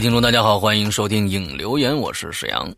[0.00, 2.74] 位听众，大家好，欢迎收听影留言，我是沈阳。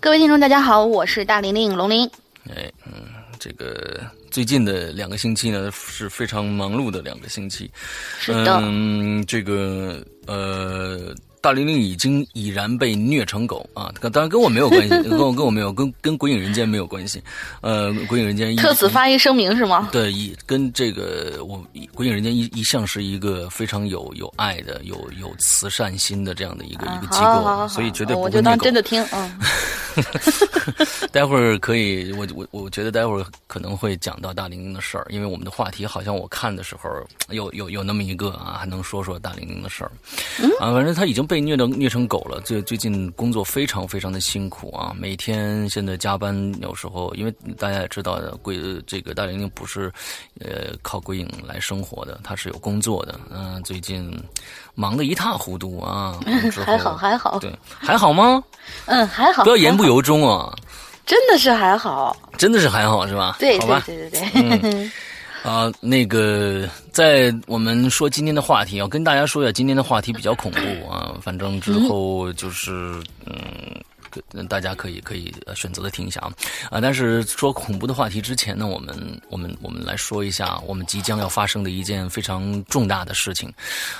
[0.00, 2.10] 各位听众，大家好，我是大玲玲龙玲。
[2.48, 3.04] 哎，嗯，
[3.38, 4.00] 这个
[4.30, 7.70] 最近的两个星期呢，是非常忙碌的两个星期。
[8.18, 8.58] 是的。
[8.62, 11.14] 嗯，这个呃。
[11.40, 13.92] 大玲玲已经已然被虐成狗啊！
[14.00, 17.22] 当然跟我没有关系， 跟我跟我没有，跟跟鬼影人间没有关系。
[17.60, 19.88] 呃，鬼影人间特此发一声明是吗？
[19.92, 29.38] 对，一跟这个我鬼影人间一一向是一个非常有有爱的、有有慈善心的这样的一个一个机构，所以绝对不会我就当真的听，嗯。
[31.10, 36.88] 待会儿可以，我我我觉得待会儿可能会讲到大玲玲的事儿，因为我们的话题好像我看的时候
[37.30, 39.90] 有有有那么一个啊，还能说说大玲玲的事儿。
[40.60, 42.40] 啊，反正他已经被虐的虐成狗了。
[42.40, 49.92] 最最近工作非常非常的辛苦啊，每天现在加班，有时候因为大家也知道的，鬼这个大玲玲不是
[50.40, 53.20] 呃靠鬼影来生活的，她是有工作的。
[53.30, 54.10] 嗯，最近
[54.74, 56.18] 忙得一塌糊涂啊。
[56.64, 58.42] 还好还好，对，还好吗？
[58.86, 59.44] 嗯，还好。
[59.44, 60.50] 不要言不由衷啊。
[61.04, 63.36] 真的是还好，真的是还好是吧？
[63.38, 64.90] 对对对对对。
[65.48, 71.16] 啊，那个，在我们说今天的话题，要跟大家说一下，今天的话题比较恐怖啊。
[71.24, 73.34] 反正之后就是嗯。
[74.48, 76.32] 大家可以可以选择的听一下啊
[76.70, 76.80] 啊！
[76.80, 78.96] 但是说恐怖的话题之前呢，我们
[79.28, 83.52] 我们我们来说一下我们即将要发生的一件非常重大的事情。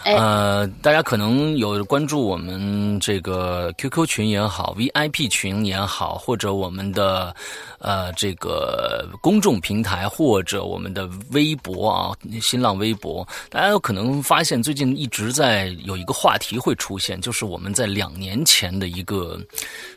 [0.04, 7.32] 呃，大家可能有关注我们这个 QQ 群也好，VIP 群也好，或者我们的
[7.78, 19.39] 呃这个公众平台，或者我们的微博啊，新浪微博，大家有可能发现最近一直在有一个话题会出现，就是我们在两年前的一个。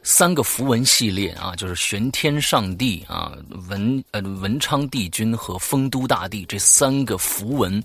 [0.03, 3.31] 三个符文系列啊，就是玄天上帝啊、
[3.69, 7.81] 文呃文昌帝君和丰都大帝这三个符文，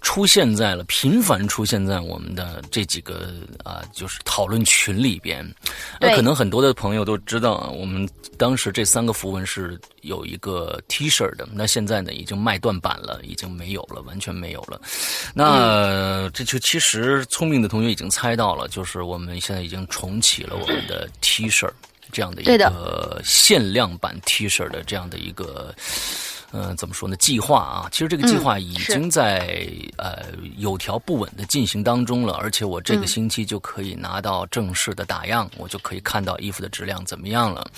[0.00, 3.34] 出现在了频繁出现在我们的这几个
[3.64, 5.46] 啊，就是讨论群里边。
[6.00, 8.08] 那可能很多的朋友都知道，我们
[8.38, 14.80] 当时这三个符文是有一个 T 恤的，那现在呢已经卖断版了，已经没有了，完全没有了。
[15.34, 21.68] 那这就其实聪明的同学已经猜到了，就是我们现在已经重启了我们的 T 恤。
[22.10, 25.74] 这样的一个限量版 T 恤的这样的一个，
[26.52, 27.14] 嗯，怎么说呢？
[27.16, 37.70] 计划啊，其实这个计划已经在呃有条不紊的进行当中了，而且我这个星期就可以拿到正式的打样，我就可以看到衣服的质量怎么样了。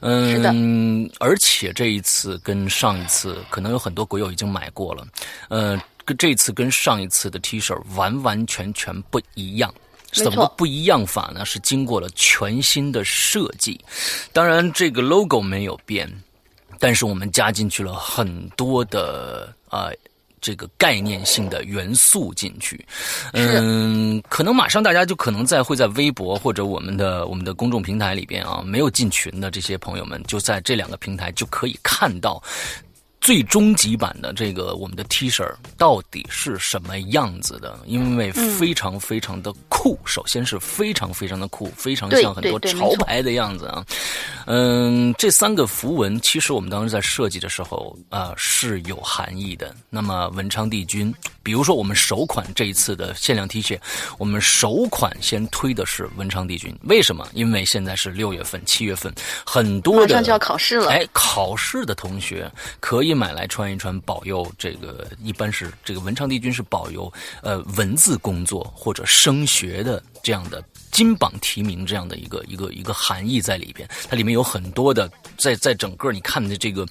[0.00, 5.06] 嗯，而且这一次跟上一次，可能有很多鬼友已经买过了，
[5.48, 9.72] 呃，跟这次跟上一次的 T 恤完完全全不一样。
[10.12, 11.44] 怎么不一样法呢？
[11.44, 13.84] 是经过了全新的设计，
[14.32, 16.08] 当然这个 logo 没有变，
[16.78, 19.90] 但是我们加进去了很多的啊
[20.40, 22.84] 这个概念性的元素进去。
[23.32, 32.42] 嗯，可能马上大家就可能在会在微博或者我们的我们的公众平台里边啊，没有进群的这些朋友们，就在这两个平台就可以看到。
[33.24, 35.42] 最终极版的这个我们的 T 恤
[35.78, 37.80] 到底是什么样子的？
[37.86, 43.82] 因为非常非常的酷，首先是非常非常的酷，非常像很多潮牌的样子啊。
[44.44, 49.74] 嗯，这三个符文其实我们当时在设计的时候啊是有含义的。
[49.88, 51.12] 那么文昌帝君，
[51.42, 53.80] 比如说我们首款这一次的限量 T 恤，
[54.18, 56.78] 我们首款先推的是文昌帝君。
[56.82, 57.26] 为什么？
[57.32, 59.10] 因为现在是六月份、七月份，
[59.46, 60.90] 很多的马上就要考试了。
[60.90, 63.13] 哎，考试的同学可以。
[63.14, 67.12] 买来穿一穿，保佑这个一般是这个文昌帝君是保佑
[67.42, 70.62] 呃文字工作或者升学的这样的
[70.94, 73.86] 金榜题名这样的一个一个一个含义在里边。
[74.08, 76.86] 它里面有很多的，在在整个你看的这个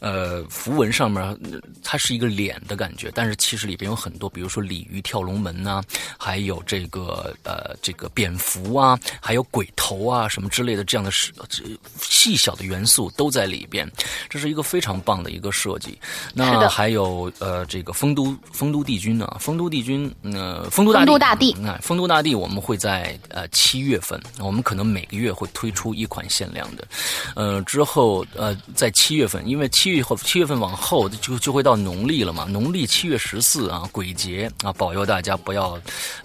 [0.00, 1.38] 呃符文上面，
[1.80, 5.80] 它是一个脸的感觉，但是其实里边有很多，比如说鲤鱼跳龙门呐，
[6.18, 11.32] 还有这个呃这个蝙蝠啊，还有鬼头啊什么之类的这样的是
[12.00, 13.88] 细小的元素都在里边。
[14.28, 15.96] 这是一个非常棒的一个设计。
[16.34, 26.86] 那还有呃这个丰都丰都帝君呢，丰都帝君，呃丰都大帝，丰都大帝，那丰都大帝我们会在呃七月份，我们可能每个月会推出一款限量的，
[27.34, 35.80] 呃之后呃在七月份，因为七月后七月份往后就就会到农历了嘛，农历七月十四啊鬼节啊，保佑大家不要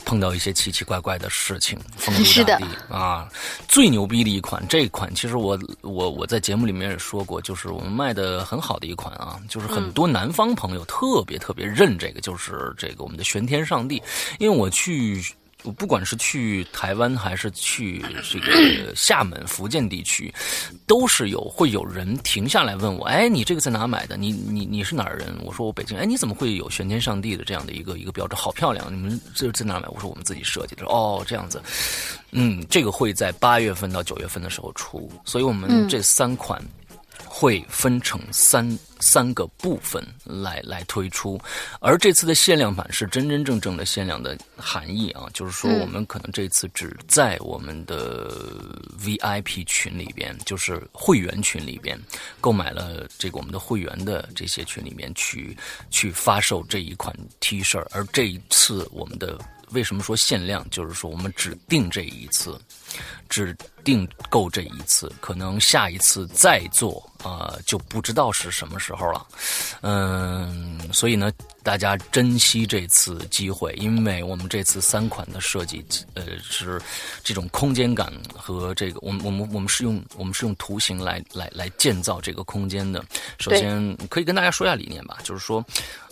[0.06, 1.78] 碰到一些奇奇怪怪的事情。
[1.98, 3.30] 丰都大帝啊，
[3.68, 14.02] 最牛逼的一款，这款其实我我我在节目里面也说过，就是我们卖的很好的一款啊，就是很多南方朋友特别特别认这个，就是这个我们的玄天上帝，
[14.38, 15.24] 因为我去。
[15.64, 18.02] 我不管是去台湾还是去
[18.32, 20.34] 这个厦门、福建地区，
[20.88, 24.16] 都是有会有人停下来问我：“哎，你这个在哪买的？
[24.16, 28.36] 你你你是哪儿人？”我说：“我北京。”哎，你怎么会有玄天上帝的这样的一个一个标志？
[28.36, 28.88] 好漂亮！
[28.90, 29.88] 你们这在哪买？
[29.90, 31.62] 我说：“我们自己设计的。”哦，这样子，
[32.32, 36.62] 嗯，这个会在八月份到九月份的时候出，所以我们这三款。
[37.40, 41.40] 会分成三三个部分来来推出，
[41.80, 48.30] 而这次的限量版是真真正正的限量的含义啊，就是说我们可能这次只在我们的
[49.02, 51.98] VIP 群里边，就是会员群里边
[52.42, 55.56] 购买了这个我们的会员的这些群里面去
[55.90, 59.40] 去发售这一款 T 恤，而这一次我们的
[59.72, 62.60] 为什么说限量，就是说我们只定这一次。
[63.30, 69.26] 只订购这一次，可能下一次再做啊，就不知道是什么时候了。
[69.82, 71.32] 嗯，所以呢，
[71.64, 75.84] 大家珍惜这次机会，因为我们这次三款的设计，
[76.16, 76.82] 呃，是
[77.24, 83.04] 这种空间感和这个，我们我们我们是用我们是用图形来来来建造这个空间的。
[83.40, 85.64] 首先，可以跟大家说一下理念吧，就是说，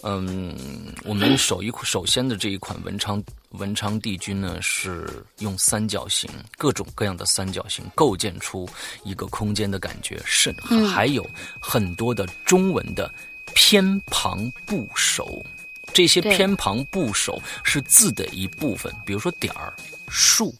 [0.03, 0.55] 嗯，
[1.03, 3.21] 我们首一首先的这一款文昌。
[3.51, 8.67] 文昌帝君呢，是用三角形，各种各样的三角形构建出
[9.03, 10.53] 一个空间的感觉，是
[10.93, 11.27] 还有
[11.59, 13.13] 很多的中文的
[13.53, 15.45] 偏旁部首，
[15.93, 19.73] 这些偏旁部首是字的一部分，比如说点儿、
[20.09, 20.53] 竖、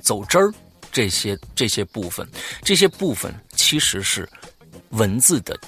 [0.00, 0.52] 走之儿
[0.90, 2.28] 这些这些部分，
[2.62, 4.28] 这些部分其实是
[4.90, 5.58] 文字的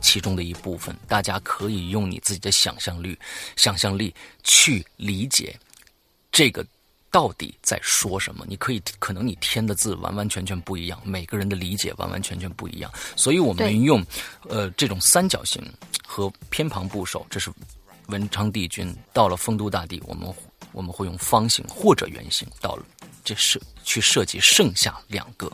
[0.00, 3.18] 其中的一部分，大家可以用你自己的想象力、
[3.56, 5.58] 想象力去理解。
[6.32, 6.66] 这个
[7.14, 8.44] 到底在说什么？
[8.48, 12.90] 你可以可能你填的字完完全全不一样，每个人的理解完完全全不一样。
[13.14, 14.04] 所以我们用
[14.48, 15.62] 呃这种三角形
[16.04, 17.52] 和偏旁部首，这是
[18.08, 18.92] 文昌帝君。
[19.12, 20.28] 到了丰都大帝，我们
[20.72, 22.48] 我们会用方形或者圆形。
[22.60, 22.84] 到了
[23.24, 25.50] 这设去设计剩下两个，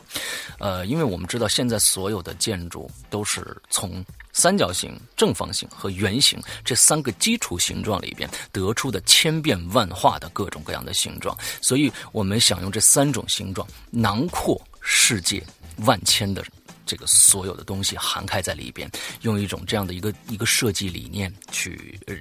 [0.59, 4.05] 呃，因为我们知道现在所有的建筑都是从。
[4.33, 15.43] 三角形、正方形和圆形这三个基础形状里边得出的千变万化的各种各样的形状，所以我们想用这三种形状囊括世界
[15.79, 16.41] 万千的
[16.85, 18.89] 这个所有的东西涵盖在里边，
[19.23, 22.15] 用一种这样的一个一个设计理念去呃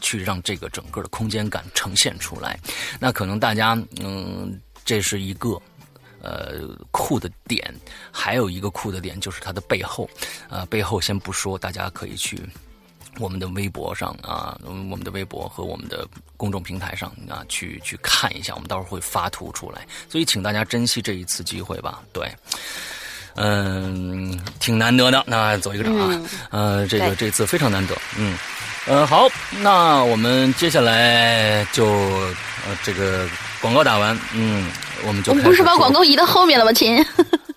[0.00, 2.56] 去让这个整个的空间感呈现出来。
[3.00, 5.60] 那可能大家嗯，这是一个。
[6.20, 7.72] 呃，酷的点
[8.10, 10.10] 还有一个酷的点就是它的背后，
[10.50, 12.42] 啊，背后先不说，大家可以去
[13.20, 22.02] 我们的微博上啊，我们的微博和我们的公众平台上啊，去去看一下，我们到时候会发图出来，所以请大家珍惜这一次机会吧。
[22.12, 22.28] 对，
[23.36, 28.36] 嗯，挺难得的，那走一个场啊，呃，这个这次非常难得，嗯，
[28.88, 29.28] 呃，好，
[29.60, 33.28] 那我们接下来就呃这个
[33.60, 34.66] 广告打完，嗯。
[35.06, 37.06] 我们就不是把广告移到后面了吗，亲？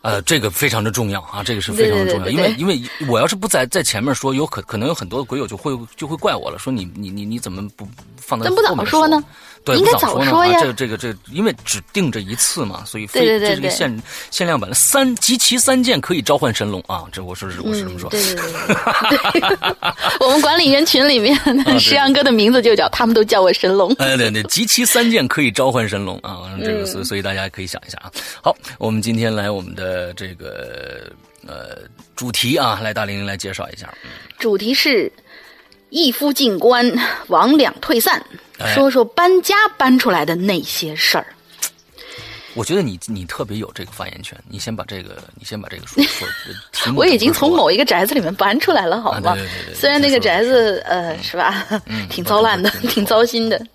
[0.03, 9.23] 呃，这个非常的重要啊，这个是非常的重要，因为因为我要是不在在前面说，有可可能有很多的鬼友就会就会怪我了，说你你你你怎么不放在后面说呢？
[9.63, 10.59] 对，应该早说呀。
[10.59, 14.01] 这个这个这，因为只定这一次嘛，所以非这是个限
[14.31, 17.05] 限量版的三集齐三件可以召唤神龙啊！
[17.11, 18.09] 这我是我是这么说。
[18.09, 19.47] 对 对对。
[20.19, 21.37] 我们管理员群里面，
[21.79, 23.93] 石阳哥的名字就叫，他们都叫我神龙。
[23.99, 26.49] 哎对对，集齐三件可以召唤神龙啊！
[26.63, 28.11] 这个所所以大家可以想一下啊。
[28.41, 29.91] 好，我们今天来我们的。
[29.91, 31.11] 呃，这个
[31.45, 31.79] 呃
[32.15, 33.93] 主题啊，来大玲玲来介绍一下。
[34.39, 35.11] 主题是
[35.91, 36.91] 一夫进关，
[37.27, 38.25] 王两退散，
[38.74, 41.27] 说说搬家搬出来的那些事儿。
[42.53, 46.93] 我觉得你你特别有这个发言权，你先把这个你先把这个说说。
[46.95, 49.36] 我已经从某一个宅子里面搬出来了，好吗？
[49.36, 49.75] 对对对。
[49.75, 51.67] 虽然那个宅子呃是吧，
[52.10, 53.57] 挺糟烂的， 挺糟心的。
[53.57, 53.67] 嗯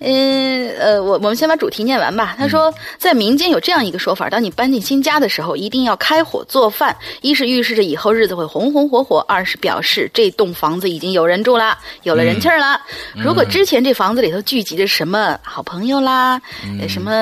[0.00, 2.34] 呃，我我们先把主题念完吧。
[2.36, 6.94] 他说，在民间有这样一个说法：当你搬进新家的时候，一定要开火做饭。
[7.22, 12.78] 一是预示着以后日子会红红火火；二是表示这栋房子已经有人住了，有了人气儿了。
[13.14, 16.40] 如果之前这房子里头聚集着什么好朋友啦，
[16.88, 17.12] 什么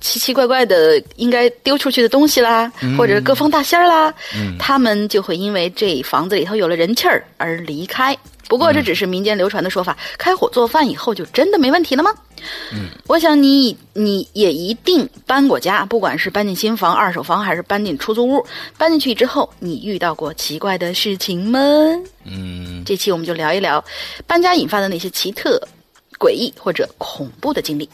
[0.00, 4.12] 奇奇怪怪的应该丢出去的东西啦，或者各方大仙儿啦，
[4.58, 8.16] 他们就会因为这房子里头有了人气儿而离开。
[8.48, 12.10] 不过这只是民间流传的说法，开火做饭以后就真的没问题了吗？
[12.72, 18.44] 嗯，我想你你也一定搬过家，不管是搬进新房、二手房，还是搬进出租屋，
[18.76, 21.60] 搬进去之后，你遇到过奇怪的事情吗？
[22.24, 23.84] 嗯，这期我们就聊一聊
[24.26, 25.60] 搬家引发的那些奇特、
[26.18, 27.88] 诡异或者恐怖的经历。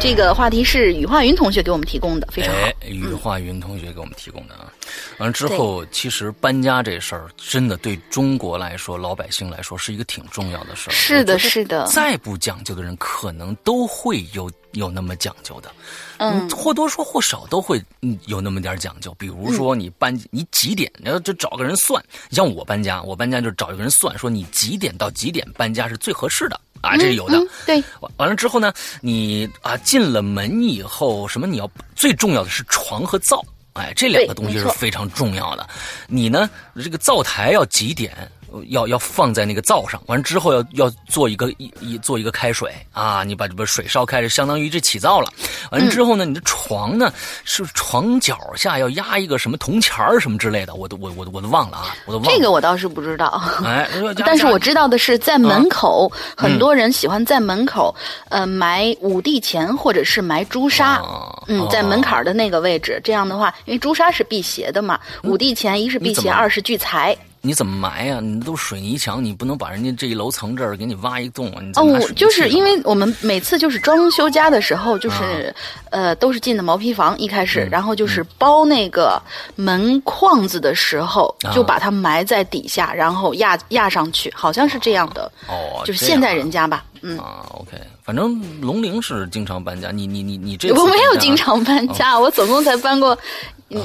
[0.00, 2.60] 这个话题是羽化云同学给我们提供的，非常好。
[2.62, 4.72] 哎，羽化云同学给我们提供的啊。
[5.18, 10.92] 完了之后，其实搬家这事儿真的对中国来说，老百姓来说是一个挺重要的事儿。
[10.92, 11.86] 是的，是的。
[11.86, 15.70] 再不讲究的人，可能都会有有那么讲究的。
[16.16, 17.80] 嗯，或多或或少都会
[18.26, 19.14] 有那么点讲究。
[19.18, 22.02] 比如说，你搬你几点，然后就找个人算。
[22.30, 26.58] 你像我搬家，我搬家就找一个人算，说你几点到几点搬家是最合适的。
[26.80, 27.38] 啊，这是有的。
[27.66, 33.44] 对，完完了之后呢，你啊进了门以后，什么你要最重要的是床和灶，
[33.74, 35.68] 哎，这两个东西是非常重要的。
[36.06, 36.48] 你呢，
[36.82, 38.30] 这个灶台要几点？
[38.68, 45.32] 要要放在那个灶上，完之后要要做一个一一做一个开水啊，你把这个水烧开，相当于这起灶了。
[45.70, 47.12] 完之后呢，你的床呢
[47.44, 52.32] 是床脚下要压一个什么铜钱儿什么之类的，我都我我我都忘了啊，我都忘了。
[52.32, 53.42] 这个我倒是不知道。
[53.64, 53.88] 哎，
[54.24, 57.94] 但是我知道的是，在门口，很多人喜欢在门口
[58.28, 61.00] 呃埋五帝钱或者是埋朱砂。
[61.46, 67.16] 嗯，在门槛的那个位置，这样的话，因为朱砂是辟邪的嘛，五帝钱一是辟邪，二是聚财。
[67.42, 68.20] 你怎么埋呀？
[68.20, 71.62] 你都水泥墙，你不能把人家这一楼层这儿给你挖一洞啊？
[71.76, 75.54] 哦，就是因为我们每次就是装修家的时候，就是
[75.90, 79.20] 呃都是进的毛坯房一开始，然后就是包那个
[79.56, 85.30] 门框子的时候，就把它埋在底下，然后压压上去，好像是这样的。
[85.48, 86.84] 哦，就是现代人家吧。
[87.02, 87.70] 嗯啊，OK，
[88.02, 89.90] 反正龙陵是经常搬家。
[89.90, 93.16] 你你你你这我没有经常搬家，我总共才搬过。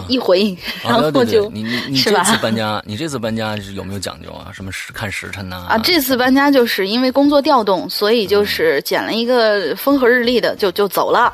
[0.07, 4.51] 一回应， 然后就你你你这次搬家，你这次搬家是有没有讲究啊？
[4.53, 5.65] 什么时看时辰呐？
[5.69, 11.33] 啊，这次搬家就是因为工作调动，所以就是捡了一个风和日丽的，就就走了。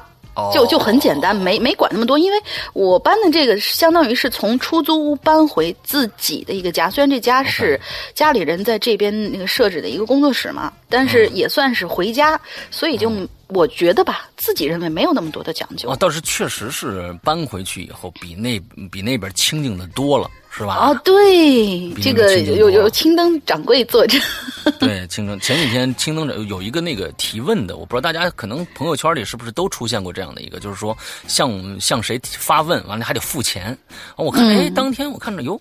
[0.54, 2.38] 就就很简单，没没管那么多，因为
[2.72, 7.80] 我搬的这个相当于是从出租屋搬回自己的一个家，虽然这家是
[8.16, 12.40] 家里人在这边那个设置的一个工作室嘛，但是也算是回家，
[12.72, 13.12] 所以就
[13.54, 15.90] 我觉得吧，自己认为没有那么多的讲究。
[15.90, 20.30] 哦，倒是确实是搬回去以后，比那比那边清静的多了。
[20.54, 20.76] 是吧？
[20.76, 24.20] 哦，对，这个有有青灯掌柜坐着。
[24.82, 33.78] 对，青灯前几天青灯有有一个那个提问的，我不知道大家可能朋友圈里是不是都出现过这样的一个，就是说向向谁发问，完了还得付钱。
[34.18, 35.60] 我看哎，当天我看着哟。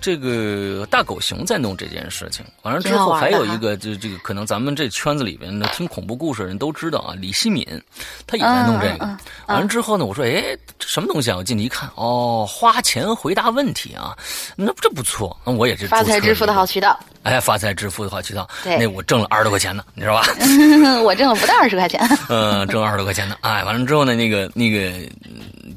[0.00, 7.66] 这个大狗熊在弄这件事情，完了之后还有一个，就这个可能咱们这圈子里边的听恐怖故事的人都知道啊，李希敏，
[8.26, 9.06] 他也在弄这个。
[9.46, 11.36] 完了之后呢，我说，哎，什么东西啊？
[11.36, 14.16] 我进去一看，哦，花钱回答问题啊，
[14.56, 16.98] 那这不错，那我也是发财致富的好渠道。
[17.22, 20.26] 哎，发财致富的好渠道，那我挣了二十多块钱呢，你知道吧？
[21.02, 22.00] 我挣了不到二十块钱。
[22.28, 23.36] 嗯， 挣二十多块钱呢。
[23.40, 24.92] 哎，完了之后呢，那个那个，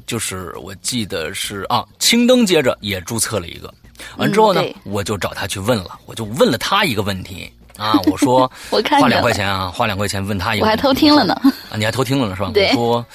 [0.06, 3.72] 就是我记得是啊，青灯接着也注册了一个。
[4.16, 11.34] 完之后呢，我就找他去问了，我就问了他一个问题啊，我说， 我看花两块钱啊，花两块钱问他一个，我还偷听了呢，
[11.70, 12.50] 啊，你还偷听了呢是吧？
[12.54, 13.06] 我说，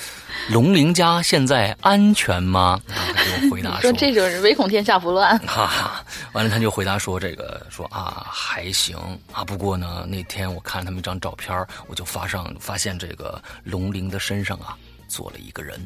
[0.50, 2.80] 龙陵家现在安全吗？
[2.88, 5.38] 他给我回答 说，这种人唯恐天下不乱。
[5.40, 8.98] 哈哈，完了他就回答说，这个说啊还行
[9.32, 11.54] 啊，不过呢那天我看他们一张照片，
[11.88, 14.76] 我就发上发现这个龙陵的身上啊
[15.08, 15.80] 坐了一个人。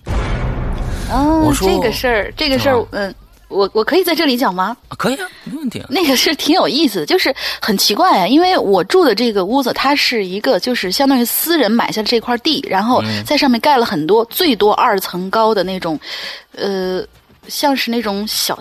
[1.12, 3.14] 哦，这个事儿，这个事儿，嗯。
[3.48, 4.76] 我我可以在这里讲吗？
[4.98, 5.88] 可以啊，没问题啊。
[5.90, 16.00] 那个是挺有意思的，就是很奇怪啊，因为我住的这个屋子，它是一个就是相当于私人买下这块地，然后在上面盖了很多最多二层高的那种，
[16.56, 17.04] 呃，
[17.48, 18.60] 像是那种小，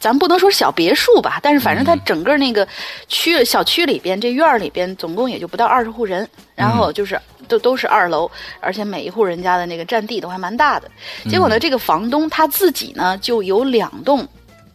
[0.00, 2.66] 咱不能说小别墅吧，但是反正它整个那个
[3.08, 7.20] 区小区里边这院儿里边总共也就不到二十户人，然后就是。
[7.48, 8.30] 都都是二楼，
[8.60, 10.88] 而且每一户人家的那个占地都还蛮大的。
[11.28, 14.26] 结果呢，这个房东他自己呢就有两栋，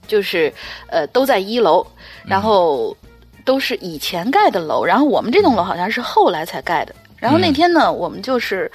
[0.06, 0.54] 就是
[0.88, 1.84] 呃都在一楼，
[2.26, 2.96] 然后
[3.44, 4.86] 都是以前盖的楼。
[4.86, 6.94] 然后我们这栋楼好像是后来才盖的。
[7.16, 8.70] 然后那天呢，我们就是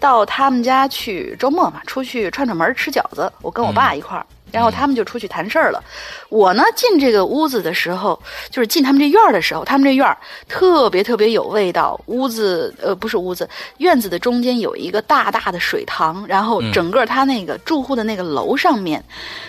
[0.00, 3.30] 到他们家去周末嘛，出去串串门吃饺子。
[3.40, 4.26] 我跟我爸一块儿。
[4.54, 5.82] 然后他们就出去谈事儿了。
[6.28, 8.18] 我呢进这个屋子的时候，
[8.50, 10.16] 就是进他们这院儿的时候，他们这院儿
[10.48, 12.00] 特别特别有味道。
[12.06, 19.04] 屋子呃不是屋子，院子的中间有一个大大的水塘，然后整个他那个住户的那个楼上面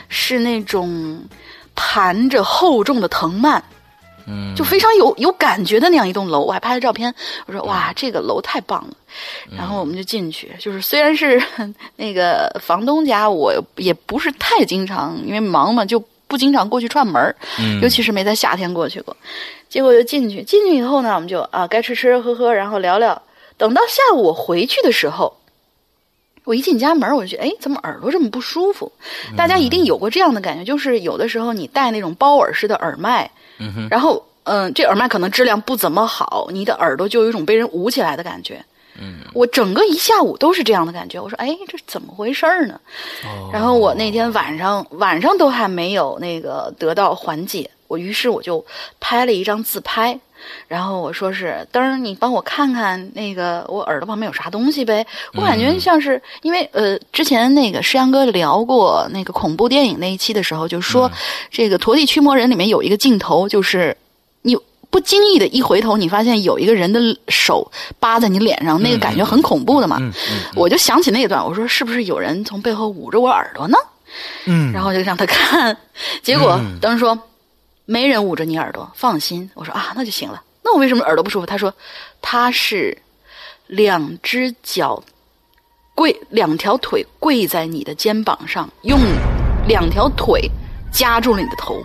[0.09, 1.23] 是那种
[1.75, 3.63] 盘着厚重的藤蔓。
[4.27, 7.13] 嗯，就非常有有感觉的那样一栋楼，我还拍了照片。
[7.45, 8.93] 我说哇，这个楼太棒了。
[9.55, 11.41] 然后我们就进去，就是虽然是
[11.95, 19.15] 那个房东家，我也不是太经常，因为忙嘛，就不经常过去串门嗯，尤其是没在夏天过去过。
[19.69, 23.21] 结果就进去，进去以后呢，我们就啊，该吃吃喝喝，然后聊聊。
[23.57, 25.37] 等到下午我回去的时候，
[26.43, 28.91] 我一进家门，我就觉得哎，怎么耳朵这么不舒服？
[29.37, 33.29] 大家一定有过这样的感觉，就是有的时候你戴那种包耳式的耳麦。
[33.57, 38.63] 嗯哼，然后，嗯，这耳麦可能质量不怎么好，你的耳朵就有一种被人捂起来的感觉。
[38.97, 41.19] 嗯，我整个一下午都是这样的感觉。
[41.19, 42.79] 我说，哎，这怎么回事儿呢？
[43.25, 48.65] 哦然后我那天晚上晚上都还没有那个得到缓解，我于是我就
[48.99, 50.17] 拍了一张自拍，
[50.67, 55.05] 然后我说是灯儿，你帮我看看那个我耳朵旁边有啥东西呗。
[55.33, 61.11] 我感觉像是因为呃，之前那个诗阳哥聊过那个恐怖电影那一期的时候，就说、
[61.49, 63.95] 这个《陀地驱魔人》里面有一个镜头，就是
[64.41, 64.57] 你。
[64.91, 69.97] 不经意的一回头，你发现有一个人的手扒在你脸上，那个感觉很恐怖的嘛。
[69.99, 73.77] 嗯嗯我就想起那一段，我说是不是有人从背后捂着我耳朵呢？
[74.45, 75.75] 嗯，然后就让他看，
[76.21, 77.17] 结果当时说
[77.85, 79.49] 没人捂着你耳朵，放心。
[79.53, 80.41] 我说啊，那就行了。
[80.63, 81.45] 那我为什么耳朵不舒服？
[81.45, 81.73] 他说
[82.21, 82.97] 他是
[83.67, 85.01] 两只脚
[85.93, 88.99] 跪，两条腿跪在你的肩膀上，用
[89.67, 90.49] 两条腿
[90.91, 91.81] 夹住了你的头。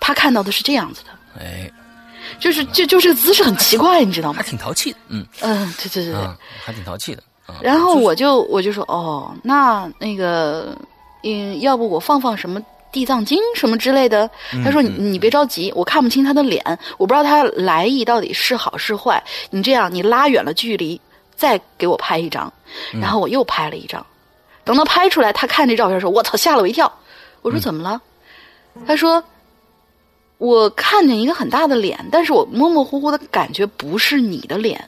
[0.00, 1.70] 他看到的是这样子的，哎，
[2.38, 4.42] 就是就就这个姿势很奇怪，你知道吗还？
[4.48, 6.22] 挺淘气的，嗯嗯，对对对对。
[6.22, 7.56] 啊，还挺淘气的啊。
[7.62, 10.74] 然后我就我就说哦，那那个，
[11.22, 12.58] 嗯，要不我放放什么
[12.92, 14.28] 地藏经什么之类的？
[14.64, 16.64] 他说你你别着急，我看不清他的脸，
[16.98, 19.22] 我不知道他来意到底是好是坏。
[19.50, 21.00] 你这样，你拉远了距离，
[21.36, 22.52] 再给我拍一张。
[23.00, 24.04] 然后我又拍了一张，
[24.64, 26.92] 等到拍出来，他看这照片的时候，我操，吓了我一跳。
[27.42, 28.00] 我说怎么了？
[28.86, 29.22] 他说。
[30.38, 34.82] 我看见一个很大的脸，但是我模模糊糊的感觉不是你的脸，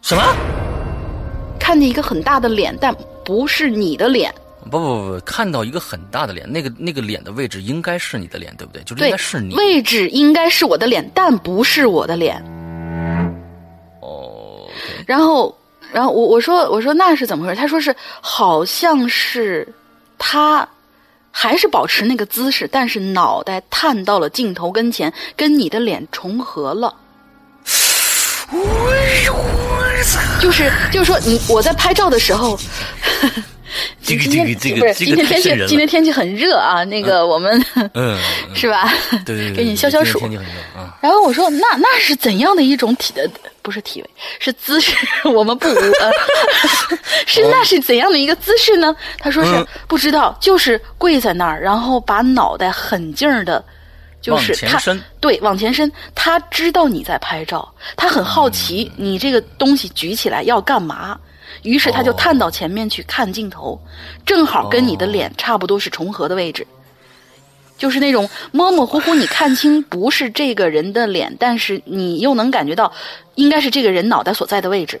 [0.00, 0.22] 什么？
[1.60, 4.34] 看见一个很大的脸，但不是你的脸。
[4.70, 8.82] 不不不，看到一个很大的脸，那个那个脸的位置应该是你的脸，对不对？
[8.84, 9.54] 就是应该是你。
[9.54, 12.42] 位置应该是我的脸，但不是我的脸。
[14.00, 14.68] 哦，
[15.06, 15.56] 然后，
[15.92, 17.60] 然后我我说我说那是怎么回事？
[17.60, 19.66] 他说是好像是
[20.18, 20.66] 他
[21.30, 26.94] 还是保持那个姿势，但是脑袋探到了镜头跟前，跟你的脸重合了。
[30.40, 32.56] 就是就是说你我在拍照的时候，
[34.02, 38.18] 这个今天这个这个不是今天天气今天天气很热啊，那个我们、嗯，
[38.54, 38.92] 是吧？
[39.24, 40.18] 对对对，给你消消暑。
[40.18, 40.96] 天气很热啊。
[41.00, 43.28] 然后我说：“那那是怎样的一种体的，
[43.62, 44.92] 不是体位，是姿势。
[45.24, 46.10] 我们不无呃，
[47.26, 53.64] 是那是怎样的一个姿势呢？”他说是、嗯不知道，就是跪在那儿，然后把脑袋很劲儿的，
[54.20, 54.80] 就是他
[55.20, 55.90] 对往前伸。
[56.14, 61.16] 他知道你在拍照，他很好奇嗯你这个东西举起来要干嘛，
[61.66, 63.78] 于是他就哦探到前面去看镜头，
[64.24, 66.66] 正好跟你的哦脸差不多是重合的位置。
[67.76, 72.90] 就是那种模模糊糊，你看清不是这个人的脸，但是你又能感觉到，
[73.34, 74.98] 应该是这个人脑袋所在的位置，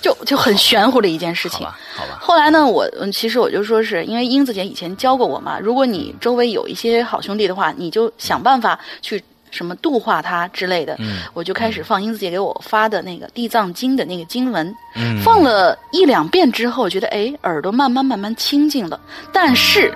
[0.00, 1.66] 就就很玄乎的一件事情。
[1.66, 9.20] 好吧，好吧，后来呢，我嗯，其实我就说是因为英子姐以前教过我嘛，如果你周围有一些好兄弟的话，你就想办法去
[9.50, 10.96] 什么度化他之类的。
[10.98, 11.22] 嗯。
[11.34, 19.00] 我就开始放英子姐给我发的那个《地藏经》的那个经文，嗯，放了一两遍之后，我觉得哎，耳朵慢慢慢慢清静了。
[19.32, 19.92] 但是，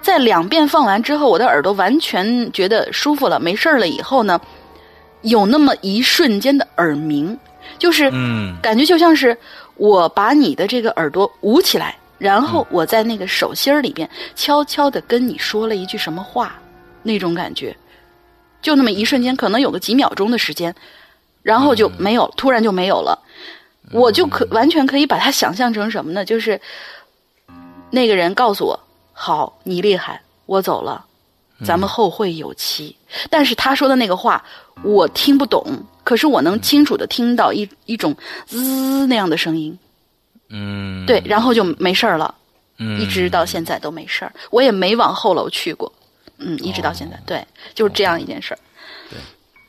[0.00, 4.40] 在两遍放完之后，我的耳朵完全觉得舒服了，没事儿了以后呢，
[5.22, 7.36] 有那么一瞬间的耳鸣，
[7.78, 8.56] 就是嗯。
[8.62, 9.36] 感觉就像是
[9.76, 16.54] 我把你的这个耳朵捂起来，然后我在那个手心儿里边悄悄的跟你说了一句什么话，
[17.02, 17.76] 那种感觉，
[18.62, 20.74] 就那么一瞬间，可能有个几秒钟的时间，
[21.42, 23.18] 然后就没有，突然就没有了。
[23.90, 26.24] 我就可完全可以把它想象成什么呢？
[26.24, 26.58] 就是
[27.90, 28.78] 那个人告诉我
[29.12, 31.04] ：“好，你厉害，我走了，
[31.64, 32.96] 咱们后会有期。
[33.28, 34.42] 但是他说的那个话
[34.82, 39.76] 我听不懂，可是我能清楚的听到一一种滋那样的声音，
[40.48, 42.34] 嗯，对，然后就没事儿了，
[42.78, 45.92] 嗯，一直到现在都没事儿，我也没往后楼去过，
[46.44, 48.58] 嗯，一直到现在，对，就是这样一件事儿。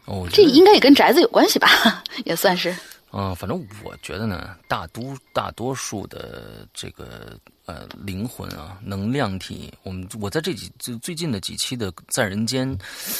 [0.06, 1.68] 哦，我觉得这应该也跟宅子有关系吧，
[2.26, 2.76] 也算是。
[3.16, 9.74] 嗯、反正我觉得呢，大多大多数的这个呃灵魂啊，能量体。
[9.84, 12.78] 我们我在这几最最近的几期的在人间，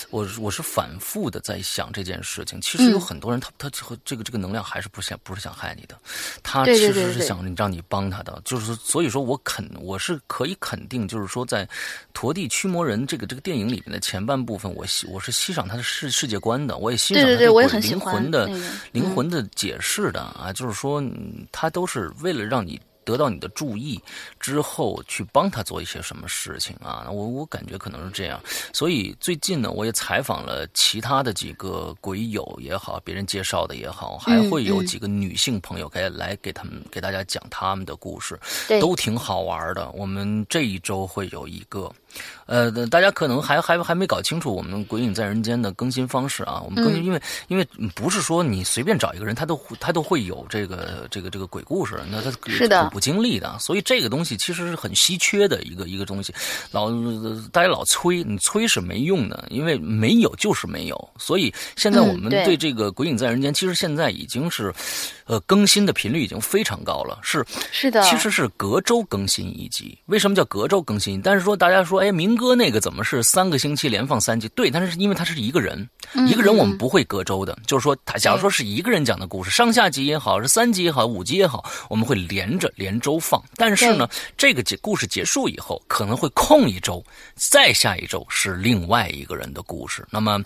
[0.10, 2.60] 我我是反复的在想这件事情。
[2.60, 3.70] 其实有很多人他他
[4.04, 5.98] 这个这个能量还是不想不是想害你的，
[6.42, 8.42] 他其实是想让你帮他的。
[8.44, 11.68] 就是所以说我肯我是可以肯定，就是说在
[12.14, 18.50] 陀地驱魔人这个这个电影里面的前半部分，我我是欣赏他的世世界观的，我也欣赏他对灵魂的
[18.92, 21.04] 灵魂的解释的啊，就是说
[21.52, 22.80] 他都是为了让你。
[23.06, 24.02] 得到你的注意
[24.40, 27.08] 之后，去帮他做一些什么事情啊？
[27.10, 28.40] 我我感觉可能是这样。
[28.74, 38.40] 所以最近呢，我也采访了其他的几个鬼友也好，别人介绍的也好，还会有几个女性朋友该来给他们给大家讲他们的故事，
[38.80, 39.90] 都挺好玩的。
[39.92, 41.92] 我们这一周会有一个。
[42.46, 46.62] 呃，大家可能还还还没搞清楚我们《鬼影在人间》的更新方式啊。
[46.64, 53.58] 我们更新，因为因为不是说你随便找一个人，他都他都会有这个这个这个鬼故事，那他是的恐怖经历的。
[53.60, 56.34] 所以这个东西其实是很稀缺的一个一个东西。
[56.72, 56.92] 老
[57.52, 61.10] 大家老催，你催是没用的，因为没有就是没有。
[61.18, 64.74] 所以现在我们对这个《鬼影在人间》，其实现在已经是
[65.26, 67.20] 呃更新的频率已经非常高了。
[67.22, 69.98] 是是的，其实是隔周更新一集。
[70.08, 71.22] 为什么叫隔周更新？
[71.22, 72.34] 但是说大家说，哎，明。
[72.36, 74.50] 哥那个怎么是三个星期连放三集？
[74.50, 75.88] 对，但是因为他是一个人，
[76.28, 77.58] 一个人我们不会隔周的。
[77.66, 83.42] 就是说，他假如说是一个人讲的故事，上下集也好，是三集也好，五集也好，我们会连着连周放。
[83.56, 87.04] 但是呢，这个结故事结束以后，可能会空一周，
[87.36, 90.06] 再下一周是另外一个人的故事。
[90.10, 90.44] 那么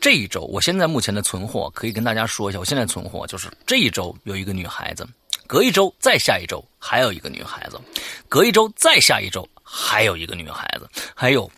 [0.00, 2.58] 这一周，我现在目前的存货可以跟大家说一下。
[2.58, 5.06] 我现在存货就是这一周有一个女孩子，
[5.46, 7.78] 隔一周再下一周还有一个女孩子，
[8.28, 9.46] 隔一周再下一周。
[9.68, 11.50] 还有一个女孩子，还有。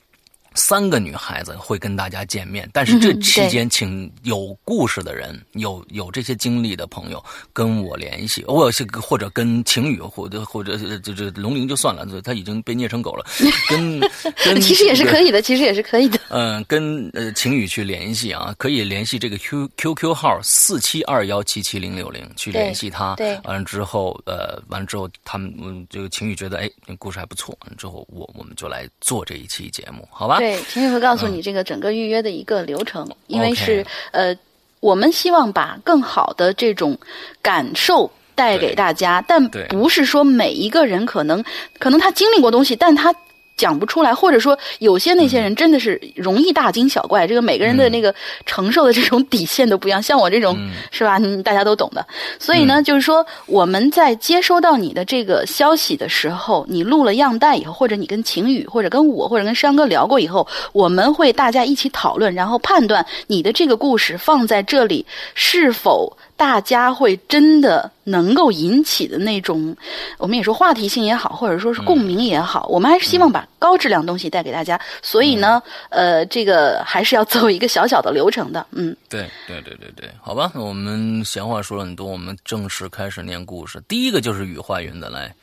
[0.58, 8.68] 三个女孩子会跟大家见面，但是这期间，请有故事的人、有有这些经历的朋友跟我联系，我
[9.00, 13.24] 或者跟晴雨，或者或者这这龙鳞就算了，他已经被虐成狗了。
[13.70, 14.00] 跟
[14.44, 16.18] 跟 其实也是可以的，其实也是可以的。
[16.30, 23.14] 嗯，跟呃晴雨去联系啊，可以联系这个 Q Q Q 号四七二幺七七零六零去联系他。
[23.14, 30.38] 对，完了之后，呃，完了之后，他们嗯，这个晴雨觉得哎，故事还不错，之后我我们就来做这一期节目，好吧？
[30.38, 34.36] 对，秦宇会告诉你这个整个预约的一个流程，因为是呃，
[34.80, 36.96] 我们希望把更好的这种
[37.42, 41.44] 感受带给大家，但不是说每一个人可能
[41.78, 43.14] 可能他经历过东西，但他。
[43.58, 47.26] 讲不出来，或者说有些那些人真的是容易大惊小怪。
[47.26, 48.14] 这个每个人的那个
[48.46, 50.02] 承受的这种底线都不一样。
[50.02, 50.56] 像我这种
[50.90, 51.18] 是吧？
[51.44, 52.06] 大家都懂的。
[52.38, 66.16] 所以呢，就是说我们在接收到你的这个消息的时候，你录了样带以后，或者你跟晴雨，或者跟我，或者跟山哥聊过以后，我们会大家一起讨论，然后判断你的这个故事放在这里是否。
[66.38, 69.76] 大家会真的能够引起的那种，
[70.18, 74.80] 我们也说话题性也好，或者说是共鸣也好，我们还是希望把高质量东西带给大家。
[75.02, 78.64] 所以呢，呃，这个还是要走一个小小的流程的。
[78.70, 83.82] 嗯，对对对对对，好吧，我们闲话说了很多，我们正式开始念故事。
[83.88, 85.34] 第一个就是雨化云的来，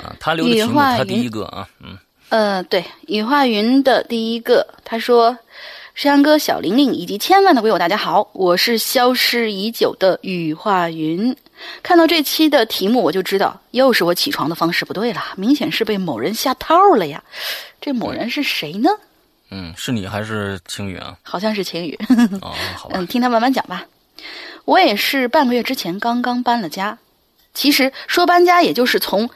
[0.00, 5.36] 啊，他留的题目他第一个啊，嗯，呃，对，雨化云的第一个，他说。
[5.94, 11.36] 山哥、小玲玲以及千万的鬼友，大家好，我是消失已久的雨化云。
[11.82, 17.22] 看到这期的题目，我就知道又是我起床的方式不对了，明显是被某人下套了呀。
[17.78, 18.88] 这某人是谁呢？
[19.50, 21.14] 嗯，是你还是晴雨啊？
[21.22, 21.96] 好像是晴雨。
[22.40, 22.96] 哦，好吧。
[22.98, 23.84] 嗯，听他慢慢讲吧。
[24.64, 26.98] 我也是半个月之前刚刚搬了家。
[27.52, 29.28] 其实说搬家，也就是从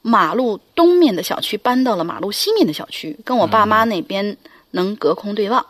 [0.00, 4.36] 马路东面的小区搬到了马路西面的小区，跟我爸妈那边
[4.70, 5.66] 能隔空对望。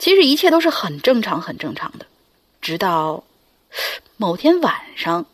[0.00, 2.06] 其实一切都是很正常、很正常的，
[2.62, 3.22] 直到
[4.16, 5.26] 某天晚上，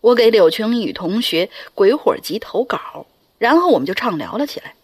[0.00, 3.04] 我给柳青雨同学《鬼火集》投稿，
[3.36, 4.74] 然后我们就畅聊了起来。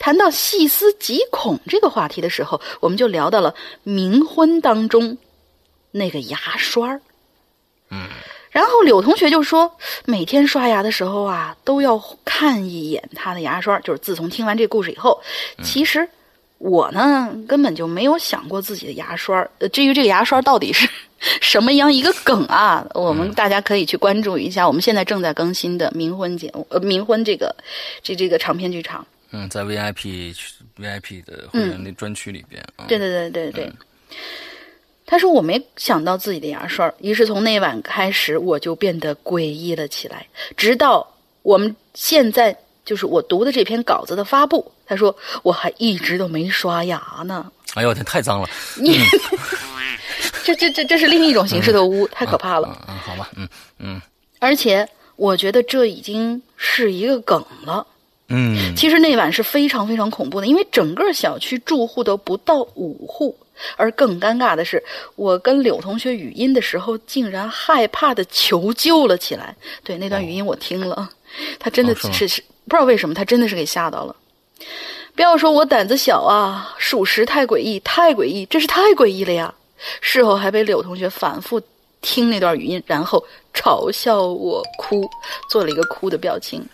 [0.00, 3.54] 谈到细思极恐这个话题的时候，我们就聊到了
[3.86, 5.16] 冥婚当中
[5.92, 7.00] 那个牙刷
[7.90, 8.08] 嗯，
[8.50, 9.72] 然后柳同学就说，
[10.04, 13.78] 每天刷牙的时候啊，都要看一眼他的牙刷。
[13.78, 15.22] 就是自从听完这故事以后，
[15.62, 16.08] 其实。
[16.58, 19.46] 我呢，根本就没有想过自己的牙刷。
[19.58, 20.88] 呃，至于这个牙刷到底是
[21.40, 24.66] 什么样一个梗啊，我们大家可以去关注一下。
[24.66, 27.54] 我们现在正在更新的冥婚节目，呃，冥婚这个
[28.02, 29.06] 这这个长篇剧场。
[29.30, 30.34] 嗯，在 VIP
[30.80, 32.60] VIP 的会员那专区里边。
[32.88, 33.72] 对对对对对。
[35.06, 40.26] 他说：“我没想到自己的牙刷。”于是从那晚开始，我就变得诡异了起来。
[40.56, 41.06] 直到
[41.42, 42.56] 我们现在。
[42.88, 46.96] 就是我读的这篇稿子的发布，他说我还一直都没刷牙
[47.26, 47.52] 呢。
[47.74, 48.48] 哎呦我天，太脏了！
[48.76, 48.98] 你
[50.42, 52.82] 这这这这是另一种形式的污，太可怕了。
[52.88, 53.46] 嗯，好吧，嗯
[53.78, 54.00] 嗯。
[54.38, 57.86] 而且我觉得这已经是一个梗了。
[58.28, 63.38] 嗯，其实那晚是非常非常恐怖的，因为整个小区住户都不到五户，
[63.76, 64.82] 而更尴尬的是，
[65.14, 69.54] 我跟柳同学语音的时候，竟然害怕的求救了起来。
[69.84, 71.10] 对，那段语音我听了，
[71.58, 74.14] 他真的是是不知道为什么，他真的是给吓到了。
[75.16, 79.52] 不要说我胆子小啊，属实太诡异，太诡异，真是太诡异了呀！
[80.00, 81.60] 事后还被柳同学反复
[82.00, 85.08] 听那段语音，然后嘲笑我哭，
[85.50, 86.64] 做了一个哭的表情。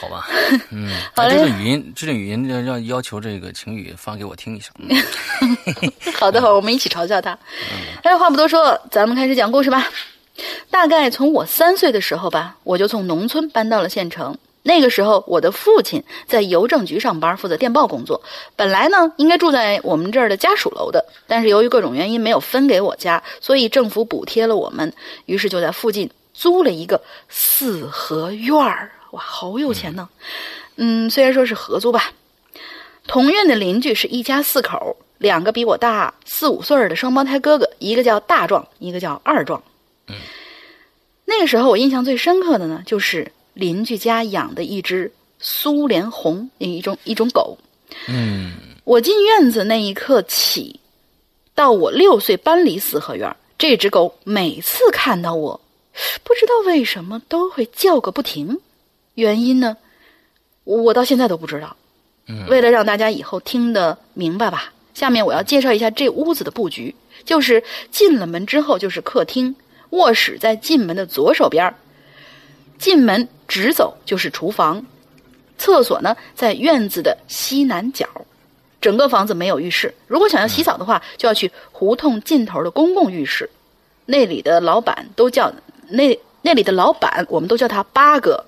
[0.00, 0.28] 好吧，
[0.70, 4.70] 嗯，好嘞这个语音，这段语音要要要求这个晴雨发给我听一下。
[4.78, 4.88] 嗯
[6.14, 7.36] 好的，好，我们一起嘲笑他。
[8.02, 9.88] 哎，话不多说，咱们开始讲故事吧。
[10.70, 14.36] 大概从我三岁的时候吧，我就从农村搬到了县城。
[14.62, 18.20] 那个时候，我的父亲在邮政局上班，负责电报工作。
[18.56, 24.92] 本来呢，应该住在我们这儿的家属楼的，但是由于各种原因没有分给我家，所以政府补贴了我们，
[25.24, 28.90] 于是就在附近租了一个四合院儿。
[29.12, 30.08] 哇，好有钱呢！
[30.76, 32.12] 嗯，虽然说是合租吧，
[33.06, 39.62] 同院的邻居是一家四口，两个比我大四五岁儿的双胞胎哥哥，一个叫大壮，一个叫二壮。
[40.06, 40.14] 嗯，
[41.24, 47.56] 那个时候我印象最深刻的呢，就是邻居家养的一只苏联红，一种一种狗。
[48.08, 48.52] 嗯
[48.84, 50.80] 我进院子那一刻起，
[51.54, 55.60] 到我六岁搬离四合院，这只狗每次看到我，
[56.24, 58.58] 不知道为什么都会叫个不停。
[59.14, 59.76] 原因呢，
[60.64, 61.76] 我到现在都不知道。
[62.26, 66.94] 嗯为了让大家以后听得明白吧，下面我要介绍一下这屋子的布局。
[67.22, 69.54] 就是进了门之后就是客厅，
[69.90, 71.74] 卧室在进门的左手边儿
[72.80, 74.84] 进门直走就是厨房，
[75.58, 78.08] 厕所呢在院子的西南角。
[78.80, 83.48] 整个房子没有浴室，如果想要洗澡的话，就要去胡同尽头的公共浴室。
[84.06, 85.52] 那里的老板都叫
[85.90, 88.42] 那那里的老板，我们都叫他八哥。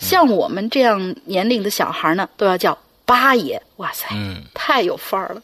[0.00, 3.62] 像我们这样年龄的小孩呢，都要叫八爷。
[3.76, 5.40] 哇塞，嗯太有范儿了。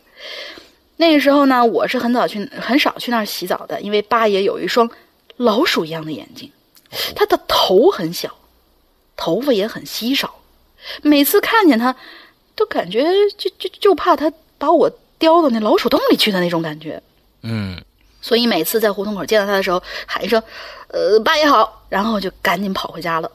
[0.97, 4.90] 那个时候呢，我是很早去很少去那儿洗澡的，因为八爷有一双
[5.37, 6.51] 老鼠一样的眼睛，
[7.14, 8.35] 他的头很小，
[9.16, 10.35] 头发也很稀少，
[11.02, 11.94] 每次看见他，
[12.54, 13.04] 都感觉
[13.37, 17.02] 就就就怕他把我叼到那老鼠洞里去的那种感觉。
[17.42, 17.83] 嗯
[18.22, 20.42] 所以每次在胡同口见到他的时候，喊一声
[20.88, 23.30] “呃，八爷好”，然后就赶紧跑回家了。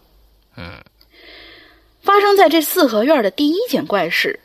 [0.57, 0.71] 嗯
[2.01, 4.39] 发生在这四合院的第一件怪事，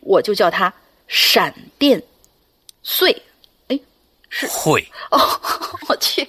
[0.00, 0.72] 我就叫它
[1.06, 2.02] “闪电
[2.82, 3.22] 碎”。
[3.68, 3.78] 哎，
[4.30, 5.18] 是会哦，
[5.88, 6.26] 我去，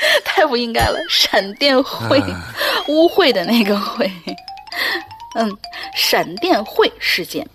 [0.24, 0.98] 太不应该了！
[1.08, 2.18] 闪电会，
[2.88, 4.10] 污秽的那个会。
[5.34, 5.56] 嗯，
[5.94, 7.46] 闪电会事件。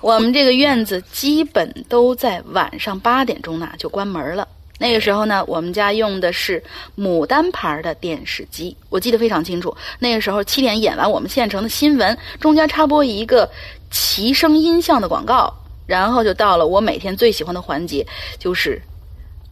[0.00, 4.46] 我们这个院子基本都在晚上八点钟呢就关门了。
[4.78, 6.62] 那个时候呢，我们家用的是
[6.98, 9.74] 牡丹牌的电视机，我记得非常清楚。
[9.98, 13.48] 那个时候七点演完我们县城的新闻，中间插播一个
[13.90, 15.54] 齐声音像的广告，
[15.86, 18.04] 然后就到了我每天最喜欢的环节，
[18.38, 18.82] 就是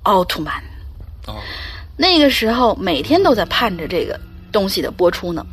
[0.02, 0.54] 奥特曼。
[1.28, 1.36] 哦
[1.96, 4.18] 那个时候每天都在盼着这个
[4.50, 5.44] 东西的播出呢。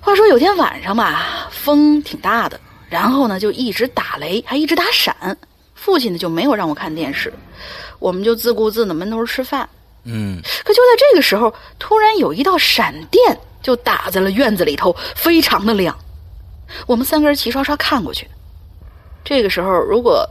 [0.00, 5.14] 话说有天晚上吧，风挺大的，然后呢就一直打雷，还一直打闪。
[5.74, 7.32] 父亲呢就没有让我看电视，
[7.98, 9.68] 我们就自顾自的闷头吃饭。
[10.04, 15.96] 嗯可就在这个时候，突然有一道闪电就打在了院子里头，非常的亮。
[16.86, 18.26] 我们三个人齐刷刷看过去。
[19.22, 20.28] 这个时候，如果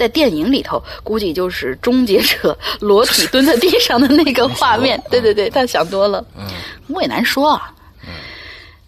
[0.00, 4.98] 在电影里头，估计就是终结者 裸体蹲在地上的那个画面。
[5.12, 6.24] 对对对，他想多了。
[6.38, 6.46] 嗯
[6.88, 7.74] 我也难说啊。
[8.04, 8.08] 嗯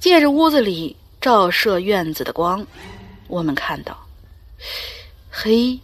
[0.00, 2.66] 借着屋子里照射院子的光，
[3.28, 3.94] 我们看到，
[5.30, 5.78] 嘿，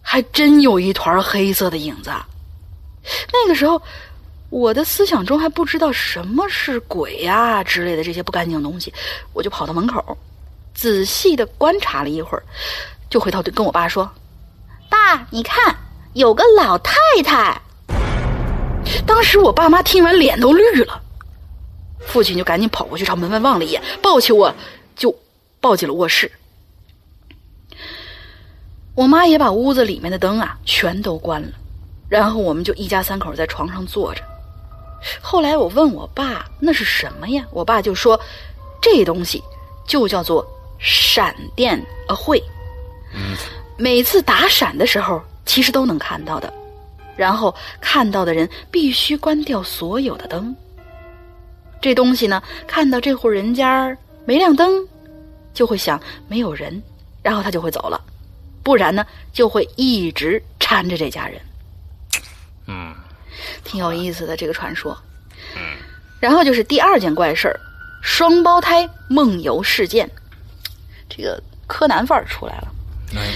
[0.00, 2.26] 还真有一团黑色的影子啊。
[3.32, 3.80] 那个时候，
[4.48, 8.92] 我的思想中还不知道什么是鬼呀、之类的这些不干净的东西，
[9.34, 10.18] 我就跑到门口，
[10.74, 12.42] 仔细的观察了一会儿，
[13.08, 14.10] 就回头跟我爸说
[14.90, 15.74] ：“爸，你看，
[16.12, 17.58] 有个老太太。”
[19.06, 21.00] 当时我爸妈听完脸都绿了，
[22.00, 24.52] 父亲就赶紧跑过去朝门外望了一眼，抱起我
[24.96, 25.14] 就
[25.60, 26.30] 抱进了卧室。
[28.94, 31.52] 我妈也把屋子里面的灯啊全都关了，
[32.08, 34.22] 然后我们就一家三口在床上坐着。
[35.22, 38.20] 后来我问我爸那是什么呀，我爸就说
[38.82, 39.42] 这东西
[39.86, 40.46] 就叫做
[40.78, 42.42] 闪电呃会，
[43.14, 43.36] 嗯
[43.80, 46.52] 每次打闪的时候其实都能看到的，
[47.16, 50.54] 然后看到的人必须关掉所有的灯。
[51.80, 54.86] 这东西呢，看到这户人家没亮灯，
[55.54, 56.82] 就会想没有人，
[57.22, 57.98] 然后他就会走了，
[58.62, 61.40] 不然呢就会一直缠着这家人。
[62.66, 62.94] 嗯
[63.64, 64.94] 挺有意思的这个传说。
[66.20, 67.58] 然后就是第二件怪事儿，
[68.02, 70.08] 双胞胎梦游事件，
[71.08, 72.68] 这个柯南范儿出来了。
[73.16, 73.32] 哎，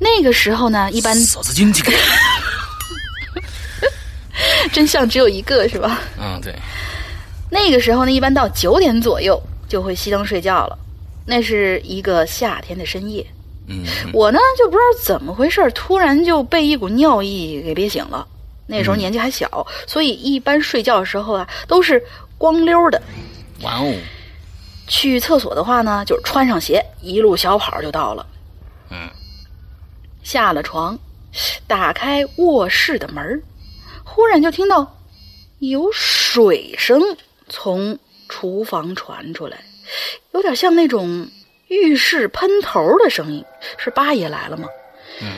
[0.00, 1.82] 那个时候呢，一般嫂子经济，
[4.72, 6.00] 真相只有一个，是吧？
[6.18, 6.54] 嗯，对，
[7.50, 10.78] 那个时候呢，一般到九点左右就会熄灯睡觉了。
[11.26, 13.24] 那是一个夏天的深夜，
[13.68, 18.26] 嗯，我呢就不知道怎么回事，突然就被一股尿意给憋醒了。
[18.66, 22.02] 那时候年纪还小，所以一般睡觉的时候啊都是
[22.38, 23.00] 光溜的。
[23.62, 23.94] 哇哦，
[24.88, 28.26] 去厕所的话呢，就是穿上鞋，一路小跑就到了。
[28.90, 29.08] 嗯，
[30.22, 30.98] 下了床，
[31.66, 33.40] 打开卧室的门儿
[34.04, 34.98] 忽然就听到
[35.60, 37.00] 有水声
[37.48, 39.62] 从厨房传出来，
[40.32, 41.28] 有点像那种
[41.68, 43.44] 浴室喷头的声音。
[43.76, 44.68] 是八爷来了吗？
[45.20, 45.28] 嗯，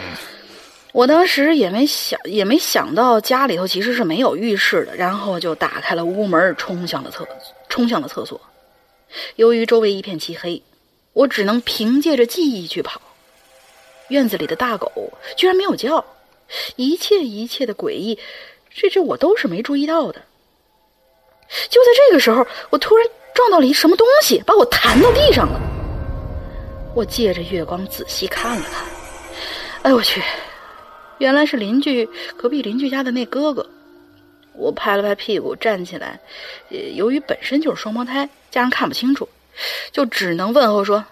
[0.93, 7.27] 我当时也没想，也没想到家里头其实是没有浴室的，然后就打开了屋门，冲向了厕，
[7.69, 8.41] 冲向了厕所。
[9.37, 10.63] 由于周围一片漆黑，
[11.13, 13.01] 我只能凭借着记忆去跑。
[14.13, 14.93] 院子里的大狗
[15.37, 16.05] 居然没有叫，
[16.77, 18.19] 一切一切的诡异，
[18.71, 20.21] 这这我都是没注意到的。
[21.71, 25.59] 就在这个时候，我突然撞到了一什么东西，把我弹到地上了。
[26.95, 28.87] 我借着月光仔细看了看，
[29.83, 30.23] 哎我去，
[31.17, 33.67] 原来是邻居隔壁邻居家的那哥哥。
[34.55, 36.21] 我拍了拍屁股站起来，
[36.95, 39.27] 由于本身就是双胞胎，加上看不清楚，
[39.91, 41.03] 就只能问候说：“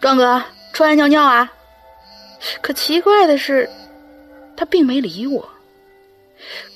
[0.00, 0.40] 壮哥，
[0.72, 1.52] 出来尿尿啊？”
[2.60, 3.68] 可奇怪的是，
[4.56, 5.46] 他并没理我。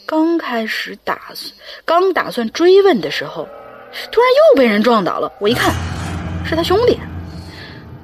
[0.06, 1.52] 刚开始打算，
[1.84, 3.48] 刚打算追问的时候，
[4.10, 5.32] 突然又被人撞倒了。
[5.38, 5.72] 我一看，
[6.44, 6.98] 是他兄弟，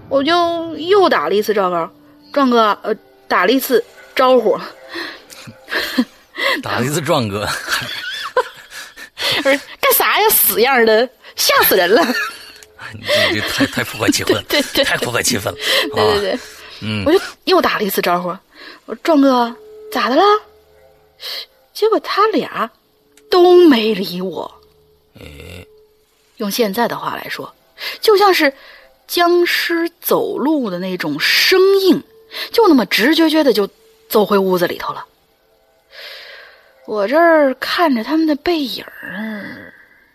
[0.08, 1.90] 我就又打了一次赵高，
[2.32, 2.94] 壮哥，呃，
[3.26, 3.82] 打了一次
[4.14, 4.58] 招呼。
[6.62, 7.46] 打了一次壮哥，
[9.42, 10.28] 不是干啥呀？
[10.30, 12.02] 死样的，吓死人了！
[12.94, 15.56] 你这这太太破坏气氛了，对对太破坏气氛了。
[15.94, 16.38] 对对对，
[16.82, 18.28] 嗯我就又打了一次招呼，
[18.86, 19.54] 我说壮哥
[19.90, 20.22] 咋的了？
[21.72, 22.70] 结果他俩
[23.30, 24.52] 都没理我。
[25.18, 25.66] 哎，
[26.36, 27.54] 用现在的话来说，
[28.00, 28.52] 就像是
[29.06, 32.02] 僵尸走路的那种生硬，
[32.52, 33.68] 就那么直撅撅的就
[34.08, 35.06] 走回屋子里头了。
[36.86, 39.72] 我这儿看着他们的背影儿，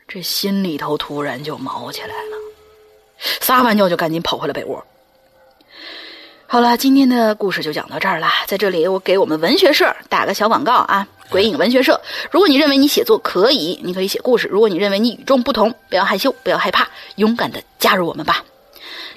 [0.07, 2.37] 这心里头突然就毛起来了，
[3.41, 4.85] 撒完尿就赶紧跑回了被窝。
[6.51, 8.27] 好了，今天的故事就讲到这儿了。
[8.45, 11.07] 在这里，我给我们文学社打个小广告啊！
[11.29, 11.97] 鬼影文学社，
[12.29, 16.85] 如果你认为你写作可以，你可以写故事；如果你认为你与众不同，不要害羞，不要害怕，
[17.15, 18.43] 勇敢的加入我们吧。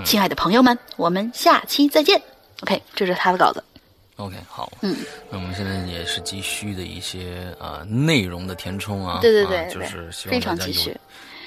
[0.05, 2.23] 亲爱的朋友们，我们下期再见。
[2.61, 3.61] OK，这是他的稿子。
[4.15, 4.95] OK，好，嗯，
[5.29, 10.97] 那我们现在也是急需的一些啊、内容的填充啊，对对对啊就是希非望大家常急需有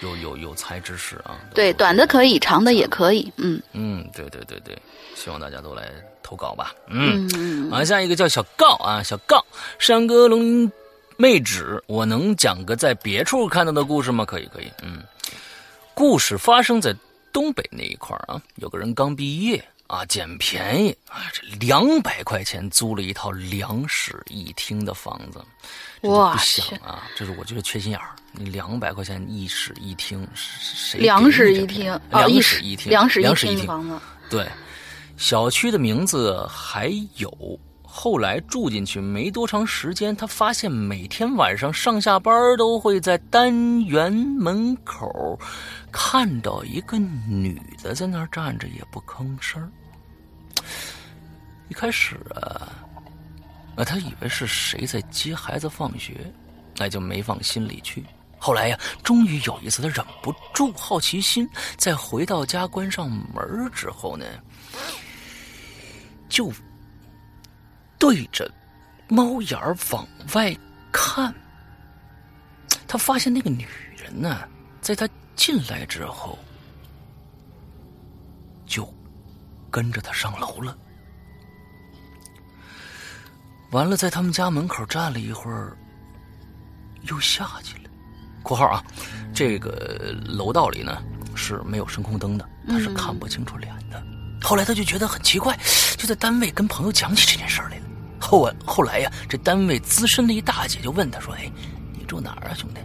[0.01, 3.31] 有有有才之士啊，对，短的可以，长的也可以。
[3.37, 4.77] 嗯嗯，对对对对，
[5.15, 7.27] 希望大家都来投稿吧，嗯。
[7.33, 9.43] 嗯嗯啊，下一个叫小告啊，小告，
[9.79, 10.71] 山歌龙
[11.17, 14.23] 妹纸，我能讲个在别处看到的故事吗？
[14.23, 15.03] 可以，可以，嗯，
[15.93, 16.95] 故事发生在
[17.33, 25.39] 东北那一块儿啊，有个人刚毕业啊，捡便宜啊，这两百块钱租了一套两室一厅的房子，
[26.01, 33.99] 哇不想啊，这是我觉得缺心眼儿，你两百块钱一室一厅，谁两室一厅两一室一厅，两室两室厅房子。
[34.29, 34.47] 对，
[35.17, 37.59] 小区的名字还有。
[37.89, 45.39] 后来住进去没多长时间，他发现每天晚上上下班都会在单元门口
[45.91, 49.67] 看到一个女的在那儿站着，也不吭声儿。
[51.69, 52.69] 一开始啊，
[53.77, 56.31] 啊，他以为是谁在接孩子放学，
[56.75, 58.05] 那就没放心里去。
[58.47, 61.45] 后来呀，终于有一次，他忍不住好奇心，
[61.75, 64.25] 在回到家关上门之后呢，
[66.29, 66.49] 就
[67.99, 68.49] 对着
[69.09, 70.55] 猫眼儿往外
[70.93, 71.35] 看。
[72.87, 73.67] 他发现那个女
[73.97, 74.47] 人呢，
[74.79, 76.39] 在他进来之后，
[78.65, 78.87] 就
[79.69, 80.77] 跟着他上楼了。
[83.71, 85.77] 完了，在他们家门口站了一会儿，
[87.01, 87.83] 又下去了。
[88.47, 88.83] （括号啊，
[89.33, 91.03] 这个楼道里呢
[91.35, 94.01] 是没有声控灯的，他是看不清楚脸的。
[94.41, 95.57] 后来他就觉得很奇怪，
[95.97, 97.83] 就在单位跟朋友讲起这件事来了。
[98.19, 101.51] 后后来呀，这单位资深的一大姐就问他说：“哎，
[101.93, 102.79] 你住哪儿啊，兄弟？”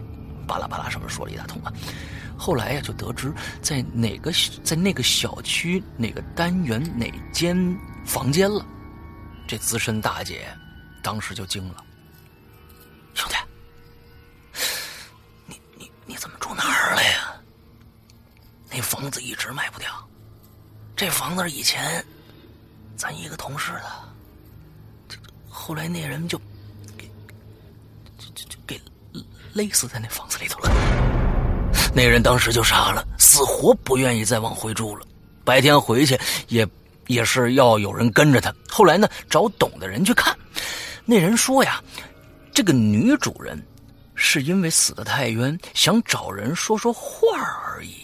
[0.45, 1.71] 巴拉巴拉什么说了一大通啊。
[2.37, 4.31] 后来呀，就得知在哪个
[4.63, 7.55] 在那个小区哪个单元哪间
[8.05, 8.65] 房间了。
[9.47, 10.47] 这资深大姐
[11.01, 11.83] 当时就惊了
[13.13, 13.35] ：“兄弟，
[16.23, 17.35] 怎么住那儿了呀？
[18.71, 19.89] 那房子一直卖不掉。
[20.95, 22.01] 这房子以前
[22.95, 23.91] 咱一个同事的，
[25.09, 25.17] 这
[25.49, 26.37] 后来那人就
[26.97, 27.11] 给
[28.17, 28.81] 就就就给
[29.51, 30.71] 勒死在那房子里头了。
[31.93, 35.05] 那人当时就傻了，死活不愿意再往回住了。
[35.43, 36.17] 白天回去
[36.47, 36.65] 也
[37.07, 38.55] 也是要有人跟着他。
[38.69, 40.33] 后来呢，找懂的人去看，
[41.03, 41.83] 那人说呀，
[42.53, 43.61] 这个女主人
[44.25, 47.27] 是因为死的太冤，想找人说说话
[47.67, 47.97] 而已。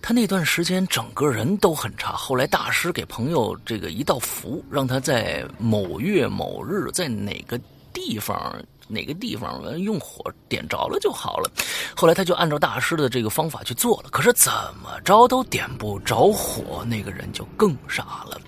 [0.00, 2.12] 他那段时间整个人都很差。
[2.12, 7.60] 后来大师给朋友这个一道符，让他在某月某日在哪个
[7.92, 8.56] 地方。
[8.88, 11.50] 哪个地方用火点着了就好了。
[11.96, 16.84] 后来他就按照大师的这个方法去做了，可是怎么着都点不着火。
[16.84, 18.40] 那个人就更傻了，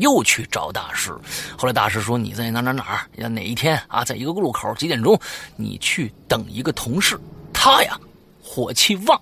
[0.00, 1.10] 又去找大师。
[1.56, 3.28] 后来大师说：“你在哪哪哪儿？
[3.28, 4.04] 哪一天啊？
[4.04, 5.18] 在一个路口几点钟？
[5.56, 7.18] 你去等一个同事，
[7.52, 7.98] 他呀
[8.42, 9.20] 火气旺，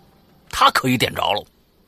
[0.51, 1.45] 他可以点着了。”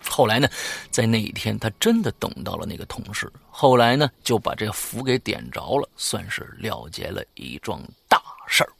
[0.08, 0.48] 后来呢，
[0.90, 3.30] 在那一天他真的等到了那个同事。
[3.50, 8.22] 后来呢，就把这符给点着了，算是了结了一桩大。
[8.50, 8.72] 事儿。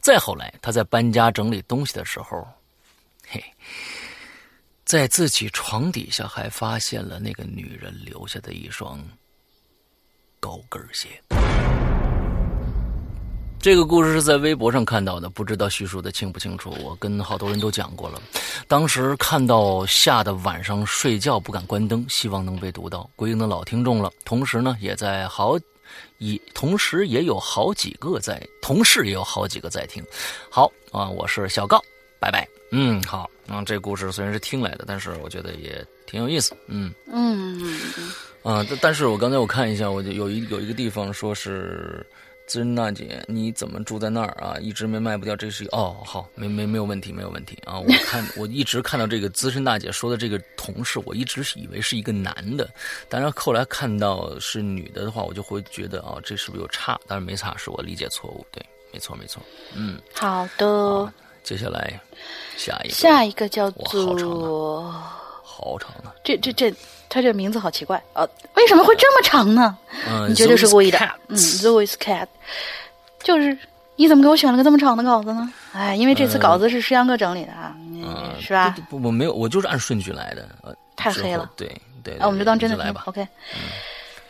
[0.00, 2.44] 再后来，他在搬家整理东西的时候，
[3.24, 3.40] 嘿，
[4.84, 9.02] 在自己床底下还发现了那个女人留下的一双
[10.38, 11.08] 高跟鞋。
[13.58, 16.70] 这个故事是在微博上看到的，不知道叙述的清不清楚。
[16.82, 18.20] 我跟好多人都讲过了，
[18.68, 24.12] 当时看到吓得晚上睡觉不敢关灯，希望能被读到，归影的老听众了。
[24.22, 25.58] 同时呢，也在好。
[26.18, 30.02] 也同时也有好几个在，同事也有好几个在听。
[30.50, 31.80] 好啊，我是小高，
[32.18, 32.48] 拜拜。
[32.74, 33.30] 嗯，好。
[33.46, 36.56] 嗯，这故事虽然是听来的，但是我觉得也挺有意思。
[36.66, 37.60] 嗯嗯。
[38.42, 42.04] 啊，但是我刚才我看一下，我就有一有一个地方说是。
[42.46, 44.58] 资深大姐，你怎么住在那儿啊？
[44.60, 47.80] 一直没卖不掉，这是哦，好，没没没有问题，没有问题啊！
[47.80, 52.68] 我看我一直看到这个资深大姐说的这个同事，我一直是以为是一个男的，
[53.08, 57.00] 当然后来看到是女的的话，我就会觉得啊，这是不是有差？
[57.06, 58.62] 但是没差，是我理解错误，对，
[58.92, 59.42] 没错没错，
[59.74, 61.10] 嗯，好的，
[61.44, 62.00] 接下来
[62.56, 64.90] 下一个，下一个叫做
[65.44, 66.74] 好长啊，这这这。
[67.06, 68.26] 他这名字好奇怪啊！
[68.54, 69.78] 为什么会这么长呢？
[70.26, 70.98] 你绝对是故意的。
[71.28, 72.26] 嗯，Zoe's Cat，
[73.22, 73.56] 就是
[73.94, 75.48] 你怎么给我选了个这么长的稿子呢？
[75.72, 77.72] 哎，因为这次稿子是石阳哥整理的啊，
[78.40, 78.74] 是吧？
[78.90, 80.48] 不，我没有，我就是按顺序来的。
[80.96, 81.68] 太黑了，对
[82.02, 82.16] 对。
[82.18, 83.04] 那我们就当真的来吧。
[83.06, 83.28] OK，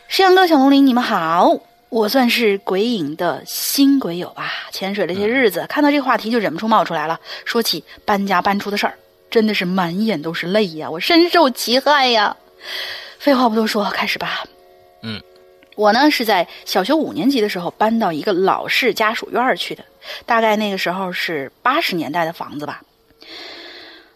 [0.07, 1.57] 石阳哥、小龙鳞，你们好，
[1.89, 4.51] 我算是鬼影的新鬼友吧。
[4.71, 7.19] 潜水了些日子，看到这个话题就忍不住冒出来了。
[7.45, 8.97] 说起搬家搬出的事儿，
[9.29, 10.89] 真的是满眼都是泪呀！
[10.89, 12.35] 我深受其害呀。
[13.19, 14.43] 废话不多说，开始吧。
[15.01, 15.21] 嗯，
[15.75, 19.85] 我呢是在小学五年级的时候搬到一个老式家属院去的，
[20.25, 22.81] 大概那个时候是八十年代的房子吧。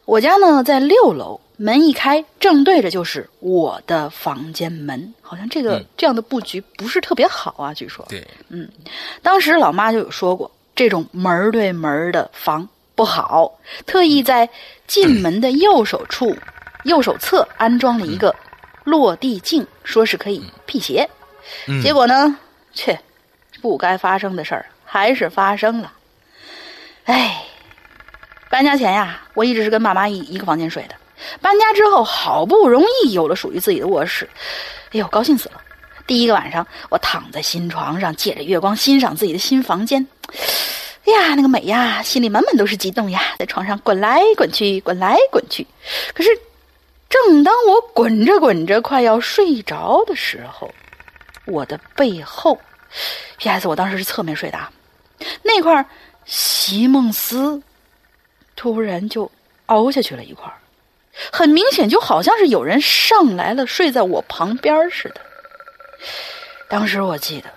[0.05, 5.14] 我家呢在六楼，门一开，正对着就是我的房间门。
[5.22, 8.05] 好像这个这样的布局不是特别好啊，据说。
[8.07, 8.66] 对，嗯，
[9.22, 13.51] 当时老妈就有说过，这种门对门的房不好，
[13.86, 14.49] 特意在
[14.88, 16.34] 进门的右手处。
[16.86, 18.34] 右手侧安装了一个
[18.86, 21.07] 落地镜，说是可以辟邪。
[21.84, 22.38] 结果呢，
[22.74, 22.97] 切，
[23.62, 25.91] 不该发生的事儿还是发生了。
[27.03, 27.43] 哎，
[28.49, 30.95] 搬家前呀，我一直是跟爸妈一一个房间睡的。
[31.41, 34.30] 搬家之后，好不容易有了属于自己的卧室，
[34.91, 35.61] 哎呦，高兴死了！
[36.07, 40.05] 第一个晚上，我躺在新床上，借着月光欣赏自己的新房间。
[41.05, 45.65] 哎呀，那个美呀，心里满满都是激动呀，在床上滚来滚去，滚来滚去。
[46.13, 46.30] 可是。
[47.09, 50.72] 正当我滚着滚着快要睡着的时候，
[51.47, 52.55] 我的背后
[53.39, 53.67] ，P.S.
[53.67, 54.72] 我当时是侧面睡的啊，
[55.41, 55.84] 那块
[56.26, 57.59] 席梦思
[58.55, 59.32] 突然就
[59.65, 60.53] 凹下去了一块
[61.32, 65.22] 很明显就好像是有人上来了，睡在我旁边似的。
[66.67, 67.49] 当时我记得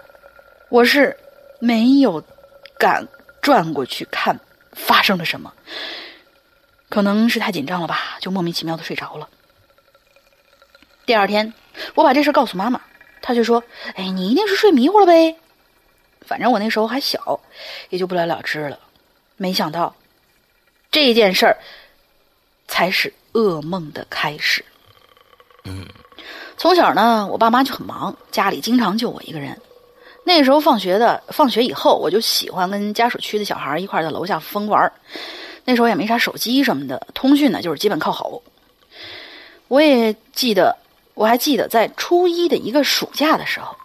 [0.69, 1.17] 我是
[1.61, 2.23] 没有
[2.79, 3.07] 敢
[3.41, 4.39] 转过去看
[4.73, 5.53] 发生了什么，
[6.89, 9.29] 可能是太紧张了吧，就莫名其妙的睡着了。
[11.05, 11.53] 第二天，
[11.95, 12.81] 我把这事告诉妈妈，
[13.21, 13.63] 她却说
[13.95, 15.37] ：“哎，你一定是睡迷糊了呗。”
[16.27, 17.41] 反正我那时候还小，
[17.91, 18.79] 也就不了了之了。
[19.37, 19.95] 没想到，
[20.91, 21.59] 这件事儿
[22.73, 24.65] 才是噩梦的开始。
[25.65, 25.87] 嗯，
[26.57, 29.61] 从小呢，我爸妈就很忙，家里经常就我一个人。
[30.25, 34.91] 那时候放学的，放学以后，我就喜欢跟家属区的小孩一块在楼下疯玩。
[35.67, 38.43] 那时候也没啥手机什么的，通讯呢就是基本靠吼。
[39.69, 40.75] 我也记得。
[41.15, 43.77] 我还记得在初一的一个暑假的时候，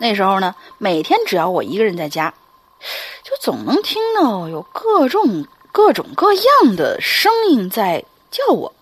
[0.00, 2.32] 那时候呢，每天只要我一个人在家，
[3.22, 8.02] 就总能听到有各种各种各样的声音在
[8.34, 8.72] 叫我，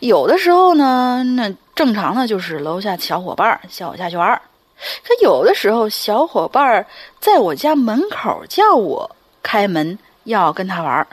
[0.00, 4.42] 有的时候呢，那正常的就是楼下小伙伴叫我下去玩儿，
[5.02, 6.86] 可有的时候小伙伴
[7.18, 9.10] 在我家门口叫我
[9.42, 11.06] 开门要跟他玩儿，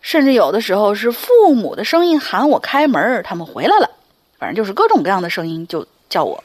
[0.00, 3.90] 甚至有的时候是父母的声音喊我开门，他们回来了，
[4.38, 6.42] 反正就是各种各样的声音就叫我。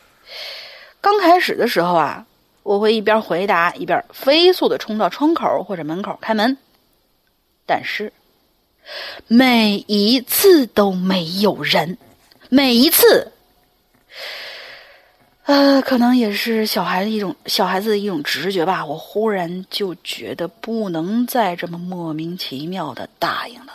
[0.99, 2.25] 刚开始的时候啊，
[2.61, 6.57] 我会一边回答一边飞速的冲到窗口或者门口开门，
[7.65, 8.11] 但是。
[9.27, 11.97] 每一次都没有人，
[12.49, 13.31] 每一次，
[15.43, 18.85] 呃，可能也是小孩子一种小孩子的一种直觉吧。
[18.85, 23.73] 我忽然就觉得不能再这么莫名其妙的答应了。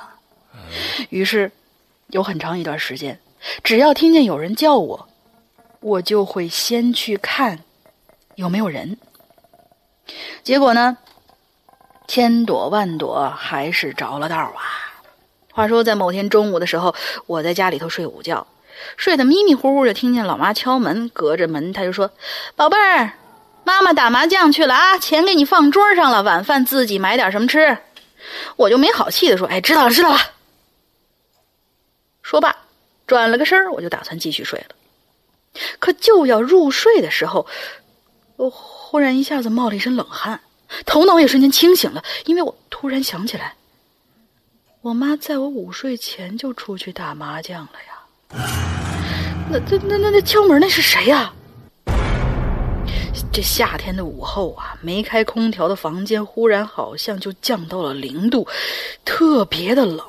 [1.11, 1.51] 于是，
[2.09, 3.19] 有很长一段时间，
[3.63, 5.09] 只要听见有人叫我，
[5.81, 7.59] 我就会先去看
[8.35, 8.97] 有没有人。
[10.43, 10.97] 结果呢，
[12.07, 14.84] 千躲万躲，还是着了道啊。
[15.55, 16.93] 话说，在某天中午的时候，
[17.27, 18.45] 我在家里头睡午觉，
[18.97, 21.09] 睡得迷迷糊糊，就听见老妈敲门。
[21.11, 22.11] 隔着门，她就说
[22.57, 23.13] ：“宝贝儿，
[23.63, 27.79] 妈妈打麻将去了啊，钱给你放桌上了，晚饭自己买点什么吃。”
[28.57, 30.19] 我就没好气的说：“哎，知道了，知道了。”
[32.21, 32.57] 说罢，
[33.07, 34.75] 转了个身我就打算继续睡了。
[35.79, 37.47] 可就要入睡的时候，
[38.35, 40.41] 我忽然一下子冒了一身冷汗，
[40.85, 43.55] 头脑也瞬间清醒了，因为我突然想起来。
[44.85, 48.45] 我妈在我午睡前就出去打麻将了呀。
[49.51, 51.33] 那、那、那、那、那敲门那是谁呀？
[53.33, 58.47] 这夏天的午后啊，没开空调的房间忽然好像就降到了零度，
[59.07, 60.05] 特别的冷。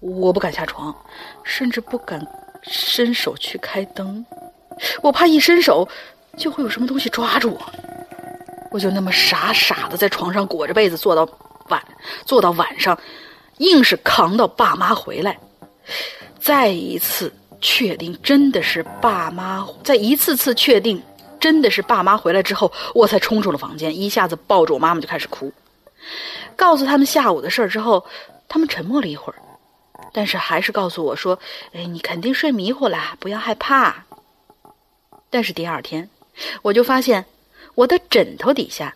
[0.00, 0.94] 我不敢下床，
[1.42, 2.22] 甚至不敢
[2.60, 4.26] 伸手去开灯，
[5.00, 5.88] 我怕一伸手
[6.36, 7.72] 就会有什么东西抓住我。
[8.70, 11.26] 我就那么傻傻的在床上裹着被子坐到
[11.70, 11.82] 晚，
[12.26, 12.98] 坐到晚上。
[13.58, 15.38] 硬是扛到爸妈回来，
[16.40, 21.00] 再一次确定真的是爸妈，在一次次确定
[21.38, 25.52] 真的是爸妈回来之后，我才冲出了房间，一下子抱住我妈妈就开始哭。
[26.56, 28.04] 告诉他们下午的事儿之后，
[28.48, 29.38] 他们沉默了一会儿，
[30.12, 31.38] 但是还是告诉我说
[31.72, 34.04] ：“哎，你肯定睡迷糊了，不要害怕。”
[35.30, 36.10] 但是第二天，
[36.62, 37.24] 我就发现
[37.74, 38.94] 我的枕头底下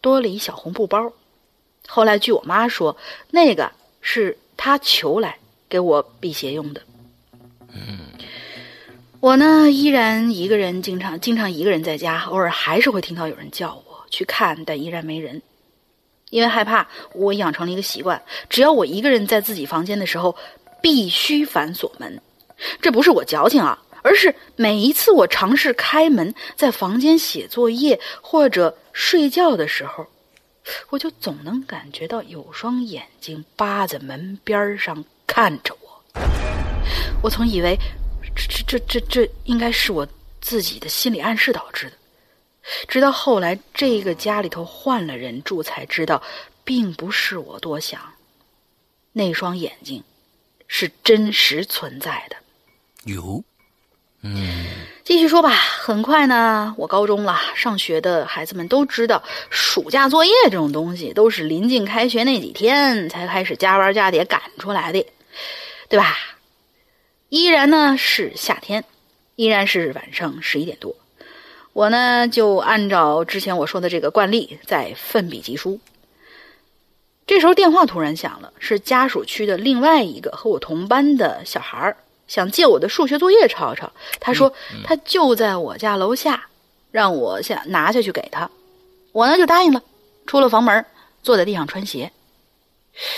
[0.00, 1.12] 多了一小红布包。
[1.88, 2.96] 后来据我妈说，
[3.30, 3.72] 那个。
[4.08, 5.36] 是他求来
[5.68, 6.80] 给我辟邪用的。
[7.72, 7.98] 嗯，
[9.18, 15.42] 我呢依然一个人，经常经常一个人在家，偶尔还是会听到有人叫我去看，但依然没人。
[16.30, 20.36] 因为害怕，我养成了一个习惯：只要我一个人在自己房间的时候，
[20.80, 22.22] 必须反锁门。
[22.80, 30.06] 这不是我矫情啊，而是每一次我尝试开门，在房间写作业或者睡觉的时候。
[30.90, 36.02] 我就总能感觉到有双眼睛扒在门边上看着我。
[37.22, 37.78] 我曾以为
[38.34, 40.06] 这这这这应该是我
[40.40, 41.96] 自己的心理暗示导致的，
[42.88, 46.22] 直到后来这个家里头换了人住，才知道
[46.64, 48.00] 并不是我多想，
[49.12, 50.02] 那双眼睛
[50.66, 52.36] 是真实存在的。
[53.04, 53.42] 有，
[54.34, 54.64] 嗯。
[55.04, 65.06] 继续说吧，很快呢，我高中了，上学的孩子们都知道，暑假作业这种东西都是临近开学那几天才开始加班加点赶出来的，
[65.88, 66.16] 对吧？
[67.28, 68.84] 依然呢是夏天，
[69.36, 70.96] 依然是晚上十一点多，
[71.72, 75.78] 我呢就按照之前我说的这个惯例在奋笔疾书。
[77.28, 81.96] 这时候电话突然响了，是家属区的另外一个和我同班的小孩儿。
[82.26, 84.52] 想借我的数学作业抄抄，他说
[84.84, 86.46] 他就在我家楼下，
[86.90, 88.50] 让我下拿下去给他。
[89.12, 89.82] 我呢就答应了，
[90.26, 90.84] 出了房门，
[91.22, 92.12] 坐在地上穿鞋。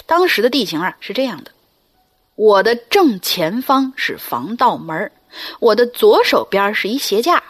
[0.06, 1.50] 当时的地形啊是这样的：
[2.34, 5.10] 我的正前方是防盗门，
[5.58, 7.42] 我的左手边是一鞋架，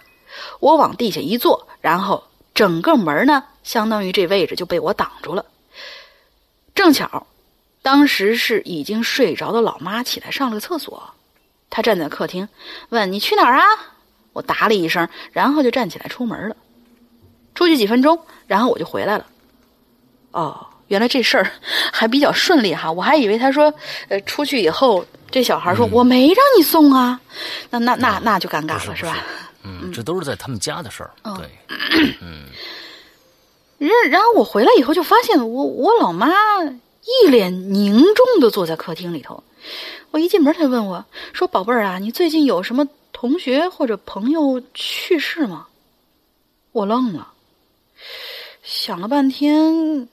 [0.61, 2.22] 我往地下一坐，然后
[2.54, 5.44] 整个门呢，相当于这位置就被我挡住了。
[6.74, 7.26] 正巧，
[7.82, 11.14] 当时是已经睡着的老妈起来上了个厕所。
[11.71, 12.49] 他站在客厅，
[12.91, 13.64] 问：“你去哪儿啊？”
[14.33, 16.57] 我答了一声，然后就站起来出门了。
[17.55, 19.27] 出去几分钟，然后我就回来了。
[20.31, 21.51] 哦，原来这事儿
[21.93, 22.91] 还比较顺利哈！
[22.93, 23.73] 我还以为他说，
[24.09, 27.21] 呃，出去以后，这小孩说：“我没让你送啊。”
[27.71, 29.16] 那那那那就尴尬了，是吧？
[29.64, 31.11] 嗯，这都是在他们家的事儿。
[31.37, 31.51] 对，
[32.21, 32.45] 嗯。
[33.79, 36.29] 然然后我回来以后就发现，我我老妈
[36.64, 39.43] 一脸凝重的坐在客厅里头。
[40.11, 45.66] 我一进门，他问我说：“宝贝儿啊，你最近有什么同学或者朋友去世吗？”
[46.72, 47.32] 我愣了，
[48.62, 50.09] 想了半天，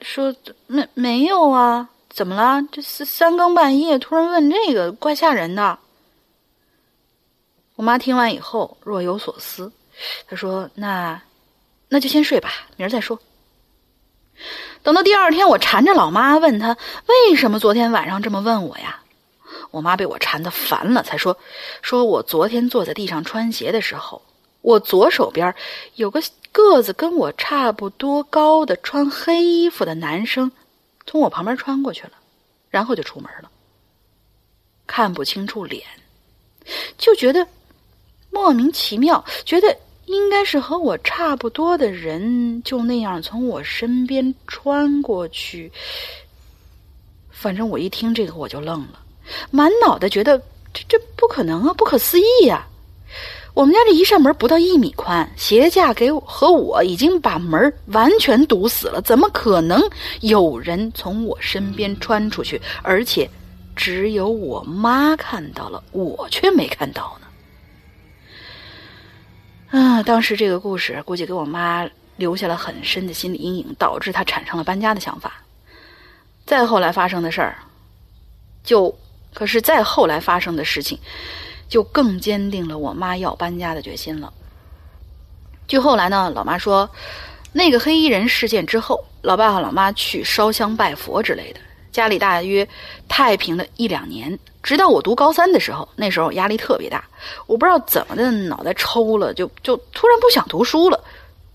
[0.00, 0.34] 说
[0.66, 2.66] ：“没没有啊，怎么了？
[2.70, 5.78] 这三三更半夜突然问这个，怪吓人的。
[7.76, 9.72] 我妈听完以后若有所思，
[10.28, 11.20] 她说：“那，
[11.88, 13.18] 那就先睡吧，明儿再说。”
[14.82, 18.99] 等到第二天，我缠着老妈问她为什么昨天晚上这么问我呀？
[19.70, 21.36] 我妈被我缠得烦了，才说
[21.82, 24.22] ：“说我昨天坐在地上穿鞋的时候，
[24.62, 25.54] 我左手边
[25.94, 30.50] 有个个子跟我差不多高的穿黑衣服的男生，
[31.06, 32.12] 从我旁边穿过去了，
[32.68, 33.50] 然后就出门了，
[34.86, 35.82] 看不清楚脸，
[36.98, 37.46] 就觉得。”
[38.32, 45.72] 莫名其妙，觉得应该是和我差不多的人，就那样从我身边穿过去。
[47.32, 49.02] 反正我一听这个我就愣了，
[49.50, 50.38] 满脑袋觉得
[50.72, 52.66] 这这不可能啊，不可思议呀！
[53.52, 59.82] 我们家这一扇门不到一米宽，鞋架给和我已经把门完全堵死了，怎么可能
[60.20, 62.60] 有人从我身边穿出去？
[62.82, 63.28] 而且
[63.74, 67.26] 只有我妈看到了，我却没看到呢。
[69.78, 75.42] 啊，当时这个故事估计给我妈留下了很深的心理阴影，导致她产生了搬家的想法。
[76.46, 77.58] 再后来发生的事儿，
[78.62, 78.96] 就
[79.32, 80.98] 可是再后来发生的事情，
[81.68, 84.32] 就更坚定了我妈要搬家的决心了。
[85.68, 86.90] 据后来呢，老妈说，
[87.52, 91.60] 那个黑衣人事件之后，老爸和老妈去烧香拜佛之类的，
[91.92, 92.68] 家里大约
[93.08, 94.38] 太平了一两年。
[94.62, 97.02] 直到我读高三的时候，那时候压力特别大，
[97.46, 101.02] 我不知道怎么的，脑袋抽了，就就突然不想读书了，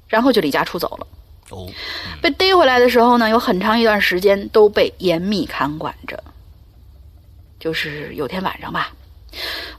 [0.07, 1.07] 然后就离家出走了。
[1.51, 1.67] 哦，
[2.21, 6.23] 被逮回来的时候呢，有很长一段时间都被严密看管着。
[7.65, 8.91] 就是有天晚上吧，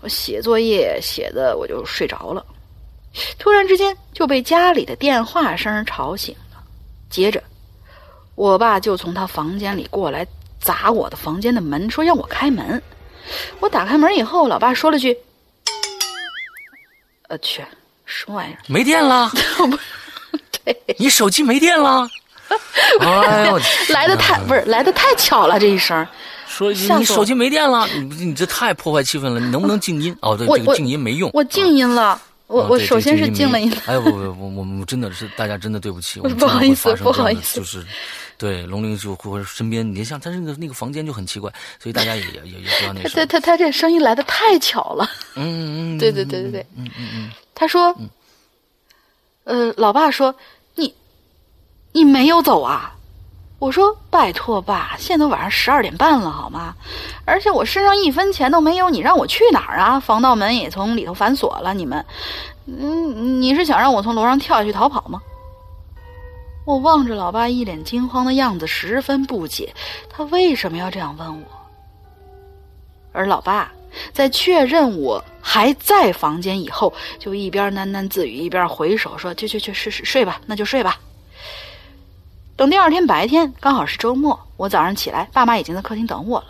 [0.01, 2.45] 我写作业写的我就睡着了，
[3.39, 6.61] 突然之间就被家里的电话声吵醒了，
[7.09, 7.41] 接着
[8.35, 10.27] 我爸就从他房间里过来
[10.61, 12.83] 砸我的房间的门，说让我开门。
[13.61, 15.17] 我打开门以后，老爸说了句
[17.29, 17.65] ：“呃，去，
[18.05, 18.59] 什么玩意儿？
[18.67, 19.31] 没电了？
[19.59, 19.79] 不，
[20.65, 22.09] 对，你手机没电了？
[23.01, 23.61] 哎呦，
[23.91, 26.05] 来的太不是来的太巧了，这一声，
[26.57, 30.17] 说你手机没电了，你你这太破坏气氛了，你能不能静音？
[30.23, 33.71] 哦，对，这个静音没用，我静音了，我我首先是静了音。
[33.85, 37.85] 哎不不不，我们真的是大家真的对不起，我不好意思，不好意思，就是。
[38.39, 41.51] 对，龙鳞就或者身边，你像他那个那个房间就很奇怪，
[41.83, 43.03] 所以大家也也也不要那。
[43.09, 45.11] 他他他这声音来的太巧了。
[45.37, 45.99] 嗯 嗯。
[45.99, 46.67] 对对对对对。
[46.77, 47.31] 嗯嗯嗯。
[47.55, 47.97] 他说
[49.45, 50.35] ：“呃，老爸说
[50.75, 50.95] 你
[51.93, 52.95] 你没有走啊？”
[53.59, 56.75] 我说：“拜托爸，现在都晚上十二点半了，好吗？
[57.25, 59.99] 而且我身上一分钱都没有，你让我去哪儿啊？
[59.99, 62.05] 防盗门也从里头反锁了，你们，
[62.67, 65.21] 嗯，你是想让我从楼上跳下去逃跑吗？”
[66.67, 69.73] 我望着老爸一脸惊慌的样子，十分不解，
[70.11, 71.47] 他为什么要这样问我？
[73.13, 73.73] 而老爸
[74.13, 80.99] 在确认我还在房间以后，就一边喃喃自语，一边回手说：“去去去，睡睡睡吧，那就睡吧。”
[82.57, 86.47] 等第二天白天，刚好是周末，我早上起来，爸妈已经在客厅等我了。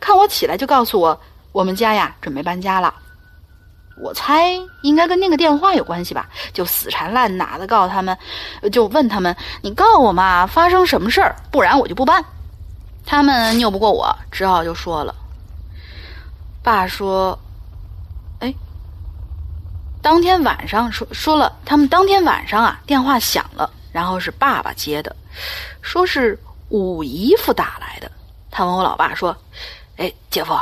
[0.00, 1.18] 看我起来，就告诉我，
[1.52, 2.92] 我们家呀准备搬家了。
[3.98, 8.18] 我猜应该跟那个电话有关系吧，就死缠烂打的告诉他们，
[8.72, 11.36] 就问他们：“你告我嘛，发生什么事儿？
[11.50, 12.22] 不然我就不搬。”
[13.06, 15.14] 他们拗不过我，只好就说了。
[16.60, 17.38] 爸说
[18.40, 18.52] ：“哎，
[20.02, 25.16] 当天晚上说说了，他们当天晚上啊，电话响了，然后是爸爸接的，
[25.80, 26.38] 说是
[26.68, 28.12] 五姨夫打来的。
[28.50, 29.34] 他问我老爸说
[29.96, 30.54] ：‘哎，姐夫，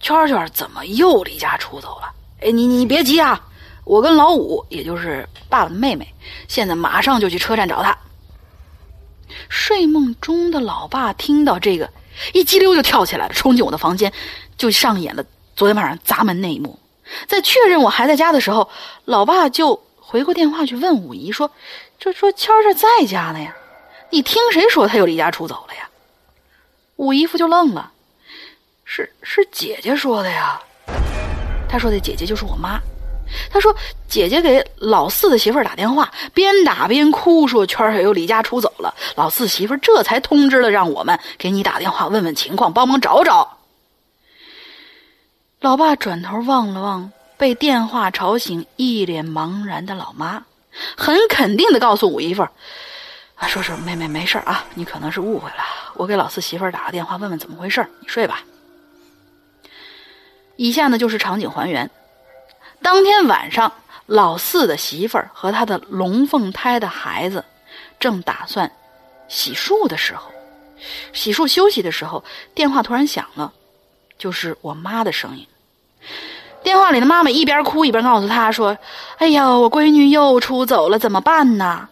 [0.00, 3.38] 圈圈怎么又离家出走了？’”哎，你你别急啊！
[3.84, 6.10] 我跟老五，也就是爸爸的妹妹，
[6.48, 7.94] 现在马上就去车站找他。
[9.50, 11.92] 睡梦中的老爸听到这个，
[12.32, 14.10] 一激溜就跳起来了，冲进我的房间，
[14.56, 15.22] 就上演了
[15.54, 16.78] 昨天晚上砸门那一幕。
[17.26, 18.70] 在确认我还在家的时候，
[19.04, 21.50] 老爸就回过电话去问五姨说
[21.98, 23.54] ：“就说谦儿在家呢呀？
[24.10, 25.88] 你听谁说他又离家出走了呀？”
[26.96, 27.92] 五姨夫就愣了
[28.84, 30.60] ：“是是姐姐说的呀。”
[31.68, 32.80] 他说的姐姐就是我妈，
[33.50, 33.74] 他说
[34.08, 38.94] 姐姐给老四的媳妇儿打电话，边打边哭，说圈儿又离家出走了。
[39.16, 43.58] 老四媳妇儿这才通知了，让我们给你打电话问问情况，帮忙找找。
[45.60, 50.44] 老爸转头望了望被电话吵醒、一脸茫然的老妈，
[50.96, 52.46] 很肯定的告诉五姨夫
[53.36, 55.64] ：“啊，说说妹妹没事啊，你可能是误会了，
[55.94, 58.42] 我给老四媳妇打个电话问问怎么回事你睡吧。”
[60.56, 61.88] 以下呢就是场景还原：
[62.82, 63.72] 当天晚上，
[64.06, 67.44] 老四的媳妇儿和他的龙凤胎的孩子
[68.00, 68.70] 正打算
[69.28, 70.32] 洗漱的时候，
[71.12, 72.24] 洗漱休息的时候，
[72.54, 73.52] 电话突然响了，
[74.18, 75.46] 就是我妈的声音。
[76.62, 78.76] 电话里的妈妈一边哭一边告诉他说
[79.18, 81.88] ：“哎呀，我闺女又出走了，怎么办呢？”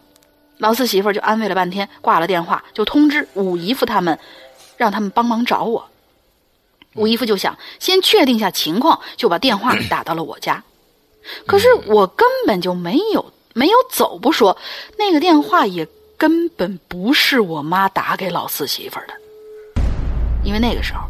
[0.59, 4.19] 老四媳妇就安慰了半天，挂了电话，就通知五姨夫他们，
[4.77, 5.87] 让他们帮忙找我。
[6.95, 10.63] 五姨夫就想先确定下情况，就把电话打到了我家。
[11.47, 14.57] 可是我根本就没有没有走不说，
[14.99, 15.87] 那个电话也
[16.17, 19.83] 根本不是我妈打给老四媳妇的，
[20.43, 21.01] 因为那个时候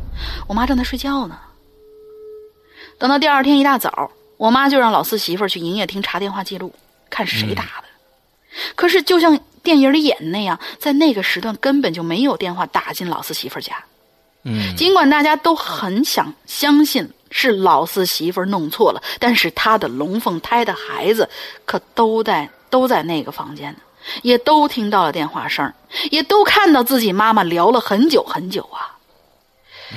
[0.49, 1.39] 我妈正在睡觉呢。
[2.99, 6.75] 等到第二天一大早，我妈就让老四媳妇去营业厅查电话记录，
[7.11, 7.85] 看是谁打的。
[8.75, 13.77] 可是就像电影里演的那样，在那个时段根本就没有电话打进老四媳妇家。
[14.45, 21.29] 嗯，尽管大家都很想相信是老四媳妇弄错了，但是她的龙凤胎的孩子
[21.67, 23.79] 可都在都在那个房间呢，
[24.23, 25.71] 也都听到了电话声，
[26.11, 28.96] 也都看到自己妈妈聊了很久很久啊。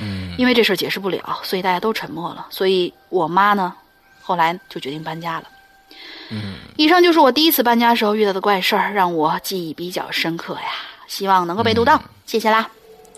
[0.00, 2.46] 嗯，因为这事儿解释不了，所以大家都沉默了。
[2.50, 3.74] 所以我妈呢，
[4.22, 5.44] 后来就决定搬家了。
[6.30, 10.70] 嗯，以上就是我第一次搬家时候遇到的怪事儿，让我记忆比较深刻呀。
[11.06, 12.68] 希望能够被读到，谢谢啦。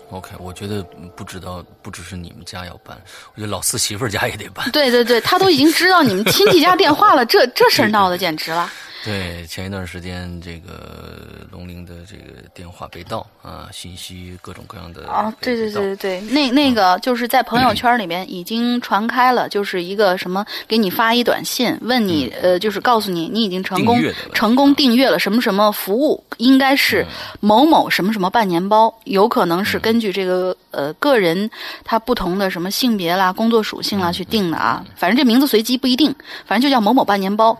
[0.09, 0.83] OK，我觉得
[1.15, 2.95] 不知道，不只是你们家要搬，
[3.33, 4.69] 我觉得老四媳妇儿家也得搬。
[4.71, 8.71] 对对对，他都已经知道你们亲戚家电话了，这这事儿闹的简直了。
[9.03, 24.01] 对，前一段时间这个龙陵的这个电话被盗啊，信息各种各样的啊，对对对对对，那那个就是在朋友圈里面已经传开了，就是一个什么给你发一短信，问你呃，就是告诉你你已经成功
[24.33, 27.05] 成功订阅了什么什么服务，应该是
[27.41, 31.49] 某某什么什么半年包，有可能是根据这个呃个人
[31.83, 37.57] 他不同的什么性别啦、工作属性啦去定的啊，反正这名字随机不一定，反正就叫某某半年包。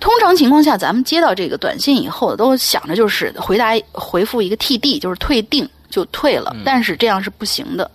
[0.00, 7.88] 通常情况下，咱们接到这个短信以后，都想着就是回答回复一个 TD，就是退订就退了，但是这样是不行的。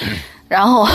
[0.48, 0.88] 然后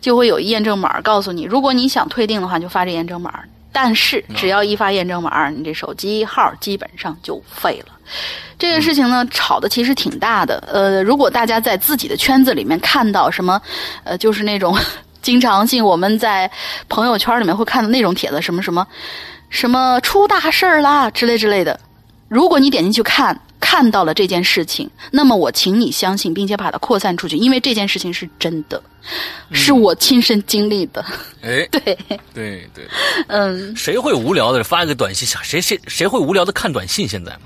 [0.00, 3.40] 就会有一验证码告诉你，如果你想退订的话，就发这验证码。
[3.70, 7.92] 但是只要一发验证码，你这手机号基本上就废了。
[8.58, 10.62] 这个事情呢，吵的其实挺大的。
[10.66, 13.60] 呃，如果大家在自己的圈子里面看到什么，
[14.04, 14.76] 呃，就是那种
[15.22, 16.50] 经常性我们在
[16.88, 18.84] 朋友圈里面会看到那种帖子，什么什么。
[19.48, 21.78] 什么出大事儿啦之类之类的，
[22.28, 28.80] 如果你点进去看，看到了这件事情，那么我请你相信，并且把它扩散出去，因为这件事情是真的，
[29.52, 31.04] 是我亲身经历的。
[31.42, 31.80] 哎， 对，
[32.34, 32.86] 对对，
[33.28, 35.26] 嗯，谁会无聊的发一个短信？
[35.42, 37.08] 谁谁谁会无聊的看短信？
[37.08, 37.36] 现在，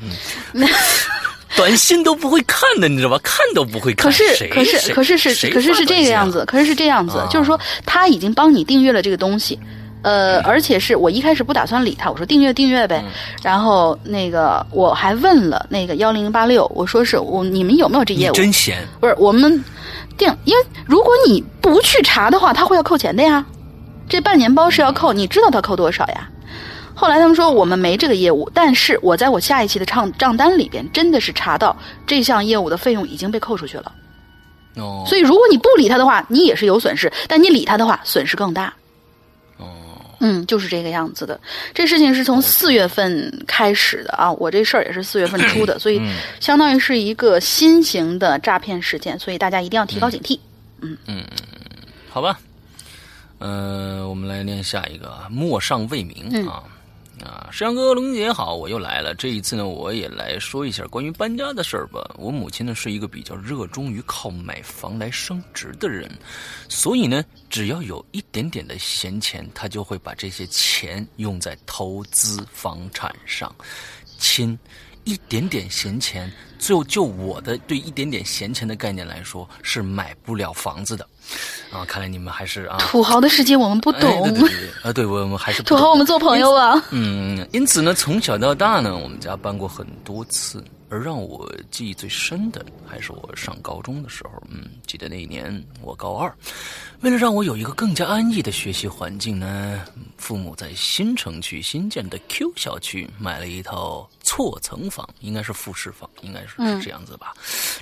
[0.53, 0.69] 嗯，
[1.57, 3.19] 短信都不会看的，你知道吧？
[3.23, 4.11] 看都不会看。
[4.11, 9.59] 可是可是可是是可是是这个样子，可是是这样子，啊就是说他已经帮你订阅了这个东西。
[10.03, 13.05] 呃，而且是我一开始不打算理他，我说订阅订阅嗯呗。
[13.43, 18.35] 然后那个我还问了那个幺零八六，我说是我你们有没有这业务？
[18.35, 18.87] 真闲。
[19.01, 19.65] 不是我们
[20.19, 23.45] 定，因为如果你不去查的话，他会要扣钱的呀。
[24.09, 26.29] 这半年包是要扣，你知道他扣多少呀？
[26.95, 31.75] 后来他们说我们没这个业务，但是我在我下一期的账账单里边真的是查到
[32.07, 33.91] 这项业务的费用已经被扣出去了。
[34.77, 38.73] 哦，所以如果你不理他的话，你也是有损失；但你理他的话，损失更大。
[40.23, 41.39] 哦，嗯，就是这个样子的。
[41.75, 46.01] 这事情是从四月份开始的啊，我这事儿也是四月份出的，所以
[46.41, 50.39] 相当于是一个新型的诈骗事件，所以大家一定要提高警惕。
[50.81, 50.97] 嗯。
[51.07, 51.25] 嗯
[52.09, 52.39] 好吧，
[53.39, 56.47] 嗯、我们来念下一个啊，陌上未明嗯
[57.21, 57.49] 啊。
[57.51, 59.15] 石阳哥、龙姐好，我又来了。
[59.15, 62.15] 这一次呢，我也来说一下关于搬家的事儿吧。
[62.17, 66.11] 我母亲呢是一个比较热衷于靠买房来升值的人，
[66.69, 73.55] 所以呢，只要有一点点的闲钱，她就会把这些钱用在投资房产上。
[74.19, 74.59] 亲，
[75.05, 81.09] 一点点闲钱，就就我的对一点点闲钱的概念来说，是买不了房子的。
[81.71, 86.83] 啊，看来你们还是啊，土豪的世界我们不哎懂，对对对对啊，对我们还是土豪我们做朋友啊。
[86.91, 94.43] 嗯，因此呢，从小到大呢，我们家搬过很多次，而让我记忆最深的，还是我上高中的时候。
[94.51, 96.31] 嗯，记得那一年我高二，
[97.01, 99.81] 为了让我有一个更加安逸的学习环境呢，
[100.19, 107.33] 父母在新城区新建的 Q 小区买了一套错层房，应该是复式房，应该是是这样子吧。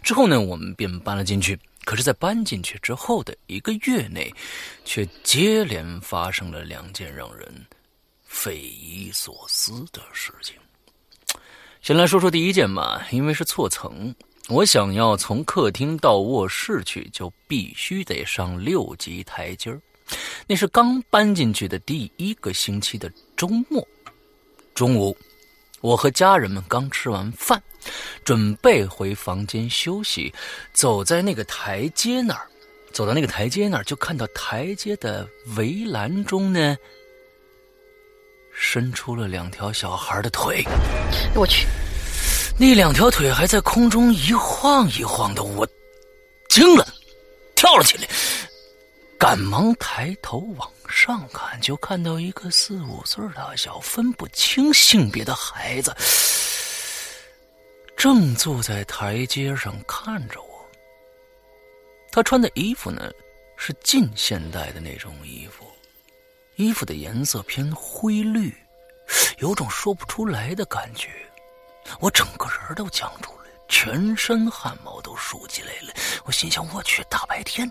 [0.00, 1.58] 之后呢，我们便搬了进去。
[1.90, 4.32] 可是，在搬进去之后的一个月内，
[4.84, 7.66] 却接连发生了两件让人
[8.24, 10.54] 匪夷所思的事情。
[11.82, 14.14] 先来说说第一件吧，因为是错层，
[14.48, 19.82] 我想要从客厅到卧室去，就必须得上六级台阶儿。
[20.46, 23.84] 那是刚搬进去的第一个星期的周末，
[24.74, 25.18] 中午，
[25.80, 27.60] 我和家人们刚吃完饭，
[28.24, 30.32] 准备回房间休息，
[30.72, 32.46] 走在那个台阶那儿，
[32.92, 36.76] 走到那个台阶那儿，就看到台阶的围栏中呢，
[38.52, 40.64] 伸出了两条小孩的腿。
[41.34, 41.66] 我去，
[42.58, 45.66] 那两条腿还在空中一晃一晃的，我
[46.48, 46.86] 惊了，
[47.54, 48.08] 跳了起来，
[49.18, 55.94] 赶忙抬头往上看，就看到一个四五岁大小、分不清性别的孩子，
[58.00, 60.66] 正坐在台阶上看着我。
[62.10, 63.10] 他穿的衣服呢，
[63.58, 65.66] 是近现代的那种衣服，
[66.56, 68.56] 衣服的颜色偏灰绿，
[69.36, 71.10] 有种说不出来的感觉。
[72.00, 75.92] 我整个人都僵住了，全身汗毛都竖起来了。
[76.24, 77.70] 我心想：我去，大白天，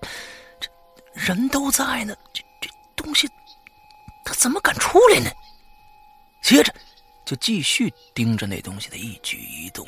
[0.59, 0.69] 这
[1.11, 3.27] 人都在呢，这这东西，
[4.23, 5.31] 他怎么敢出来呢？
[6.43, 6.71] 接着，
[7.29, 9.87] 就继续盯着那东西的一举一动。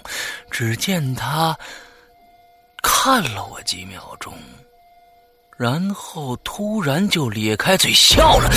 [0.51, 1.57] 只见他
[2.83, 4.31] 看了我几秒钟，
[5.57, 8.51] 然后突然就咧开嘴笑了。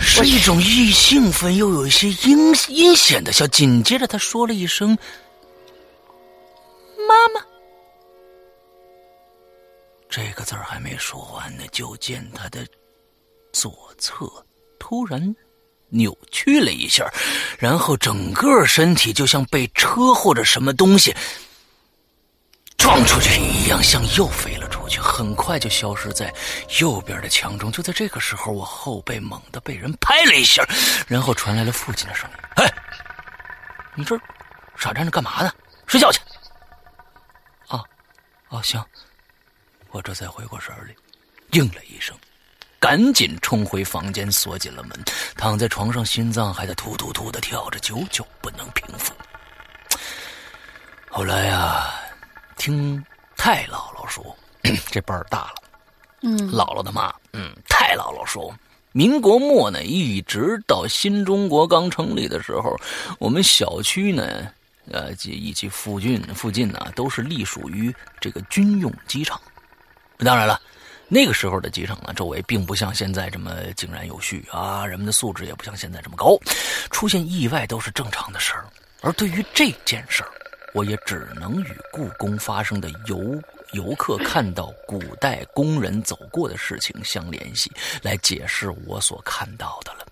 [0.00, 4.96] 是一种既兴奋又有一些阴阴险的笑，紧接着他说了一声
[7.06, 7.46] “妈妈”，
[10.08, 12.66] 这个字儿还没说完呢，就见他的
[13.52, 14.26] 左侧
[14.78, 15.34] 突然
[15.88, 17.10] 扭曲了一下，
[17.58, 21.14] 然后整个身体就像被车或者什么东西
[22.76, 26.32] 撞出去一样，向右飞了出去，很快就消失在
[26.80, 27.70] 右边的墙中。
[27.72, 30.64] 就在这个时候，我后背猛地被人拍了一下，
[31.06, 32.72] 然后传来了父亲的声音：“哎，
[33.94, 34.18] 你这
[34.76, 35.52] 傻站着干嘛呢？
[35.86, 36.20] 睡觉去！”
[37.68, 37.82] 啊，
[38.48, 38.82] 啊，行。
[39.90, 40.94] 我这才回过神来，
[41.52, 42.14] 应了一声，
[42.78, 44.92] 赶紧冲回房间，锁紧了门，
[45.36, 49.12] 躺在床上，心脏还在突突突的跳着，久久不能平复。
[51.08, 51.94] 后来呀，
[52.56, 53.02] 听
[53.36, 54.36] 太姥姥说，
[54.90, 55.54] 这辈儿大了，
[56.22, 58.54] 嗯，姥姥的妈，嗯，太姥姥说，
[58.92, 62.76] 民国末呢，一直到新中国刚成立的时候，
[63.18, 64.46] 我们小区呢，
[64.92, 69.40] 呃，及以及附近附近呢，都是隶属于这个军用机场。
[70.18, 70.60] 当然了，
[71.08, 76.36] 那个时候的机场呢，周围并不像现在这么井然有序啊，人们的素质也不像现在这么高，
[76.90, 78.66] 出现意外都是正常的事儿。
[79.02, 80.30] 而对于这件事儿，
[80.74, 83.40] 我也只能与故宫发生的游
[83.72, 87.70] 游客看到古代工人走过的事情相联系，
[88.02, 90.04] 来解释我所看到的了。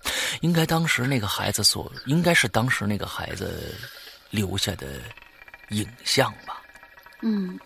[0.42, 3.74] 应该当时那个孩子所，应该是当时那个孩子
[4.30, 4.86] 留下的
[5.70, 6.62] 影像吧。
[7.20, 7.59] 嗯。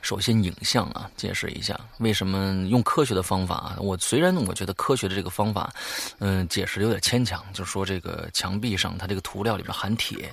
[0.00, 3.76] 首先，影像啊，解释一下为什么用科学的方法啊。
[3.78, 5.72] 我虽然我觉得科学的这个方法，
[6.18, 10.32] 嗯，解释有点牵强，就是说这个墙壁上它这个涂料里面含铁，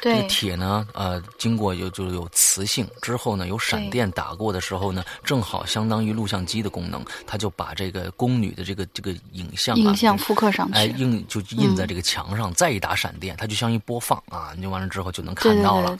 [0.00, 15.96] 这个铁呢，呃，经过有就有磁性之后呢，有闪电打过的时候呢，正好相当于录像机的功能，它就把这个宫女的这个这个影像啊影像复刻上去，哎，印就印在这个墙上，再一打闪电，它就像一播放啊，你就完了之后就能看到了。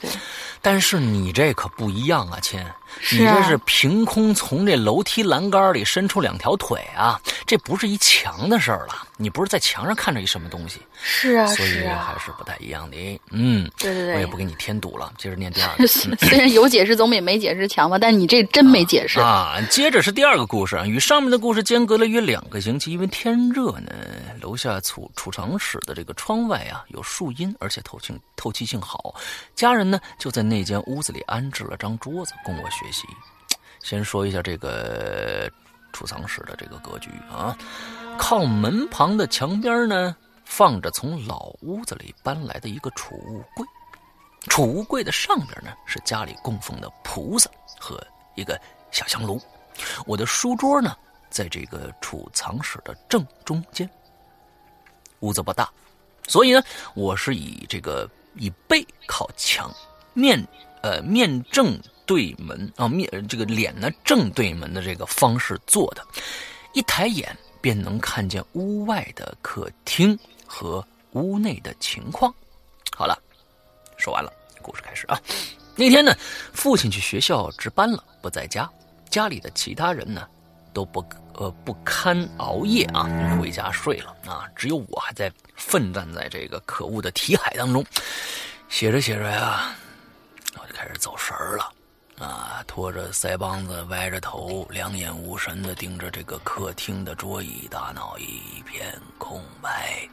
[0.61, 2.59] 但是你这可不一样啊，亲。
[3.11, 7.21] 你这是凭空从这楼梯栏杆里伸出两条腿啊！
[7.45, 10.79] 这不是一墙的事儿了，你不是在墙上看着一什么东西？
[11.03, 13.21] 是啊，所以还是不太一样的。
[13.31, 15.85] 嗯，对对对，我也不给你添堵了，接着念第二个。
[15.87, 19.59] 虽然有解释总比没解释强吧，但你这真没解释啊！
[19.69, 23.91] 接着是第二个故事，与上面的故事间隔了约两个星期，因为天热呢，
[24.41, 29.13] 楼下储储藏室的这个窗外啊有树荫，而且透气透气性好，
[29.53, 33.05] 家人呢就在那间屋子里安置了张桌子供我学习。
[33.81, 35.51] 先说一下这个
[35.91, 37.57] 储藏室的这个格局啊，
[38.19, 43.65] 靠门旁的墙边呢，放着从老屋子里搬来的一个储物柜，
[44.49, 47.49] 储物柜的上边呢是家里供奉的菩萨
[47.79, 47.97] 和
[48.35, 48.59] 一个
[48.91, 49.41] 小香炉。
[50.05, 50.95] 我的书桌呢，
[51.29, 53.89] 在这个储藏室的正中间。
[55.21, 55.67] 屋子不大，
[56.27, 56.61] 所以呢，
[56.93, 59.71] 我是以这个以背靠墙，
[60.13, 60.45] 面
[60.81, 61.79] 呃面正。
[62.09, 66.03] 对门啊，面这个脸呢正对门的这个方式做的，
[66.73, 72.33] 一抬眼便能看见屋外的客厅和屋内的情况。
[72.95, 73.17] 好了，
[73.97, 74.31] 说完了，
[74.61, 75.19] 故事开始啊。
[75.75, 76.13] 那天呢，
[76.51, 78.69] 父亲去学校值班了，不在家，
[79.09, 80.27] 家里的其他人呢
[80.73, 81.03] 都不
[81.33, 83.07] 呃不堪熬夜啊，
[83.39, 87.85] 回家睡了啊，只有我还在奋战在这个可恶的题海当中，
[88.67, 89.73] 写着写着呀，
[90.61, 91.71] 我就开始走神儿了。
[92.19, 100.07] 啊，拖着腮帮子，歪着头，两眼无神的盯着这个客厅的桌椅，大脑一片空白。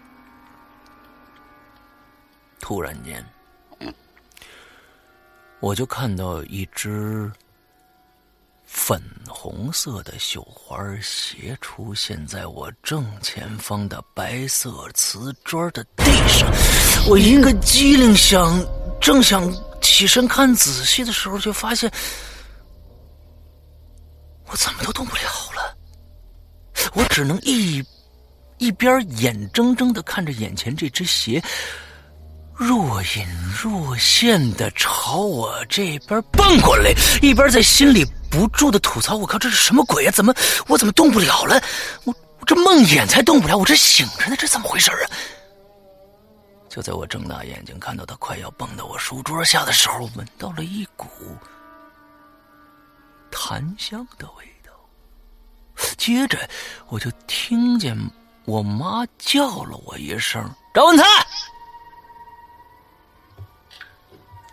[2.60, 3.24] 突然间，
[5.60, 7.30] 我就看到一只
[8.64, 16.48] 粉红色的绣花鞋出现在我正前方的白色瓷砖的地上。
[17.08, 18.64] 我一个机灵想，
[19.00, 19.52] 正想
[19.86, 21.88] 起身看仔细的时候，就发现
[24.46, 25.22] 我怎么都动不了
[25.54, 25.76] 了。
[26.92, 27.82] 我只能一
[28.58, 31.40] 一边眼睁睁的看着眼前这只鞋。
[32.52, 33.26] 若隐
[33.62, 36.90] 若现的朝我这边蹦过来，
[37.22, 40.10] 一边在心里不住的吐槽：“我靠，这是什么鬼啊？
[40.10, 40.34] 怎么
[40.66, 41.62] 我怎么动不了了？
[42.04, 45.10] 我我这梦魇才动不了，我这醒着呢，这怎么回事啊？”
[46.76, 51.06] 就在我睁大眼睛看到他快要蹦到我书桌下的时候，闻到了一股
[53.30, 54.70] 檀香的味道。
[55.96, 56.38] 接着
[56.88, 57.96] 我就听见
[58.44, 61.04] 我妈叫了我一声：“张文才。”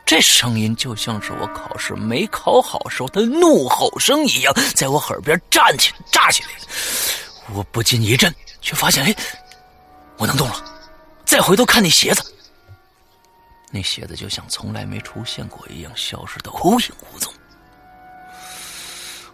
[0.08, 6.50] 这声音就像是我考试没考好时候的怒吼声一样，在我耳边站起炸起来
[7.54, 9.14] 我不禁一震，却发现，哎，
[10.16, 10.72] 我能动了。
[11.26, 12.34] 再回头看那鞋子，
[13.72, 17.34] 那鞋子就像从来没出现过一样，消失的无影无踪。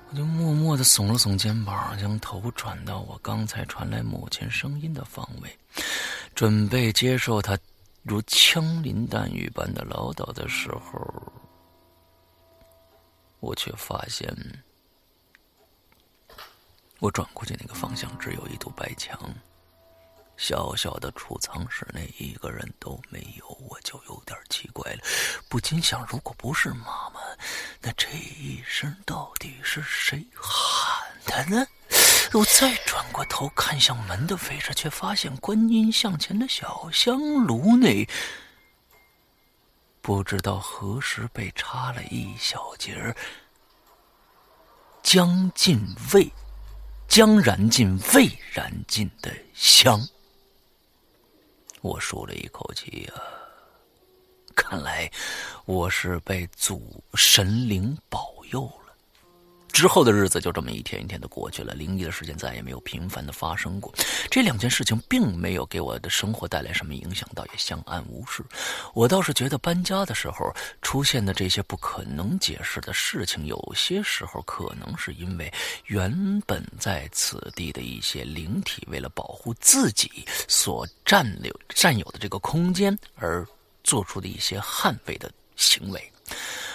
[0.10, 5.60] 我就默默的耸了耸肩膀，将头转到我刚才传来母亲声音的方位，
[6.34, 7.58] 准备接受她。
[8.04, 11.34] 如枪林弹雨般的唠叨的时候，
[13.42, 14.34] 我却发现，
[17.00, 19.20] 我转过去那个方向只有一堵白墙，
[20.40, 25.00] 小小的储藏室内一个人都没有，我就有点奇怪了，
[25.50, 27.20] 不禁想：如果不是妈妈，
[27.82, 31.68] 那这一声到底是谁喊的呢？
[32.32, 38.08] 我再转过头看向门的位置，却发现观音像前的小香炉内，
[40.00, 43.14] 不知道何时被插了一小截
[45.04, 46.32] 将尽未、
[47.10, 50.02] 将燃尽未燃尽的香。
[51.82, 53.14] 我舒了一口气呀，
[54.56, 55.12] 看来
[55.66, 58.70] 我是被祖神灵保佑。
[59.72, 63.94] 之后的日子就这么一天一天的过去了，灵异的事件再也没有频繁的发生过。
[64.30, 68.44] 这两件事情并没有给我的生活带来什么影响，倒也相安无事。
[68.94, 75.52] 我倒是觉得搬家的时候出现的这些不可能解释的事情，有些时候可能是因为
[75.86, 80.10] 原本在此地的一些灵体为了保护自己
[80.48, 83.48] 所占有占有的这个空间而
[83.84, 86.12] 做出的一些捍卫的行为。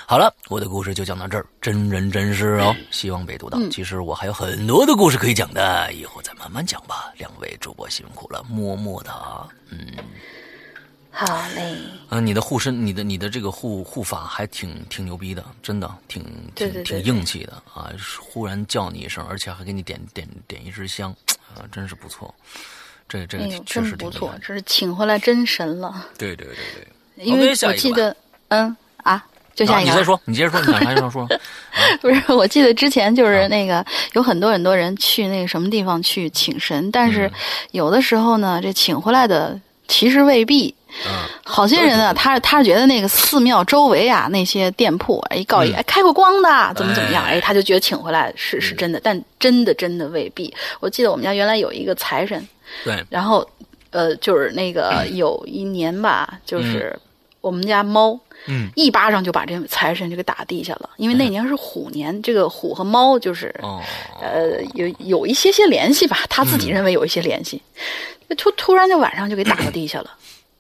[0.07, 3.59] 好了，我的故事就讲到这儿，真人真事哦，希望被读到。
[3.71, 7.11] 其实我还有很多的故事可以讲的，以后再慢慢讲吧。
[7.17, 9.49] 两位主播辛苦了，么么哒。
[9.71, 9.79] 嗯，
[11.11, 11.27] 好
[11.57, 11.75] 嘞。
[12.11, 16.23] 啊，你的护身，你的你的这个护护法还挺挺牛逼的，真的挺
[16.55, 17.91] 挺挺硬气的啊！
[18.21, 21.11] 忽然叫你一声，而且还给你点点点一支香，
[21.57, 22.33] 啊，真是不错。
[23.09, 26.07] 这这确实不错，这是请回来真神了。
[26.19, 26.57] 对对对
[27.17, 28.15] 对，因为我记得，
[28.49, 28.77] 嗯啊。
[29.55, 31.27] 就像你再说，你接着说，你想啥就说。
[32.01, 37.31] 不是，我记得之前就是那个有很多很多人去那个什么地方去请神，但是
[37.73, 40.75] 有的时候呢，这请回来的其实未必。
[41.07, 41.13] 嗯。
[41.45, 50.53] 好些人呢，他他是觉得那个寺庙周围啊那些店铺一告一哎开过光的怎么怎么样哎，他就觉得请回来是是真的，但真的真的未必。
[50.81, 52.47] 我记得我们家原来有一个财神，
[52.85, 53.47] 对，然后
[53.91, 56.97] 呃就是那个 有一年吧，就是
[57.45, 58.18] 我们家猫。
[58.47, 63.55] 嗯，一巴掌就把这个财神就给打地下了，因为那年是虎年，这个虎和猫就是，
[64.20, 67.62] 呃，有有一些些联系吧，他自己认为有一些联系，
[68.36, 70.11] 突突然就晚上就给打到地下了，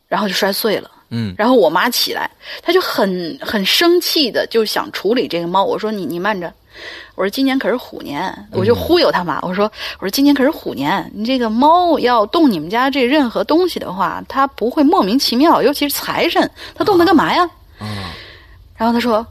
[0.08, 0.90] 然后就摔碎了。
[1.10, 2.30] 嗯，然后我妈起来，
[2.62, 6.50] 她就很很生气的就想处理这个猫，我说你你慢着。
[7.14, 9.38] 我说今年可是虎年，我就忽悠他嘛。
[9.42, 17.48] 我说我说今年可是虎年，你这个猫要动你们家这任何东西的话，它不会莫名其妙，尤其是财神，它动它干嘛呀？
[17.80, 17.86] 嗯。
[18.76, 19.24] 然后他说：“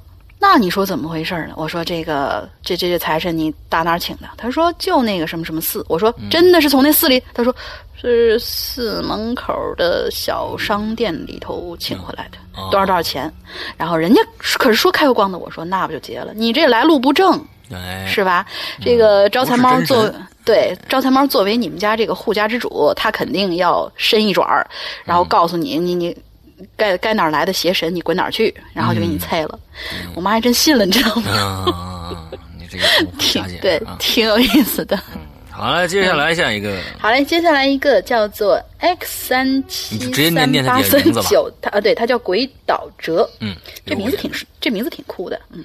[0.45, 7.55] 那你说怎么回事呢？”我说：“这个这这这财神你打哪儿请的？”他说：“就那个什么什么寺。”我说：“真的是从那寺里？”他说
[7.95, 12.37] ：“是寺门口的小商店里头请回来的，
[12.69, 13.31] 多少多少钱？”
[13.77, 14.21] 然后人家
[14.59, 15.37] 可是说开过光的。
[15.37, 16.33] 我说：“那不就结了？
[16.35, 17.41] 你这来路不正。”
[18.05, 18.45] 是吧？
[18.81, 20.13] 这个招财猫作
[20.45, 24.67] 对招财猫作为你们家这个护家之主，他肯定要伸一爪儿，
[25.03, 26.15] 然后告诉你，你你
[26.75, 29.59] 该该哪儿来的邪神，你滚哪儿去，然后就给你菜了。
[30.15, 32.29] 我妈还真信了，你知道吗？
[32.57, 32.85] 你这个
[33.17, 34.97] 挺对，挺有意思的。
[35.49, 39.99] 好好了，接下来下一个，好嘞，接下来一个叫做 X 三七
[40.31, 43.55] 三八三九，它啊，对，它叫鬼岛哲，嗯，
[43.85, 45.63] 这名字挺这名字挺酷的，嗯。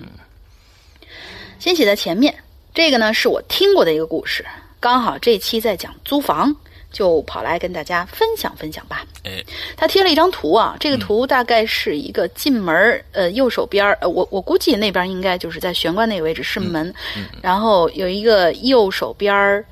[1.59, 2.35] 先写在前面，
[2.75, 4.45] 这个呢是我听过的一个故事，
[4.79, 6.55] 刚好这期在讲租房，
[6.99, 9.07] 就跑来跟大家分享分享吧。
[9.23, 9.41] 哎，
[9.77, 16.93] 他贴了一张图啊，这个图大概是一个进门儿呃右手边儿呃我我估计那边应该就是在玄关那个位置是门，
[17.41, 19.65] 然后有一个右手边儿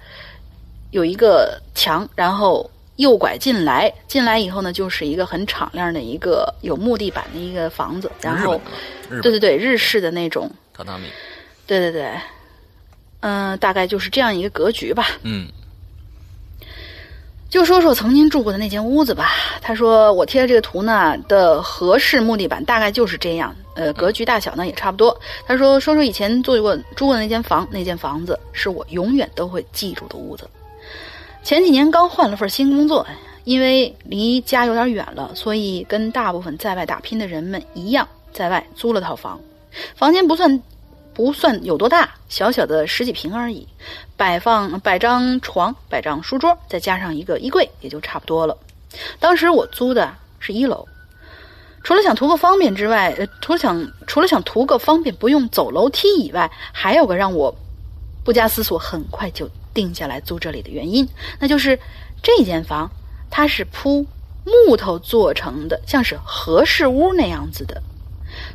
[0.92, 8.60] 有一个墙，然后右拐进来，进来以后呢就是一个很敞亮的一个有木地板的一个房子，然后
[9.10, 11.08] 对对对日式的那种，榻榻米，
[11.66, 12.08] 对对对，
[13.18, 15.08] 嗯、大概就是这样一个格局吧。
[15.22, 15.48] 嗯
[17.56, 19.30] 就说说曾经住过的那间屋子吧。
[19.62, 25.18] 他说我贴的这个图呢的合适木地板大概就是这样，呃，格局大小呢也差不多。
[25.46, 30.46] 他说说说以前住过住过的那间房，那间房子是我永远都会记住的屋子。
[31.42, 33.06] 前几年刚换了份新工作，
[33.44, 39.40] 因为离家有点远了，所以跟大部分在外打拼的人们一样，在外租了套房。
[39.94, 40.62] 房间不算
[41.16, 43.66] 不算有多大，小小的十几平而已，
[44.18, 48.54] 摆放摆张床，摆张书桌，再加上一个衣柜，也就差不多了。
[49.18, 50.86] 当时我租的是一楼，
[51.82, 57.56] 除了想图个方便之外，呃，除了想除了想图个方便不用走楼梯以外，还有个让我
[58.22, 61.08] 不加思索很快就定下来租这里的原因，
[61.38, 61.78] 那就是
[62.22, 62.90] 这间房
[63.30, 64.04] 它是铺
[64.44, 67.82] 木头做成的，像是和室屋那样子的。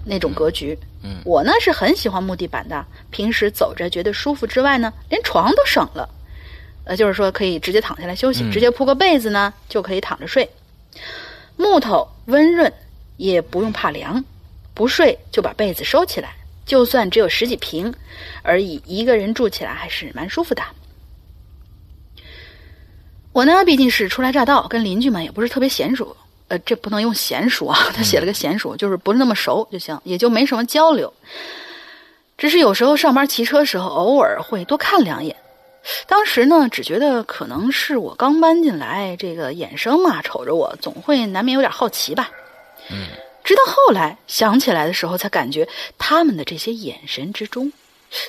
[0.06, 0.78] 那种格局。
[1.04, 6.08] 嗯我呢是很喜欢木地板的，平时走着觉得舒服之外呢，连床都省了。
[6.84, 10.50] 呃，就是说可以直接躺下来休息，嗯直接铺个被子呢就可以躺着睡。
[11.58, 12.72] 木头温润，
[13.18, 14.24] 也不用怕凉，
[14.74, 16.36] 不睡就把被子收起来。
[16.66, 17.94] 就算只有十几平
[18.44, 20.62] 而已，一个人住起来还是蛮舒服的。
[23.34, 26.16] 我呢，毕竟是初来乍到，跟邻居们也不是特别娴熟。
[26.52, 31.14] 呃，这不能用娴熟啊，他写了个娴熟，就是不是那么熟就行，也就没什么交流。
[32.38, 35.34] 只是有时候上班骑车时候，偶尔会多看两眼。
[36.08, 42.30] 当时呢，只觉得可能是我刚搬进来，这个眼生嘛，瞅着我，总会难免有点好奇吧。
[42.89, 43.08] 嗯，
[43.45, 45.66] 直到后来想起来的时候，才感觉
[45.97, 47.72] 他们的这些眼神之中，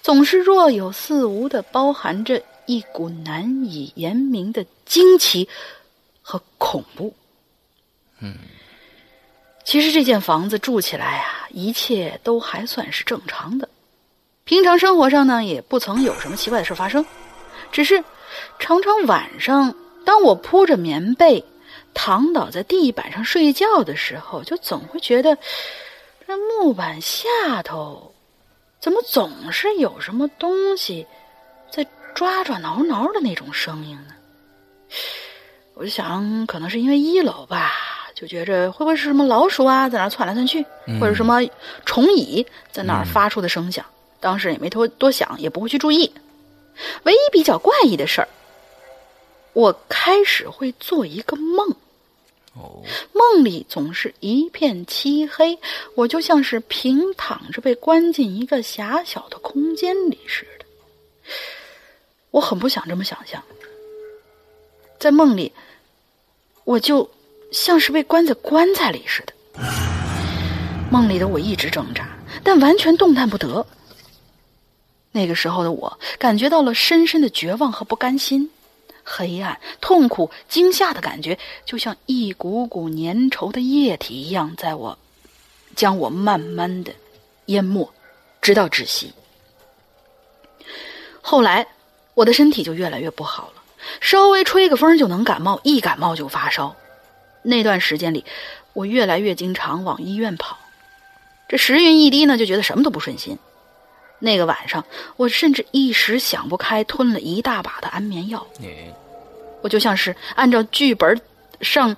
[0.01, 5.49] 总是若有似无的包含着一股难以言明的惊奇
[6.23, 7.13] 和恐怖。
[8.23, 8.37] 嗯，
[9.65, 13.69] 其实这间房子住起来啊，一切都还算是正常的。
[14.45, 17.05] 平常生活上呢，也不曾有什么奇怪的事发生，
[17.73, 18.03] 只是
[18.59, 19.75] 常常晚上，
[20.05, 21.45] 当我铺着棉被
[21.95, 25.37] 躺倒在地板上睡觉的时候，就总会觉得
[26.27, 27.29] 这木板下
[27.63, 28.15] 头
[28.81, 31.07] 怎么总是有什么东西
[31.71, 34.15] 在抓抓挠挠的那种声音呢？
[35.75, 37.73] 我就想，可能是因为一楼吧，
[38.23, 40.65] 就觉着会不会是什么老鼠啊在那儿窜来窜去，
[41.01, 41.41] 或者什么
[41.85, 43.85] 虫蚁在那儿发出的声响。
[44.21, 46.09] 当时也没多多想，也不会去注意。
[47.03, 48.29] 唯一比较怪异的事儿，
[49.55, 51.69] 我开始会做一个梦。
[52.55, 55.59] 哦，梦里总是一片漆黑，
[55.97, 60.65] 我就像是平躺着被关进一个狭小的空间里似的。
[62.31, 63.43] 我很不想这么想象，
[65.01, 65.51] 在梦里，
[66.63, 67.11] 我就
[67.53, 69.33] 像是被关在棺材里似的。
[70.91, 72.09] 梦里的我一直挣扎，
[72.43, 73.65] 但完全动弹不得。
[75.13, 78.51] 那个时候的我感觉到了深深的绝望和不甘心。
[79.05, 84.97] 黑暗、痛苦、惊吓的感觉，就像一股股粘稠的液体一样，在我
[85.75, 86.93] 将我慢慢的
[87.47, 87.91] 淹没，
[88.41, 89.13] 直到窒息。
[91.21, 91.67] 后来，
[92.15, 93.63] 我的身体就越来越不好了，
[94.01, 96.75] 稍微吹个风就能感冒，一感冒就发烧。
[97.43, 98.25] 那段时间里，
[98.73, 100.59] 我越来越经常往医院跑，
[101.49, 103.39] 这时运一低呢，就觉得什么都不顺心。
[104.19, 104.85] 那个晚上，
[105.17, 108.47] 我甚至一时想不开，吞了一大把的安眠药。
[108.59, 108.93] 你
[109.63, 111.21] 我就像是按照剧本
[111.61, 111.97] 上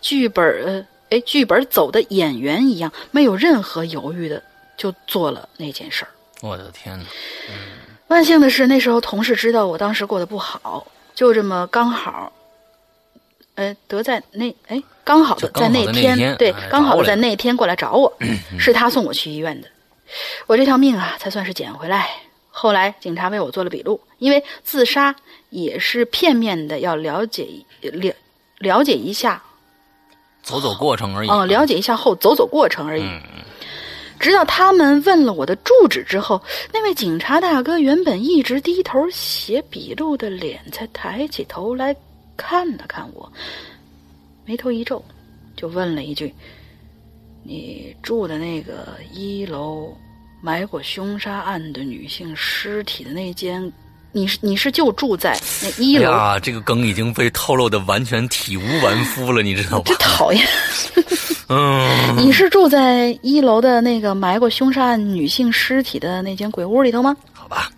[0.00, 4.42] 剧本呃哎剧本走的演员一样，没有任何犹豫的
[4.76, 6.08] 就做了那件事儿。
[6.40, 7.04] 我的天哪！
[8.08, 12.32] 万幸的是，那时候同事知道我当时过得不好，就这么刚好，
[13.56, 18.12] 呃，得在那哎刚好在那天对哎，刚好在那天过来找我，
[18.58, 19.68] 是他送我去医院的。
[20.46, 22.10] 我这条命啊，才算是捡回来。
[22.50, 25.14] 后来警察为我做了笔录，因为自杀
[25.50, 27.48] 也是片面的，要了解
[27.80, 28.12] 了
[28.58, 29.42] 了解一下
[30.42, 31.28] 走走过程而已。
[31.28, 33.02] 哦，了解一下后走走过程而已。
[33.02, 33.20] 嗯
[34.20, 36.40] 直到他们问了我的住址之后，
[36.72, 41.94] 那位警察大哥原本一直低头写笔录的脸，才抬起头来
[42.36, 43.30] 看了看我，
[44.44, 45.02] 眉头一皱，
[45.56, 46.32] 就问了一句
[47.42, 49.96] ：“你住的那个一楼
[50.42, 53.72] 埋过凶杀案的女性尸体的那间？”
[54.16, 56.38] 你是你是就住在那一楼呀？
[56.38, 59.84] 这个梗已经被透露的完全体无完肤了，你知道吧？
[59.88, 60.46] 真讨厌。
[61.50, 67.16] 嗯， 你是住在一楼的那个埋过凶杀案女性尸体的那间鬼屋里头吗？
[67.32, 67.68] 好吧，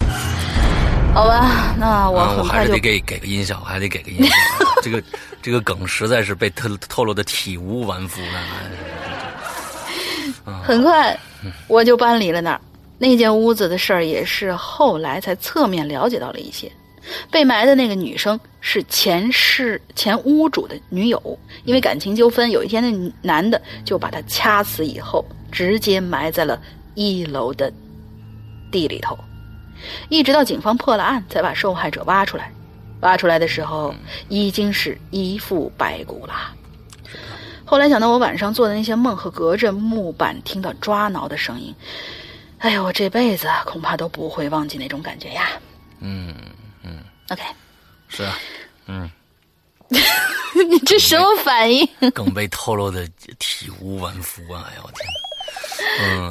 [1.17, 4.35] 好吧，那我我还是得给给个音效，还得给个音效。
[4.85, 5.03] 这个
[5.41, 8.29] 这个梗实在是被透透露的体无完肤了。
[10.63, 11.19] 很快
[11.69, 12.61] 我就搬离了那儿。
[12.99, 16.71] 那间屋子的事儿也是后来才侧面了解到了一些。
[17.31, 26.61] 被埋的那个女生是前世前屋主的女友，因为感情纠纷，有一天那男的就把她掐死以后，直接埋在了
[26.95, 27.73] 一楼的
[28.71, 29.19] 地里头，
[30.09, 32.53] 一直到警方破了案，才把受害者挖出来。
[33.01, 33.95] 挖出来的时候
[34.29, 36.53] 已经是一副白骨了。
[37.65, 41.75] 后来想到我晚上做的那些梦和隔着木板听到抓挠的声音。
[42.59, 45.51] 哎呦，我这辈子恐怕都不会忘记那种感觉呀。
[46.01, 46.35] 嗯
[46.83, 47.43] 嗯，OK，
[48.09, 48.39] 是啊，
[48.87, 49.11] 嗯，
[50.71, 51.87] 你这什么反应？
[52.15, 53.07] 更被透露的
[53.39, 54.67] 体无完肤啊！
[54.71, 55.07] 哎呦我天，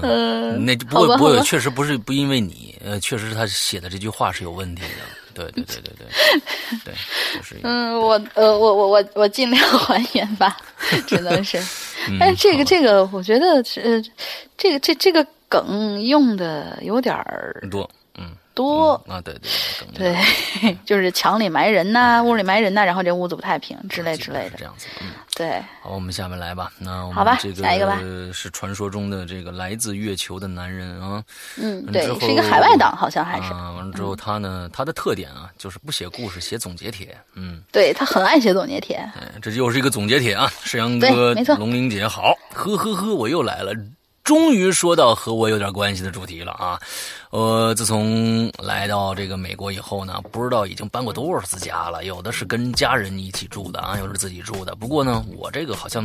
[0.02, 4.88] 嗯，那不过不过确实不是不因为你，呃，确实是他写的这句话是有问题的。
[5.34, 6.94] 对对对对对，对，
[7.36, 10.56] 就是嗯，我呃我我我我尽量还原吧，
[11.06, 11.62] 只能是，
[12.18, 14.02] 但是这个这个我觉得呃，
[14.58, 15.26] 这个这这个。
[15.48, 17.88] 梗用的有点儿多，
[18.56, 19.34] 嗯，多啊，对
[19.94, 20.14] 对
[20.64, 25.62] 对， 就是墙里埋人呐，屋里埋人呐，然后这屋子不太平之类之类的，这样子，嗯，对。
[25.82, 26.72] 好，我们下面来吧。
[26.80, 31.22] 那我们，这个是传说中的这个来自月球的男人啊，
[31.58, 33.52] 嗯，对，是一个海外党，好像还是。
[33.52, 38.96] 完了之后，他呢，他的特点啊，就是不写故事，写总结帖，嗯，对他很爱写总结帖。
[38.96, 43.74] 哎，这又是一个总结帖啊，世阳哥，龙玲姐，好，呵呵呵，我又来了。
[44.26, 46.82] 终于说到和我有点关系的主题了啊！
[47.30, 52.06] 我自从来到这个美国以后呢，不知道已经搬过多少次家了。
[52.06, 54.74] 有的是跟家人一起住的啊，有的是自己住的。
[54.76, 56.04] 不过呢，我这个好像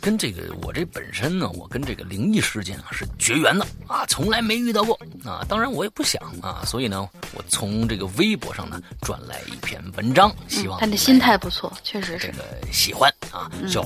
[0.00, 5.44] 跟这个我这本身呢，我跟这个灵异事件啊是绝缘的啊，从来没遇到过啊。
[5.48, 13.84] 当然我也不想啊，所以呢，我从这个微博上呢转来一篇文章，希望他的心态不错，确实是这个喜欢啊，叫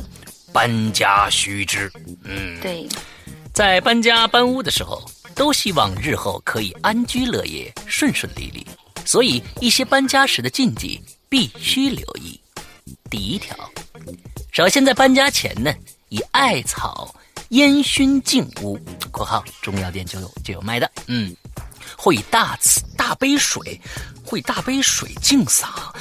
[0.53, 1.91] 搬家须知，
[2.25, 2.87] 嗯，对。
[3.59, 5.05] 在搬家搬屋的时候，
[5.35, 8.65] 都希望日后可以安居乐业、顺顺利利，
[9.05, 12.41] 所以一些搬家时的禁忌必须留意。
[13.11, 13.57] 第一条，
[14.53, 15.75] 首先在搬家前呢，
[16.09, 17.13] 以艾草
[17.49, 18.79] 烟熏净屋
[19.11, 21.35] （括号中药店就有就有卖的），嗯，
[21.97, 23.81] 或以大瓷大杯水，
[24.25, 25.93] 会大杯水净洒。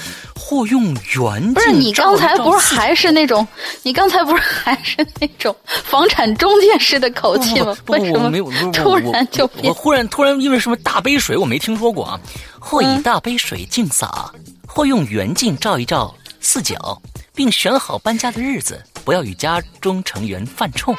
[0.49, 3.45] 或用圆不是你刚才不是还是那种？
[3.83, 5.53] 你刚才不是还是那种
[5.83, 7.75] 房产中介式的口气吗？
[7.87, 8.31] 为什么
[8.71, 12.19] 突然就我忽然突然因为什么大杯水我没听说过啊？
[12.59, 14.31] 或以大杯水净洒，
[14.65, 17.01] 或用圆镜照一照四角，
[17.35, 18.81] 并选好搬家的日子。
[19.07, 20.93] 不要与家中成员犯冲，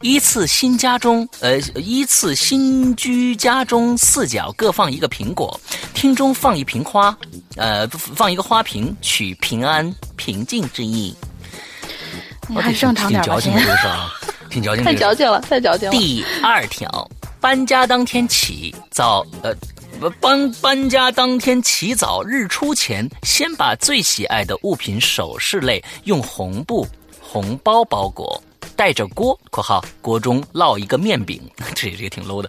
[0.00, 5.60] 依次新家中，呃，依次新居家中四角各放一个苹果，
[5.94, 7.16] 厅中放一瓶花，
[7.54, 11.14] 呃，放一个花瓶，取平安平静之意。
[12.48, 14.10] 你还正常点吧，挺矫情这个事啊，
[14.50, 14.84] 挺矫情。
[14.84, 15.92] 太矫情了，太矫情了。
[15.92, 17.08] 第二条，
[17.40, 19.54] 搬家当天起早，呃。
[20.20, 26.84] 搬搬家当天起早，日出前，先把最喜爱的物品首饰类用红布、
[27.34, 28.40] 红包包裹，
[28.76, 31.42] 带着锅（括号锅中烙一个面饼），
[31.74, 32.48] 这这个挺 low 的。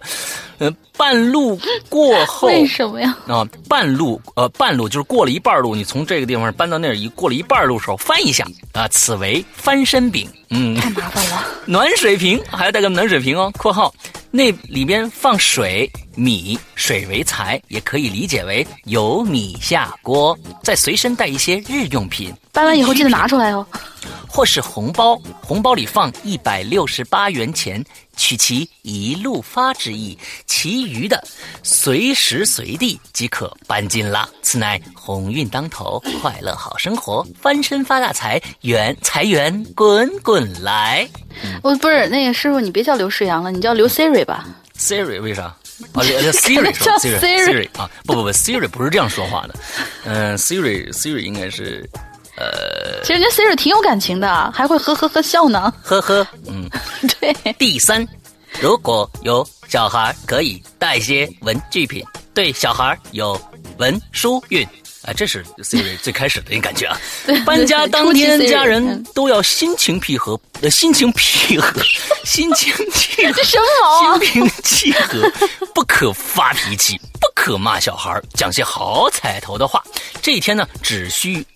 [0.58, 1.58] 呃，半路
[1.88, 3.16] 过后，为什么呀？
[3.26, 10.28] 啊，半路呃，半路就是过了一半路，你从这个地方搬到那儿，一过了一半路时候翻一下啊，此为翻身饼。
[10.50, 11.44] 嗯，太麻烦了。
[11.66, 13.92] 暖水瓶还要带个暖水瓶哦（括号）。
[14.30, 20.38] 那里边放水、米，水为财，也可以理解为有米下锅。
[20.62, 23.66] 再随身带一些日用品，搬完以后记得拿出来哦。
[24.28, 27.82] 或是红包，红包里放一百六十八元钱，
[28.16, 30.18] 取其一路发之意。
[30.46, 31.22] 其余的
[31.62, 34.28] 随时随地即可搬进啦。
[34.42, 41.08] 此乃鸿运当头，快乐好生活，翻身发大财，源财源滚滚来。
[41.62, 44.46] 我不是那个师傅，你别叫刘世阳了，你叫刘 Siri 吧。
[44.78, 45.42] Siri 为啥？
[45.92, 46.02] 啊，叫
[46.32, 49.54] Siri 是吧？Siri 啊，不不不，Siri 不是这样说话的。
[50.04, 51.88] 嗯，Siri Siri 应该是。
[52.36, 55.72] 呃，其实人家 Siri 挺有感情的，还会呵呵呵笑呢。
[55.82, 56.68] 呵呵， 嗯，
[57.18, 57.34] 对。
[57.54, 58.06] 第三，
[58.60, 62.04] 如果有小孩，可以带些文具品，
[62.34, 63.40] 对小孩有
[63.78, 64.66] 文书运。
[65.02, 66.98] 哎，这是 Siri 最开始的那感觉啊！
[67.46, 71.80] 搬家当天，家人都要心情平和，呃，心情平和，
[72.26, 75.30] 心情契合，什么心平气和，
[75.72, 79.80] 不可发脾气，不可骂小孩，讲些好彩头的话。
[80.20, 81.46] 这一天呢，只需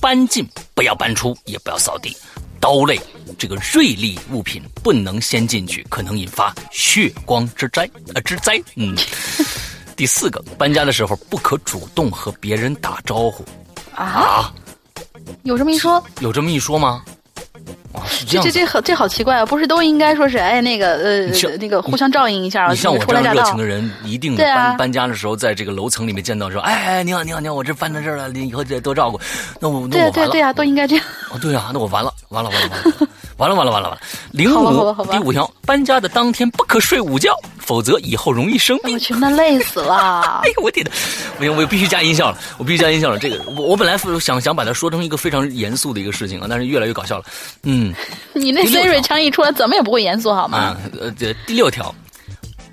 [0.00, 2.16] 搬进，不要搬出，也不要扫地。
[2.60, 3.00] 刀类
[3.38, 8.60] 这个锐利物品不能先进去，可能引发血光之灾，呃，之灾。
[8.76, 8.96] 嗯。
[9.94, 13.44] 第四个，搬家的时候不可主动和别人打招呼
[13.94, 14.52] 啊？
[15.42, 16.02] 有这么一说？
[16.20, 17.04] 有这么一说吗？
[17.92, 19.46] 啊，这这这好这好奇怪啊！
[19.46, 22.68] 不是都应该说是哎那个呃那个互相照应一下？
[22.68, 29.18] 你像我这样热情的人，一定搬搬家的时候，在这个楼层里面见到说，哎哎你好你好你好，我这搬到这儿了，你以后得多照顾。
[29.58, 30.10] 那我那我完了。
[30.10, 31.04] 对对对呀，都应该这样。
[31.30, 32.84] 哦对啊，那我完了完了完了完了。
[32.84, 33.08] 完了
[33.38, 33.98] 完了完了完了完了！
[34.32, 38.94] 零五第五条，搬家的当天不可睡午觉，否则以后容易生病。
[38.94, 40.40] 我去，那累死了！
[40.44, 40.90] 哎呦我天哪！
[41.38, 43.18] 不行，我必须加音效了，我必须加音效了。
[43.18, 47.24] 这个我我本来想想把它说成一个非常严肃的一个事情啊，但是越来越搞笑了。
[47.62, 47.94] 嗯，
[48.34, 50.58] 你那 Siri 枪一出来，怎么也不会严肃好吗？
[50.58, 51.10] 啊，呃，
[51.46, 51.94] 第六条，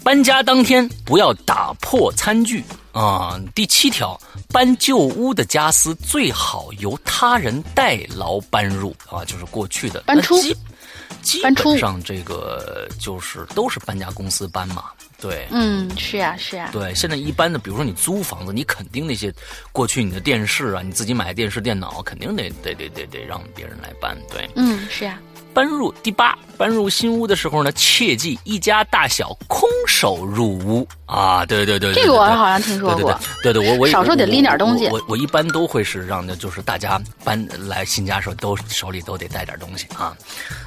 [0.05, 3.41] 搬家当天不要打破餐具啊。
[3.55, 4.15] 第七条，
[4.49, 10.39] 搬旧屋的家私最好由他人代劳搬入啊，就是过去的搬出。
[11.23, 16.93] 基本上这个就是都是搬家公司搬嘛，对，嗯，是呀，是呀，对。
[16.93, 19.33] 现在一般的，比如说你租房子，你肯定那些
[19.71, 25.17] 过去你的电视啊，你自己买的电视、电脑，肯定得得得得得让别人来搬，对，嗯，是呀。
[25.55, 30.85] 搬入第八，搬入新屋的时候呢，切记一家大小空手入屋。
[31.05, 31.45] 啊！
[31.45, 33.19] 对对对，这个我好像听说过。
[33.43, 34.87] 对对，我我少说得拎点东西。
[34.87, 40.15] 我我一般都会是让的，就是大家搬来新家时候都手里都得带点东西啊，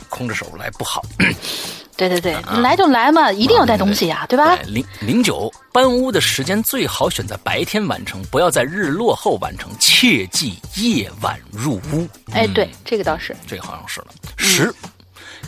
[0.08, 1.04] 空着手来不好。
[1.98, 4.56] 对对对，来就来嘛，一定要带东西呀，对吧？
[4.66, 12.08] 零零九，搬屋的时间最好选在白天完成，不要在日落后完成，切记夜晚入屋。
[12.30, 14.06] 哎，对，这个倒是，这个好像是了。
[14.36, 14.72] 十，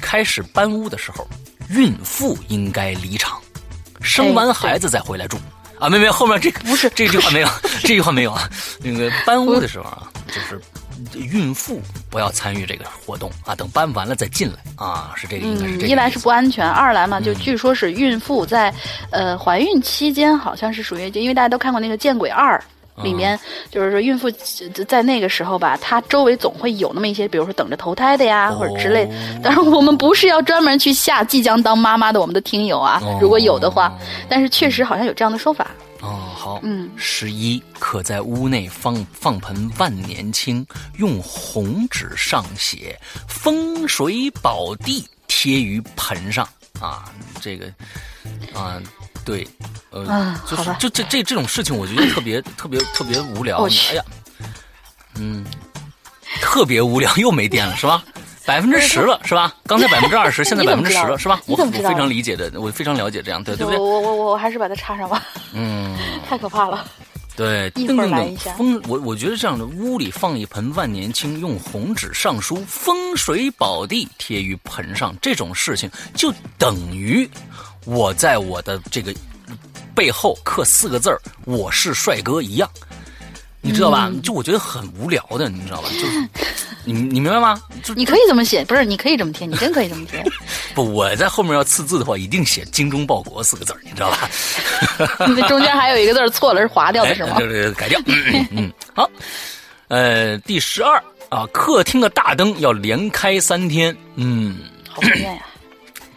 [0.01, 1.25] 开始搬屋的时候，
[1.69, 3.40] 孕妇应该离场，
[4.01, 5.39] 生完孩子再回来住。
[5.79, 7.49] 啊，没没有，后面这个不是 这句话没有，
[7.81, 8.49] 这句话没有啊。
[8.83, 10.61] 那个搬屋的时候啊，就是。
[11.15, 15.87] 孕妇不要参与这个活动啊，等搬完了再进来啊，是这个意思。
[15.87, 18.73] 一来是不安全，二来嘛，就据说是孕妇在
[19.11, 22.59] 呃怀孕期间，好像是属于，因为大家都看过那个《见鬼二》
[23.03, 23.39] 里面，
[23.71, 24.31] 就是说孕妇
[24.87, 29.09] 在那个时候吧，她周围总会有那么一些，比如说等着投胎的呀，或者之类。
[29.43, 33.93] 当然，我们不是要专门去吓即将当妈妈的我们的听友啊，如果有的话，
[34.29, 35.71] 但是确实好像有这样的说法。
[36.01, 40.67] 哦，好，嗯，十一可在屋内放放盆万年青，
[40.97, 42.99] 用红纸上写
[43.29, 46.49] “风水宝地”，贴于盆上
[46.81, 47.05] 啊。
[47.39, 47.67] 这个，
[48.59, 48.81] 啊，
[49.25, 49.47] 对，
[49.91, 53.65] 呃，就是就这这这种事情，我觉得 特别特别特别无聊。
[53.65, 54.05] 哎呀，
[55.17, 55.45] 嗯，
[56.41, 58.03] 特别无聊，又没电了，是吧？
[58.47, 59.55] 百分之十了是吧？
[59.67, 61.41] 刚才百分之二十，现在百分之十了 是吧？
[61.47, 63.79] 我我非常理解的，我非常了解这样，对对不对？
[63.79, 65.23] 我我我我还是把它插上吧。
[65.53, 65.97] 嗯，
[66.29, 66.85] 太可怕了。
[67.37, 68.53] 对，一会儿来一下。
[68.55, 77.29] 风，我我觉得这样的屋里放一盆万年青，用红纸上书“风水宝地”贴于盆上，这种事情就等于
[77.85, 79.15] 我在我的这个
[79.95, 82.69] 背后刻四个字儿“我是帅哥”一样。
[83.63, 84.11] 你知道吧？
[84.23, 85.89] 就我觉得很无聊的，你知道吧？
[85.91, 86.29] 就是
[86.85, 87.61] 你你明白吗？
[87.85, 88.87] 就你可以这么写，不是？
[88.87, 90.25] 你可以这么贴，你真可以这么贴。
[90.75, 94.31] 不，我在后面要刺字的话，一定写“精忠报国”四个字你知道吧？
[95.29, 97.39] 那中间还有一个字错了，是划掉的是吗？
[97.39, 98.01] 就是改掉。
[98.51, 99.11] 嗯，好。
[99.89, 100.97] 呃，第十二
[101.29, 103.95] 啊，客厅的大灯要连开三天。
[104.15, 105.43] 嗯，好讨厌呀。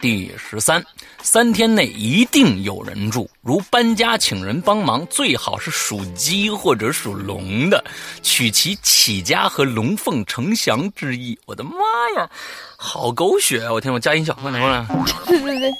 [0.00, 0.82] 第十三。
[1.24, 7.82] 三天内一定有人住，如搬家请人帮忙，最好是属鸡或者属龙的，
[8.22, 11.36] 取其起家和龙凤呈祥之意。
[11.46, 11.70] 我的妈
[12.14, 12.28] 呀，
[12.76, 13.72] 好狗血啊！
[13.72, 14.86] 我天，我加音效，快点过来。
[15.26, 15.72] 对对对。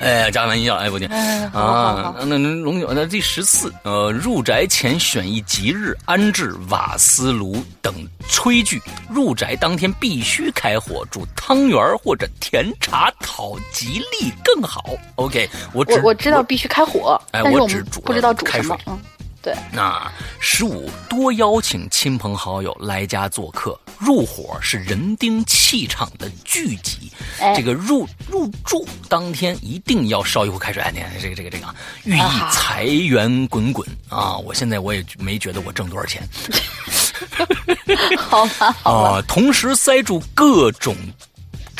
[0.00, 1.10] 哎，加完音效，哎，我天
[1.52, 2.14] 啊！
[2.20, 7.94] 那那龙九，那第十四，呃，入宅前选一吉日，安置瓦斯炉等
[8.28, 8.80] 炊具。
[9.10, 14.82] 入宅当天必须开火煮汤圆或者甜茶，讨吉利更好。
[15.16, 18.78] OK，我我我知道必须开火，哎，我只煮不知道煮什么。
[18.86, 18.98] 嗯。
[19.42, 27.10] 对，那十五多邀请亲朋好友来家做客，入伙是人丁气场的聚集。
[27.56, 32.22] 这个入入住当天一定要烧一壶开水，哎，你看这个这个这个，寓意
[32.52, 34.36] 财源滚滚啊！
[34.36, 36.22] 我现在我也没觉得我挣多少钱。
[38.18, 39.08] 好吧，好吧。
[39.10, 40.94] 啊，同时塞住各种。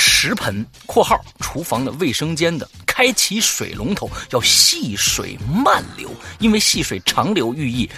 [0.01, 7.89] 食盆（括号厨房的卫生间的），开启水龙头要细水慢流，因为细水长流寓意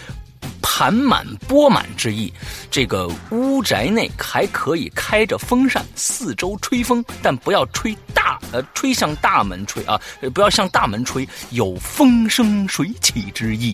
[0.60, 2.32] 盘满钵满之意。
[2.72, 10.00] 这个屋宅内还可以开着风扇，四周吹风，但不要吹大，呃，吹向大门吹啊，
[10.34, 13.72] 不要向大门吹，有风生水起之意。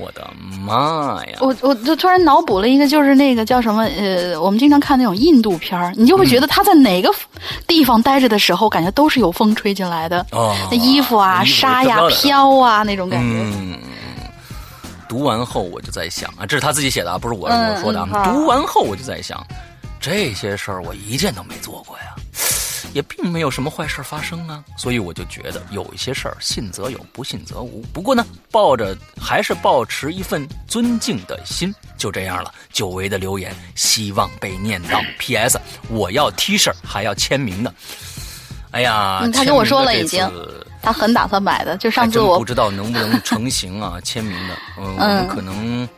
[0.00, 0.28] 我的
[0.64, 1.38] 妈呀！
[1.40, 7.14] 我我就突然脑补了一个，就是那个叫什么呃，我们经常看那种印度片儿，你就会觉得他在哪个
[7.66, 13.26] 地方待着的时候，感觉都是有风吹进来的，哦那衣服啊、沙呀飘、啊那种感觉。
[13.26, 13.78] 嗯，
[15.08, 18.08] 读完后我就在想啊，这是他自己写的啊，不是我嗯我说的啊。
[18.12, 19.44] 嗯读完后我就在想，
[20.00, 22.14] 这些事儿我一件都没做过呀，
[22.92, 27.82] 也并没有什么坏事发生啊，所以我就觉得有一些事儿信则有，不信则无。
[27.92, 32.52] 不过呢，抱着还是保持一份尊敬的心，就这样了。
[32.72, 35.00] 久违的留言，希望被念到。
[35.18, 35.58] P.S.
[35.88, 37.72] 我要 T 恤，还要签名呢。
[38.72, 40.24] 哎呀，嗯他跟我说了已经
[40.80, 45.88] 他很打算买的，就上还真次我不知道能不能成型啊，签名的，嗯，我们可能，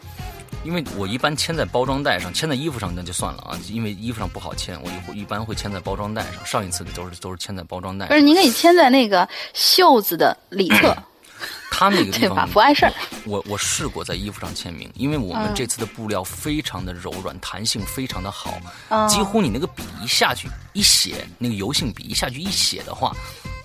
[0.64, 6.46] 因为我一般签在包装袋上，签在衣服上那就算了啊，因为衣服上不好签，我一一般会签在包装袋上。
[6.46, 10.96] 上一次的都是都是签在包装袋上，不是您可以签在那个袖子的里侧，
[11.70, 12.92] 他那个地方 不碍事儿
[13.24, 23.12] 我我试过在衣服上签名，因为我们嗯这次的布料非常的柔软，弹性非常的好，哦几乎你那个笔一下去一写，那个油性笔一下去一写的话。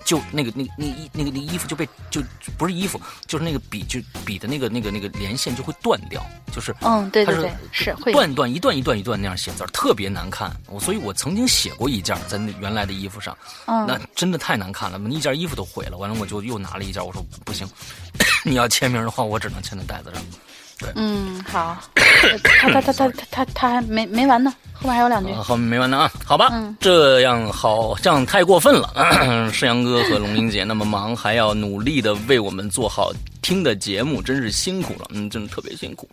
[0.08, 10.50] 就那个那个那衣那个那衣服就被就就不是衣服，就是那个笔就笔的那个那个那个连线就会断掉，就是嗯对对它对是会断断一段一段一段那样写字儿，特别难看。
[10.70, 13.36] 我所以，我曾经写过一件儿在那原来的衣服上，
[13.66, 15.98] 嗯那真的太难看了，一件衣服都毁了。
[15.98, 17.68] 完了，我就又拿了一件，我说不行，
[18.46, 20.24] 你要签名的话，我只能签在袋子上。
[20.94, 21.76] 嗯，好，
[22.60, 25.32] 他他他他他他他还没没完呢，后面还有两句。
[25.32, 29.50] 啊，后面没完呢啊，好吧，嗯这样好像太过分了。
[29.52, 36.08] 世阳哥和龙玲姐那么忙，还要努力的为我们做好听的节目，真是辛苦了，嗯，真的特别辛苦。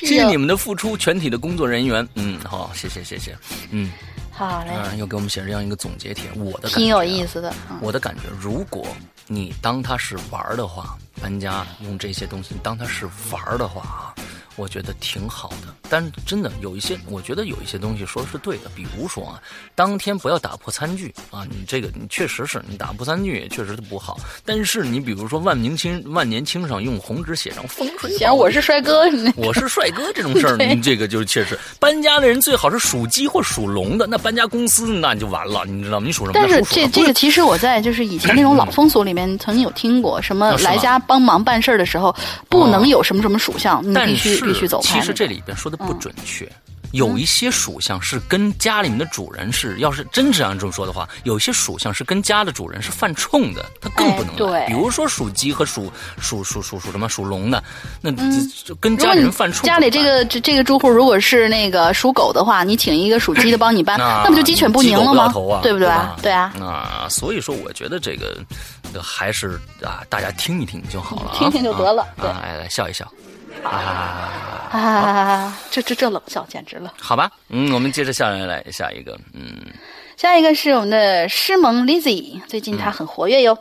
[0.00, 3.36] 谢谢你们的付出，全体的工作人员，嗯，好，谢谢谢谢，
[3.70, 3.90] 嗯，
[4.36, 7.54] 好嘞，嗯，又给我们写这样一个总结帖，我的感觉啊挺有意思的。
[7.70, 8.84] 嗯我的感觉，如果
[9.26, 14.14] 你当它是玩儿的话，搬家用这些东西当它是玩儿的话啊，
[14.56, 15.74] 我觉得挺好的。
[15.88, 19.40] 但真的有一些，我觉得有一些东西说的是对的，比如说啊，
[19.74, 24.18] 当天不要打破餐具啊，你这个你确实是你打破餐具也确实不好。
[24.44, 36.06] 但是你比如说万年青万年青上用红纸写上风水宝，行，我是帅哥， 你我是帅哥这种事儿， 对你这个就是确实搬家的人最好是属鸡或属龙的，那搬家公司那你就完了，你知道吗？
[36.06, 36.32] 你属什么？
[36.34, 42.14] 但是这这个其实我在就是以前那种老风俗里面曾经有听过，什么来家帮忙办事儿的时候
[42.48, 45.00] 不能有什么什么属相，你但必须是必须走开。
[45.00, 46.50] 其实这里边说的不准确。
[46.92, 57.60] 有一些属相是跟家里面的主人是，要是真这样这么说的话，有一些属相是跟家的主人是犯冲的，他更不能对比如说属鸡和属属属属属什么属龙的，
[58.00, 59.66] 那这跟家里人犯冲。
[59.66, 65.32] 家里这个这这个住户如果是那个属狗的话，你请一个属鸡的帮你搬， 那那不就鸡犬不宁了吗？
[65.64, 66.16] 对不对吧？
[66.22, 68.36] 对啊，啊，所以说我觉得这个
[69.02, 73.04] 还是啊，大家听一听就好了啊，听听就得了啊对啊，哎来笑一笑
[73.62, 74.70] 啊。
[74.72, 76.94] 啊，这这这冷笑简直了。
[76.98, 79.54] 好吧，嗯，我们接着下来来下一个，嗯，
[80.16, 83.56] 下一个是我们的诗萌 Lizzy，最近她很活跃哟。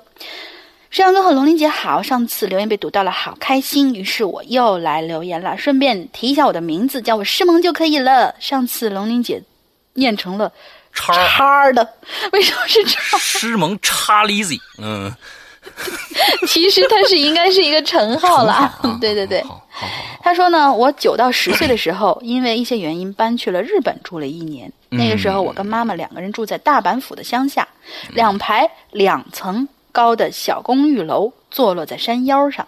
[0.90, 8.34] 山阳哥和龙玲姐好，上次留言被读到了，好开心，于是我又来留言了，顺便提一下我的名字，叫我诗萌就可以了。
[8.40, 9.42] 上次龙玲姐
[9.94, 10.52] 念成了
[10.94, 11.88] 叉叉儿的，
[12.32, 13.18] 为什么是叉？
[13.20, 15.12] 诗萌叉 Lizzy，嗯，
[16.48, 18.98] 其实它是应该是一个称号啦啊。
[19.02, 19.44] 对对对，
[20.22, 24.72] 他说呢，我九到十岁的时候，因为一些原因搬去了日本住了一年。
[24.90, 27.68] 那个时候，我跟妈妈两个人住在大阪府的乡下，
[28.14, 32.68] 两排两层高的小公寓楼坐落在山腰上，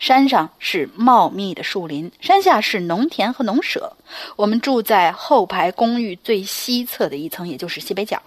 [0.00, 3.92] 山上是茂密的树林，山下是农田和农舍。
[4.34, 8.20] 我们住在后排公寓最西侧的一层，也就是西北角。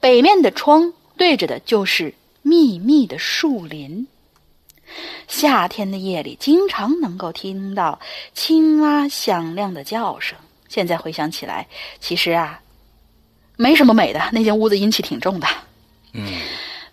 [0.00, 2.12] 北面的窗对着的就是
[2.42, 4.06] 密密的树林。
[5.26, 7.98] 夏天的夜里，经常能够听到
[8.34, 10.36] 青蛙响亮的叫声。
[10.68, 11.66] 现在回想起来，
[12.00, 12.60] 其实啊，
[13.56, 14.20] 没什么美的。
[14.32, 15.46] 那间屋子阴气挺重的。
[16.12, 16.26] 嗯，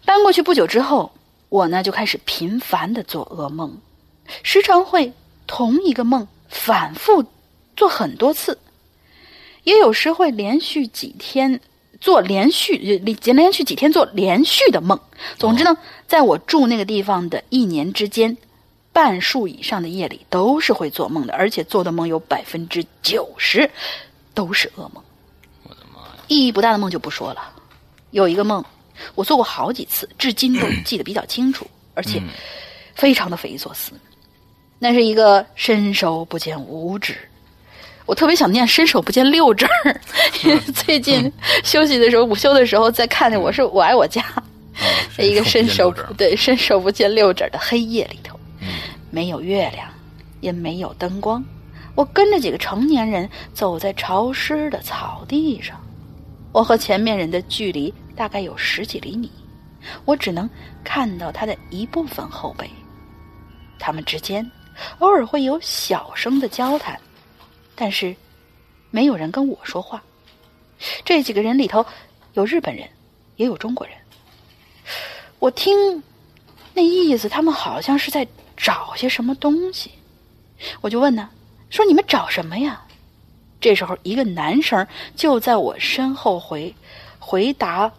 [0.05, 1.11] 搬过去不久之后，
[1.49, 3.77] 我呢就开始频繁的做噩梦，
[4.43, 5.11] 时常会
[5.45, 7.25] 同一个梦反复
[7.75, 8.57] 做很多次，
[9.63, 11.59] 也有时会连续几天
[11.99, 14.99] 做连续连连续几天做连续的梦。
[15.37, 15.77] 总之呢，
[16.07, 18.37] 在我住那个地方的一年之间，
[18.91, 23.69] 半数以上的夜里都是会做梦的，而且做的梦有百分之九十
[24.33, 25.03] 都是噩梦。
[25.63, 26.23] 我的妈呀！
[26.27, 27.51] 意义不大的梦就不说了，
[28.11, 28.63] 有一个梦，
[29.15, 32.21] 我做过好几次，至今都记得比较清楚，而且
[32.95, 33.91] 非常的匪夷所思。
[34.79, 37.28] 那是一个伸手不见五指，
[38.09, 40.01] 我特别想念伸手不见六指儿，
[40.43, 41.31] 因为最近
[41.63, 44.19] 休息的时候，午休的时候在看着《我是我爱我家》，
[45.15, 48.39] 在一个伸手对伸手不见六指的黑夜里头，
[49.11, 49.87] 没有月亮，
[50.41, 51.45] 也没有灯光，
[51.93, 55.79] 我跟着几个成年人走在潮湿的草地上，
[56.51, 59.31] 我和前面人的距离大概有十几厘米，
[60.05, 60.49] 我只能
[60.83, 62.67] 看到他的一部分后背，
[63.77, 64.43] 他们之间。
[64.97, 66.97] 偶尔会有小声的交谈，
[67.79, 68.13] 但是
[68.91, 70.03] 没有人跟我说话。
[71.05, 71.85] 这几个人里头
[72.33, 72.85] 有日本人，
[73.37, 73.95] 也有中国人。
[75.39, 76.03] 我听
[76.73, 78.27] 那意思，他们好像是在
[78.57, 79.91] 找些什么东西。
[80.81, 81.29] 我就问呢，
[81.69, 82.83] 说你们找什么呀？
[83.61, 84.85] 这时候，一个男生
[85.15, 86.75] 就在我身后回
[87.17, 87.89] 回答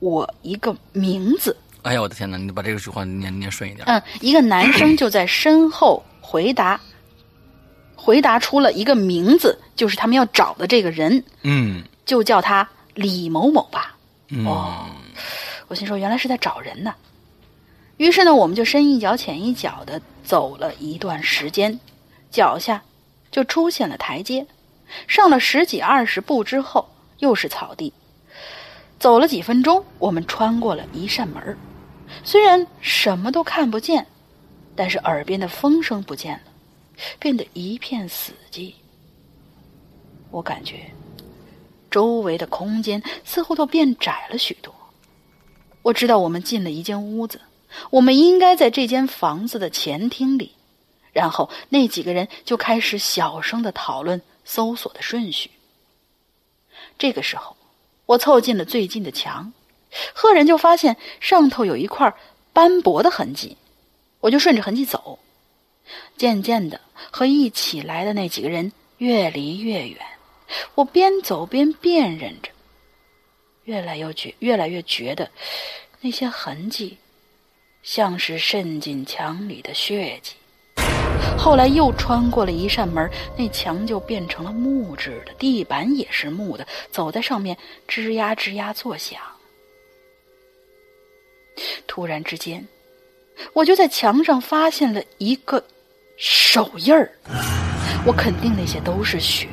[0.00, 1.56] 我一个名字。
[1.80, 2.36] 哎呀，我的天哪！
[2.36, 3.86] 你把这个句话念念顺一点。
[3.86, 6.04] 嗯，一个男生就在身后。
[6.26, 6.80] 回答，
[7.94, 11.24] 回答出了一个名字，就是他们要找的这个人。
[11.42, 13.96] 嗯，就叫他李某某吧。
[14.44, 14.86] 哦，
[15.68, 16.94] 我心说原来是在找人呢。
[17.96, 21.78] 于是呢，我们就深一脚浅一脚的走了一段时间，
[22.30, 22.82] 脚下
[23.30, 24.46] 就出现了台阶。
[25.06, 26.88] 上了十几二十步之后，
[27.18, 27.92] 又是草地。
[28.98, 31.56] 走了几分钟，我们穿过了一扇门
[32.22, 34.06] 虽然什么都看不见。
[34.76, 36.50] 但是耳边的风声不见了，
[37.18, 38.74] 变得一片死寂。
[40.30, 40.90] 我感觉
[41.90, 44.74] 周围的空间似乎都变窄了许多。
[45.82, 47.40] 我知道我们进了一间屋子，
[47.90, 50.52] 我们应该在这间房子的前厅里。
[51.12, 55.50] 然后那几个人就开始小声的讨论搜索的顺序。
[56.98, 57.56] 这个时候，
[58.06, 59.52] 我凑近了最近的墙，
[60.12, 62.12] 赫然就发现上头有一块
[62.52, 63.56] 斑驳的痕迹。
[64.20, 65.20] 我就顺着痕迹走，
[66.16, 66.80] 渐渐的
[67.10, 69.98] 和一起来的那几个人越离越远。
[70.74, 72.50] 我边走边辨认着，
[73.64, 75.28] 越来越觉越来越觉得
[76.00, 76.96] 那些痕迹
[77.82, 80.34] 像是渗进墙里的血迹。
[81.36, 87.56] 后来又穿过了一扇门，那墙就变成了木质的，地板也是木的，走在上面
[87.88, 89.20] 吱呀吱呀作响。
[91.86, 92.66] 突然之间。
[93.52, 95.60] 我就在墙上发现了一个
[96.16, 97.10] 手印儿，
[98.06, 99.48] 我肯定那些都是血，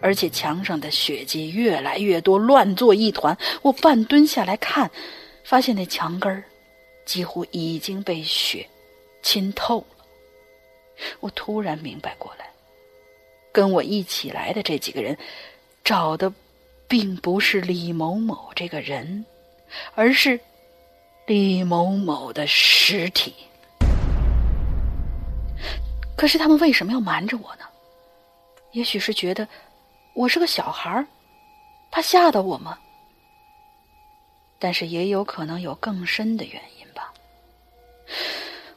[0.00, 3.36] 而且墙上的血迹越来越多，乱作一团。
[3.62, 4.90] 我半蹲下来看，
[5.42, 6.44] 发现那墙根儿
[7.04, 8.66] 几乎已经被血
[9.22, 10.04] 浸透了。
[11.20, 12.46] 我突然明白过来，
[13.52, 15.16] 跟我一起来的这几个人
[15.82, 16.32] 找的
[16.86, 19.24] 并不是李某某这个人，
[19.94, 20.38] 而是……
[21.26, 23.34] 李某某的尸体，
[26.16, 27.64] 可是他们为什么要瞒着我呢？
[28.72, 29.46] 也许是觉得
[30.14, 31.04] 我是个小孩
[31.90, 32.78] 怕吓到我吗？
[34.58, 37.12] 但是也有可能有更深的原因吧。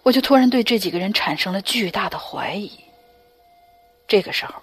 [0.04, 2.72] 我就突然对这几个人产生了巨大的怀疑。
[4.08, 4.54] 这个时候，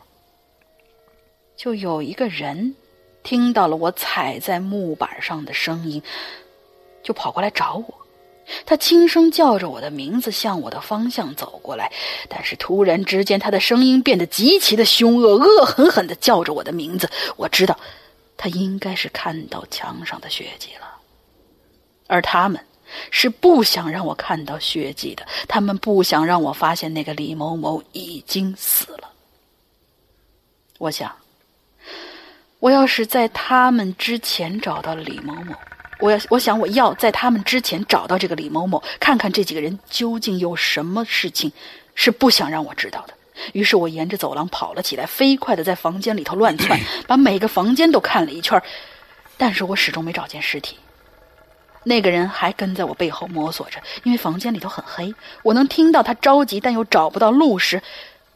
[1.57, 2.75] 就有一个人
[3.23, 6.03] 听到了我踩在木板上的声音。
[7.03, 8.04] 就跑过来找我，
[8.67, 11.91] 他轻声叫着我的名字，向我的方向走过来。
[12.29, 17.09] 但是突然之间，他的声音变得极其的凶恶，恶狠狠的叫着我的名字。
[17.37, 17.79] 我知道，
[18.37, 20.87] 他应该是看到墙上的血迹了，
[22.07, 22.61] 而他们
[23.11, 29.11] 是不想让我看到血迹的，他们不想让我发现那个李某某已经死了。
[30.79, 31.11] 我想，
[32.59, 35.55] 我要是在他们之前找到了李某某。
[36.05, 41.51] 我要，我想我要在他们之前找到这个李某某，看看这几个人究竟有什么事情
[41.95, 43.15] 是不想让我知道的。
[43.55, 46.79] 于是我沿着走廊跑了起来，飞快的在房间里头乱窜，
[47.09, 48.63] 把每个房间都看了一圈，
[49.39, 50.77] 但是我始终没找见尸体。
[51.85, 57.83] 那个人还跟在我背后摸索着，因为房间里头很黑，我能听到他着急但又找不到路时，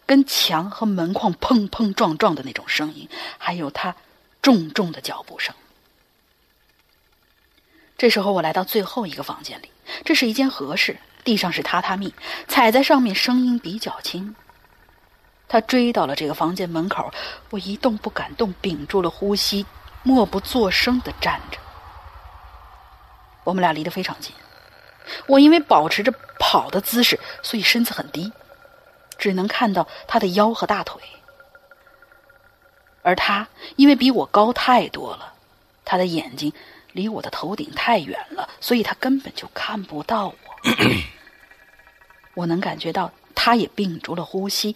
[0.07, 3.95] 跟墙和门框碰碰撞撞的那种声音，还有他
[4.41, 5.55] 重重的脚步声。
[7.99, 9.69] 这时候，我来到最后一个房间里，
[10.05, 12.15] 这是一间和室，地上是榻榻米，
[12.47, 14.37] 踩在上面声音比较轻。
[15.49, 17.13] 他追到了这个房间门口，
[17.51, 19.67] 我一动不敢动，屏住了呼吸，
[20.05, 21.59] 默不作声的站着。
[23.43, 24.33] 我们俩离得非常近，
[25.27, 28.33] 我因为保持着跑的姿势，所以身子很低，
[29.19, 31.03] 只能看到他的腰和大腿，
[33.03, 35.33] 而他因为比我高太多了，
[35.85, 36.53] 他的眼睛。
[36.99, 40.35] 离我的头顶太远了，所以他根本就看不到我。
[42.35, 44.75] 我能感觉到他也屏住了呼吸，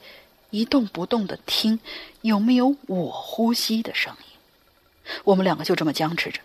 [0.51, 1.81] 一动不动的听
[2.21, 5.13] 有没有我呼吸的声音。
[5.25, 6.41] 我们两个就这么僵持着，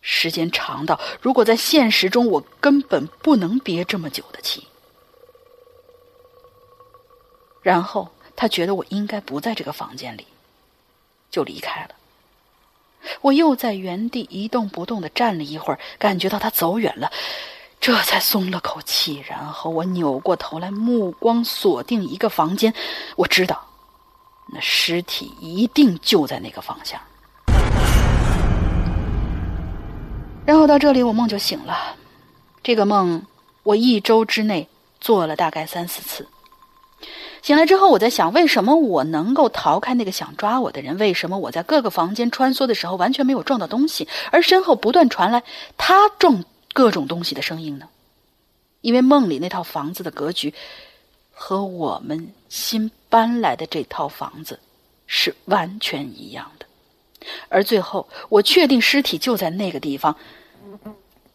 [0.00, 4.66] 时间长到如果在现实中我根本不能憋这么久的气。
[7.62, 10.26] 然后他觉得我应该不在这个房间里，
[11.30, 11.94] 就离开了。
[13.20, 17.10] 我又在原地一动不动的站了一会儿，感觉到他走远了，
[17.80, 19.24] 这才松了口气。
[19.28, 22.72] 然后我扭过头来，目光锁定一个房间，
[23.16, 23.66] 我知道，
[24.52, 27.00] 那尸体一定就在那个方向。
[30.46, 31.96] 然后到这里，我梦就醒了。
[32.62, 33.24] 这个梦，
[33.62, 34.68] 我一周之内
[35.00, 36.26] 做了大概三四次。
[37.42, 40.98] 醒来之后，我在想，为什么我能够逃开那个想抓我的人？
[40.98, 45.42] 为什么我在各个房间穿梭的时候完全没有撞到东西，而身后不断传来
[45.78, 47.88] 他撞各种东西的声音呢？
[48.82, 50.52] 因为梦里那套房子的格局
[51.32, 54.58] 和我们新搬来的这套房子
[55.06, 56.66] 是完全一样的。
[57.48, 60.16] 而最后，我确定尸体就在那个地方，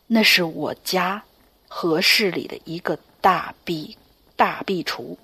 [0.07, 1.23] 那是我家
[1.68, 3.98] 和室里的一个大壁
[4.36, 5.15] 大壁橱。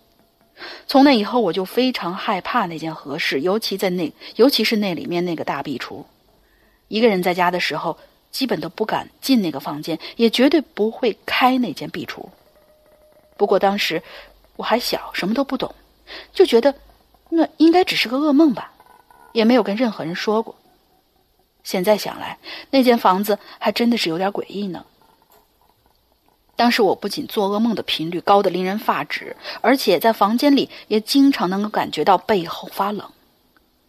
[0.87, 6.03] 从那以后，我就非常害怕那间和室，尤其在那，尤其是那里面那个大壁橱。
[6.87, 7.97] 一个人在家的时候，
[8.31, 12.25] 基本都不敢进那个房间，也绝对不会开那间壁橱。
[13.37, 14.03] 不过当时
[14.55, 15.73] 我还小，什么都不懂，
[16.33, 16.75] 就觉得
[17.29, 18.71] 那应该只是个噩梦吧，
[19.31, 20.55] 也没有跟任何人说过。
[21.63, 22.37] 现在想来，
[22.69, 24.85] 那间房子还真的是有点诡异呢。
[26.61, 33.09] 当时我不仅做噩梦的频率高的令人发指，而且在房间里也经常能够感觉到背后发冷。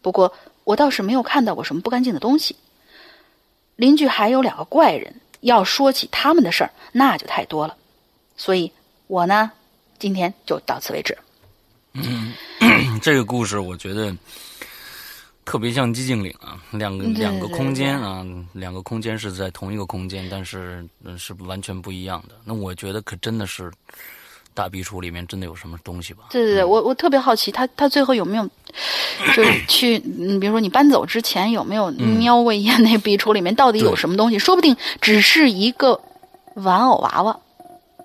[0.00, 0.32] 不过
[0.64, 2.56] 我倒是没有看到过什么不干净的东西。
[3.76, 7.76] 邻居还有两个怪人，要说起他们的事儿，那就太多了。
[8.38, 8.72] 所以，
[9.06, 9.52] 我呢，
[9.98, 11.18] 今天就到此为止。
[11.92, 12.32] 嗯，
[13.02, 14.16] 这个故事我觉得。
[15.44, 20.86] 特别像寂静岭啊，两个两个空间啊，两个空间是在同一个空间，但是
[21.18, 22.34] 是完全不一样的。
[22.44, 23.70] 那我觉得可真的是
[24.54, 26.24] 大壁橱里面真的有什么东西吧？
[26.30, 28.48] 对对对，我我特别好奇，他他最后有没有
[29.34, 34.38] 就是 去，嗯，比如说你搬走之前有没有瞄过一眼那壁橱里面到底有什么东西？
[34.38, 36.00] 说不定只是一个
[36.54, 37.38] 玩偶娃娃。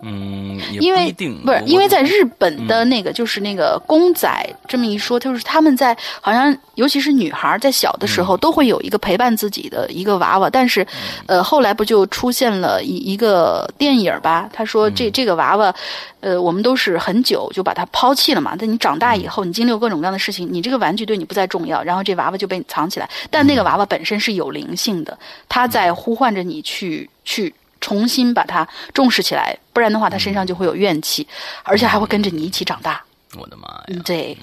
[0.04, 1.12] 嗯，因为
[1.44, 4.30] 不是因为在日本的那个就是那个公仔
[4.68, 10.86] 这么一说，就是他们在好像尤其是女孩在小的时候都会有一个陪伴自己的一个娃娃，但是
[11.26, 14.48] 呃后来不就出现了一一个电影吧？
[14.54, 15.74] 他说这这个娃娃，
[16.20, 18.56] 呃我们都是很久就把它抛弃了嘛。
[18.56, 23.10] 但你长大以后，你经历过各种各样的事情，你这个玩具对你不再重要，然后这娃娃就被你藏起来。
[23.32, 25.18] 但那个娃娃本身是有灵性的，
[25.50, 27.52] 它在呼唤着你去去。
[27.88, 31.26] 重新把它重视起来，不然的话，他身上就会有怨气，
[31.64, 33.02] 而且还会跟着你一起长大。
[33.38, 34.02] 我的妈呀！
[34.04, 34.38] 对，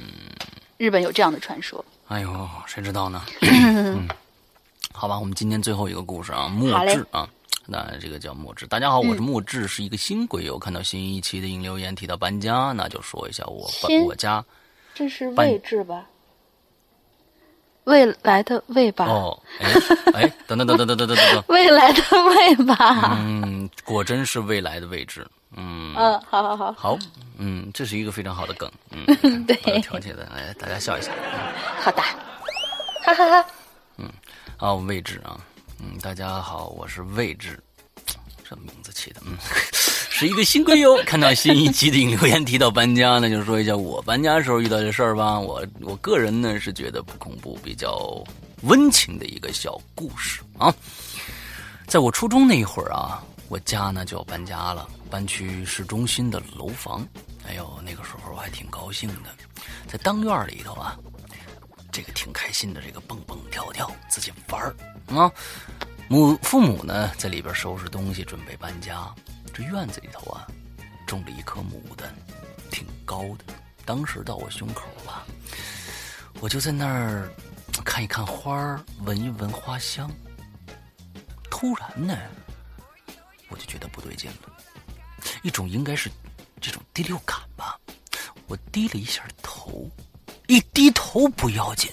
[0.79, 1.85] 日本有这样的传说。
[2.09, 3.21] 哎呦，谁知道呢？
[4.97, 7.29] 好吧，我们今天最后一个故事啊，墨志啊，
[7.67, 8.67] 那这个叫墨志。
[8.67, 10.59] 大家好，我是墨志，是一个新鬼友。
[10.59, 13.71] 看到新一期的引留言提到搬家，那就说一下我
[14.07, 14.43] 我家，
[14.95, 16.07] 这是位置吧？
[17.85, 19.07] 未来的未吧？
[19.07, 23.17] 哦，哎哎，等等等等等等等等， 未来的未吧？
[23.19, 25.27] 嗯，果真是未来的位置。
[25.57, 26.99] 嗯嗯，好好好，好，
[27.39, 28.71] 嗯，这是一个非常好的梗。
[28.91, 31.13] 嗯， 对，调节的，来大家笑一下。
[31.81, 32.03] 好的，
[33.05, 33.47] 哈哈哈。
[33.99, 34.11] 嗯，
[34.57, 35.39] 啊，位置啊，
[35.79, 37.63] 嗯，大家好，我是位置，
[38.49, 39.37] 这名字起的，嗯。
[40.17, 45.37] 是一个新贵友，看到新一期的留言提到搬家呢，就说一下我搬家时候遇到的事儿吧。
[45.37, 48.23] 我我个人呢是觉得不恐怖，比较
[48.63, 50.73] 温情的一个小故事啊。
[51.89, 57.05] 在我初中那一会儿啊，我家呢就要搬家了，搬去市中心的楼房。
[57.49, 59.31] 哎呦，那个时候我还挺高兴的，
[59.89, 60.97] 在当院里头啊，
[61.91, 64.77] 这个挺开心的，这个蹦蹦跳跳自己玩儿
[65.09, 65.29] 啊。
[66.07, 69.13] 母父母呢在里边收拾东西，准备搬家。
[69.55, 70.49] 这院子里头啊，
[71.07, 72.13] 种了一棵牡丹，
[72.73, 73.45] 挺高的。
[73.85, 75.25] 当时到我胸口吧，
[76.41, 77.31] 我就在那儿
[77.85, 80.11] 看一看花儿，闻一闻花香。
[81.49, 82.19] 突然呢，
[83.49, 84.53] 我就觉得不对劲了，
[85.45, 86.11] 一种应该是
[86.61, 87.79] 这种第六感吧。
[88.49, 89.89] 我低了一下头，
[90.49, 91.93] 一低头不要紧，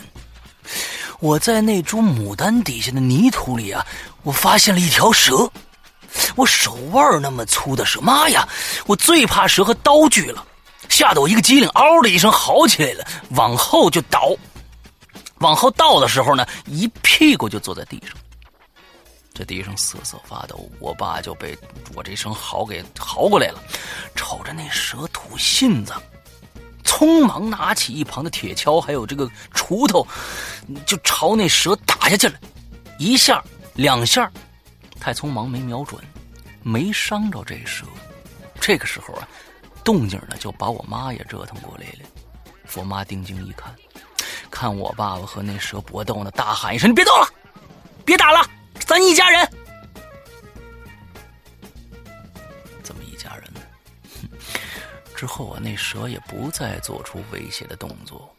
[1.19, 3.85] 我在那株牡丹底下的泥土里啊，
[4.23, 5.47] 我发现了一条蛇。
[6.35, 8.47] 我手腕那么粗的蛇，妈呀！
[8.85, 10.45] 我最怕蛇和刀具了，
[10.89, 14.35] 吓得我一个机灵，嗷的一声嚎起来了，往后就倒。
[15.39, 18.15] 往后倒的时候呢，一屁股就坐在地上。
[19.33, 20.69] 这地上瑟瑟发抖。
[20.79, 21.57] 我爸就被
[21.95, 23.59] 我这声嚎给嚎过来了，
[24.15, 25.93] 瞅着那蛇吐信子，
[26.83, 30.05] 匆忙拿起一旁的铁锹，还有这个锄头，
[30.85, 32.33] 就朝那蛇打下去了。
[32.99, 33.43] 一下
[33.73, 34.29] 两下，
[35.02, 35.99] 太匆忙没瞄准，
[36.61, 37.88] 没伤着这蛇。
[38.60, 39.28] 这个时候啊，
[39.84, 42.07] 动静呢就把我妈也折腾过来了。
[42.76, 43.76] 我妈定睛一看，
[44.52, 47.28] 看我爸爸和那蛇搏斗呢，大喊一声：“你别动了，
[48.06, 48.48] 别打了，
[48.86, 49.52] 咱一家人。”
[52.84, 53.60] 这么一家人呢？
[55.18, 58.34] 之后啊，那蛇也不再做出威胁的动作，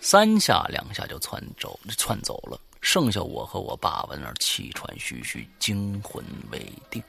[0.00, 2.58] 三下两下就窜走，窜走了。
[2.80, 7.02] 剩下我和我爸爸那儿气喘吁吁，惊魂未定。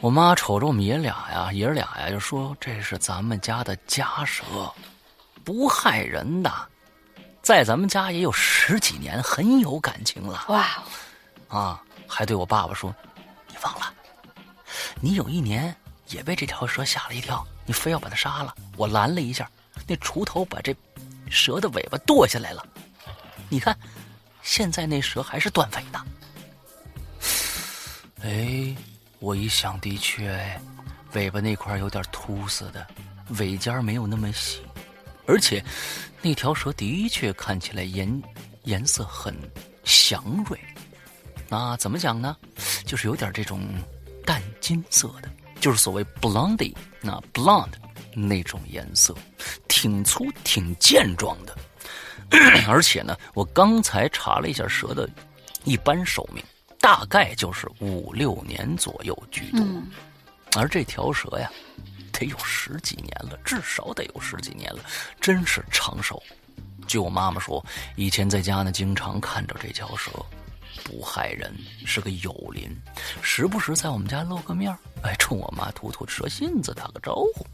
[0.00, 4.44] 我妈瞅着我们爷俩呀，爷俩呀，就说：“这是咱们家的家蛇，
[5.44, 6.50] 不害人的，
[7.42, 10.82] 在咱们家也有十几年，很有感情了。”哇，
[11.48, 12.94] 啊，还对我爸爸说
[13.48, 13.92] ：“你忘了，
[15.02, 15.74] 你有一年
[16.08, 19.50] 也被这条蛇吓了一跳，你非要把它杀了，我拦了一下，
[19.86, 20.74] 那锄头把这
[21.28, 22.66] 蛇的尾巴剁下来了。
[23.50, 23.76] 你看，
[24.40, 26.00] 现在那蛇还是断尾的。”
[28.24, 28.74] 哎。
[29.22, 30.58] 我一想，的确，
[31.12, 32.86] 尾巴那块有点秃似的，
[33.38, 34.62] 尾尖没有那么细，
[35.26, 35.62] 而且
[36.22, 38.22] 那条蛇的确看起来颜
[38.62, 39.36] 颜色很
[39.84, 40.58] 祥瑞。
[41.50, 42.34] 那怎么讲呢？
[42.86, 43.60] 就是有点这种
[44.24, 45.28] 淡金色的，
[45.60, 47.74] 就是所谓 blondy，那 blonde
[48.14, 49.14] 那种颜色，
[49.68, 51.54] 挺粗挺健壮的。
[52.68, 55.08] 而且呢，我刚才查了一下蛇的
[55.64, 56.42] 一般寿命。
[56.82, 59.62] 大概就是五六年左右居多，
[60.56, 61.50] 而这条蛇呀，
[62.10, 64.82] 得有十几年了，至少得有十几年了，
[65.20, 66.20] 真是长寿。
[66.86, 67.62] 据我妈妈说，
[67.96, 70.10] 以前在家呢，经常看着这条蛇，
[70.82, 71.54] 不害人，
[71.84, 72.74] 是个友邻，
[73.20, 77.46] 时不时在我们家露个面哎，冲我妈吐吐蛇信子，打个招呼。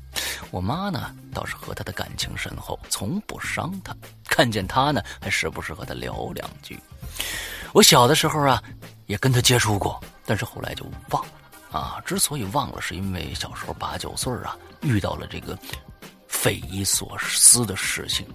[0.53, 3.95] 我妈呢，倒是和他的感情深厚，从不伤他，
[4.37, 6.79] 看见他呢，还时不时和他聊两句。
[7.73, 8.63] 我小的时候啊。
[9.07, 12.03] 也跟他接触过，但是后来就忘了啊。
[12.05, 15.57] 之所以忘了，是因为小时候八九岁啊，遇到了这个
[16.27, 18.27] 匪夷所思的事情，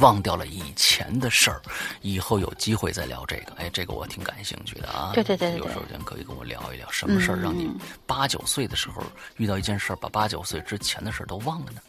[0.00, 1.62] 忘掉了以前的事儿。
[2.02, 5.12] 以后有机会再聊这个，哎，这个我挺感兴趣的啊。
[5.14, 7.70] 对对对，有时间可以跟我聊一聊，什么事儿让你
[8.06, 9.02] 八九岁的时候
[9.38, 11.80] 遇到一件事儿，把八九岁之前的事儿都忘了呢？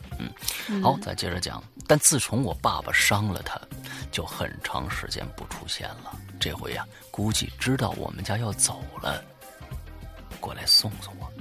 [0.70, 1.62] 嗯，好，再接着讲。
[1.88, 3.60] 但自从我爸爸伤了他，
[4.12, 6.18] 就很长时间不出现了。
[6.40, 9.24] 这回呀，估计知道我们家要走了，
[10.40, 11.32] 过来送送我。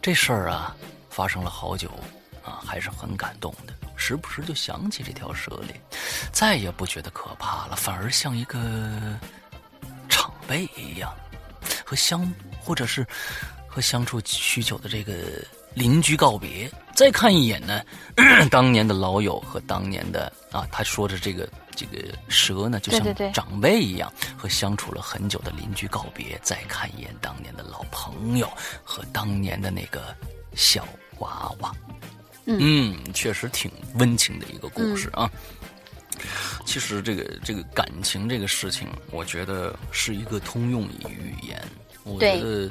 [0.00, 0.76] 这事儿啊，
[1.10, 1.90] 发生了好久，
[2.44, 3.74] 啊，还是很感动的。
[3.96, 5.80] 时不时就想起这条蛇来，
[6.30, 8.58] 再也不觉得可怕了，反而像一个
[10.08, 11.12] 长辈一样，
[11.84, 12.30] 和相
[12.60, 13.06] 或者是
[13.66, 15.14] 和相处许久的这个
[15.74, 16.70] 邻居告别。
[16.96, 17.80] 再看一眼呢，
[18.50, 21.48] 当年的老友和当年的啊，他说着这个。
[21.78, 28.50] 这个蛇呢，就像长辈一样，和相处了很久的邻居告别，再看一眼当年的老朋友
[28.82, 30.16] 和当年的那个
[30.54, 31.70] 小娃娃，
[32.46, 35.30] 嗯，确实挺温情的一个故事啊。
[36.64, 41.62] 其实这个这个感情这个事情，我觉得是一个通用语言。
[42.04, 42.70] 我觉得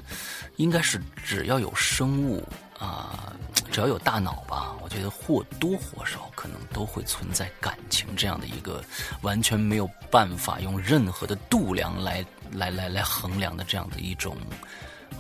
[0.56, 2.44] 应该是只要有生物
[2.80, 3.34] 啊。
[3.72, 8.82] 只要有大脑吧，我觉得或多或少可能都会存在感情这样的一个
[9.22, 14.38] 完全没有办法用任何的度量来来来来衡量的这样的一种。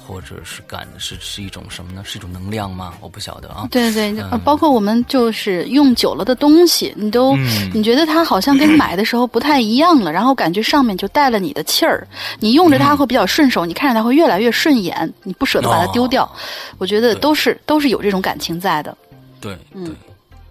[0.06, 2.03] 或者是感是是一种什么呢？
[2.06, 2.94] 是一种能量吗？
[3.02, 3.68] 我不晓得啊。
[3.72, 7.36] 对对对，包括我们就是用久了的东西，你都
[7.73, 12.07] 你觉得它好像跟买的时候不太一样了，然后感觉上面就带了你的气儿，
[12.40, 16.32] 你用着它会比较顺手，你看着它会越来越顺眼，你不舍得把它丢掉。
[16.77, 18.95] 我觉得都是都是有这种感情在的。
[19.41, 19.90] 对对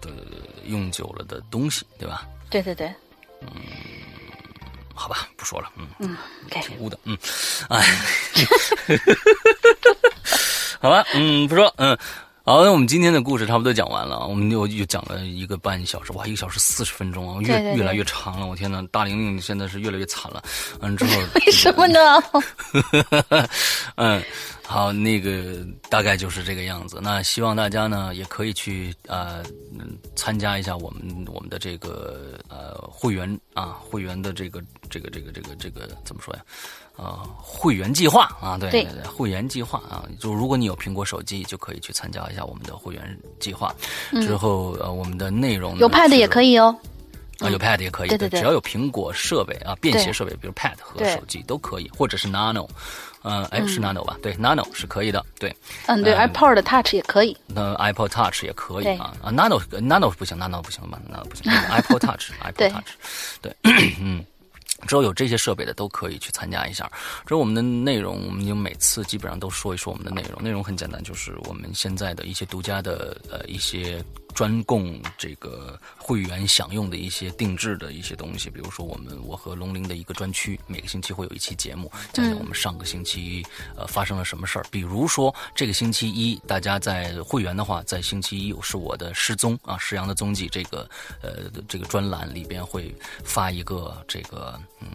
[0.01, 0.11] 对，
[0.67, 2.27] 用久了的东西，对吧？
[2.49, 2.93] 对对对。
[3.41, 3.47] 嗯。
[4.95, 5.87] 好吧，不说了，嗯。
[5.99, 6.17] 嗯，
[6.49, 7.17] 挺污的，嗯，
[7.69, 7.83] 哎，
[10.81, 11.97] 好吧，嗯，不说，嗯，
[12.47, 20.43] 好，那我们今天的故事差不多讲完了，我们又又讲了一个半小时，哇，一个小时四十分钟啊，越越来越长了，我天呐，大玲玲现在是越来越惨了，
[20.79, 21.11] 完之后
[21.43, 21.99] 为什么呢？
[23.97, 24.21] 嗯。
[24.67, 26.99] 好，那个大概就是这个样子。
[26.99, 29.43] 那希望大家呢也可以去呃
[30.15, 34.59] 参加一下我们我们的这个呃会员啊会员的这个
[34.89, 36.41] 这个这个这个这个怎么说呀？
[36.97, 43.73] 啊，会员计划啊，对对对，会员计划啊，就如果你有苹果手机，就可以去参加一下我们的会员计划。
[44.21, 46.75] 之后呃，我们的内容有 Pad 也可以哦。
[47.39, 52.65] 啊，有 Pad 也可以，对对对只要有苹果设备啊，便携设备，比如 Pad 和手机都可以，或者是 Nano，
[53.23, 54.15] 呃，哎，是 Nano 吧？
[54.21, 55.53] 对，Nano 是可以的，对。
[55.87, 57.35] 嗯，对嗯，iPod Touch 也可以。
[57.45, 62.87] 那 Apple Touch 也可以啊啊，Nano Nano 不行，Nano 不行吧？Nano 不行，iPod Touch，Apple 对 Touch，
[63.41, 63.53] 对，
[63.99, 64.23] 嗯。
[64.87, 66.91] 只要有这些设备的都可以去参加一下。
[67.25, 70.41] 之后我们的内容，我们就每次基本上都说一说我们的内容。
[70.41, 74.03] 内容很简单，就是我们现在的一些独家的呃一些
[74.35, 83.43] 专供这个会员享用的一些定制的一些东西，比如说我们我和龙鳞的一个专区，每个星期会有一期节目，讲讲我们上个星期
[83.77, 84.65] 呃发生了什么事儿。
[84.69, 90.87] 比如说这个星期一，大家在会员的话，在星期一是我的失踪啊，石阳的踪迹这个
[91.21, 92.93] 呃这个专栏里边会
[93.23, 94.87] 发一个这个嗯。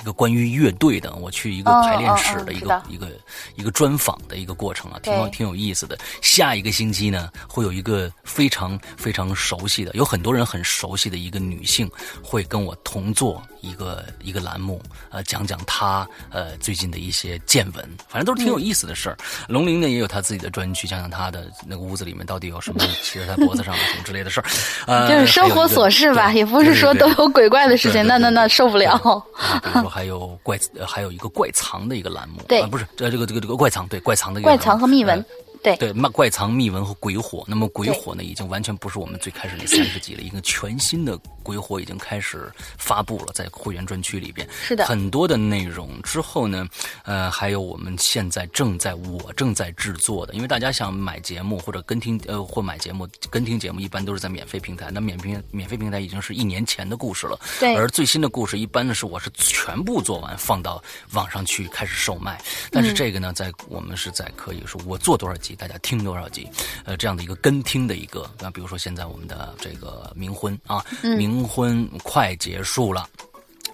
[0.00, 3.08] 一个关于乐队的，我去一个排练室的一个、哦哦哦一个
[3.56, 5.94] 一个专访的一个过程啊，挺挺有意思的。
[6.22, 11.90] 下一个星期呢，会有一个非常非常熟悉的，有很多人很熟悉的一个女性，
[12.22, 14.80] 会跟我同做一个一个栏目，
[15.10, 19.16] 呃，讲讲她呃最近的一些见闻，反正都是挺有意思的事儿。
[19.48, 24.46] 龙鳞呢也有她自己的专区，讲讲她的那个屋子里面到底有什么 骑在她脖子上什么之类的事儿，
[24.86, 28.92] 呃， 就是生活琐事吧，也不是说都有鬼怪的事情，那那那受不了。
[29.36, 32.60] 啊，比如说还有怪，呃还有一个怪藏的一个栏目，对。
[32.60, 35.18] 啊不是，这，这个这个这个怪藏，对，怪藏的一个怪藏和秘闻。
[35.18, 35.24] 呃，
[35.62, 37.44] 对对，怪怪藏、秘闻和鬼火。
[37.46, 46.00] 那么鬼火呢，已经完全不是我们最开始那三十集了，一个全新的鬼火已经开始发布了，在会员专区里边，是的很多的内容。
[46.02, 46.66] 之后呢，
[47.04, 54.90] 呃，还有我们现在正在我正在制作的，因为大家想买节目或者跟听，呃，或买节目跟听节目，一般都是在免费平台。
[54.90, 60.82] 那免平免费平台已经是一年前的故事了，对而最新的故事一般呢是我是全部做完放到
[61.12, 66.48] 网上去开始售卖，但是这个呢，在我们是在可以说我做多少集，大家听多少集，
[66.84, 73.08] 呃，这样的一个跟听的一个，那比如说现在我们的这个冥婚啊，冥婚快结束了。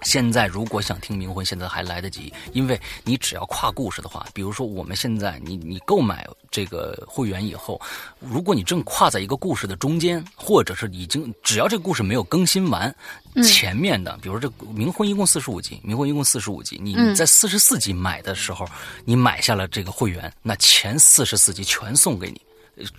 [0.03, 7.81] 现在如果想听冥婚，现在还来得及，因为你只要跨故事的话，比如说我们现在你你购买这个会员以后，
[8.19, 12.93] 如果你正跨在一个故事的中间，或者是已经只要这个故事没有更新完，
[13.43, 18.67] 前面的，比如这冥婚一共四十五集，冥婚一共四十五集，你你在四十四集买的时候，
[19.03, 22.39] 你买下了这个会员，那前四十四集全送给你。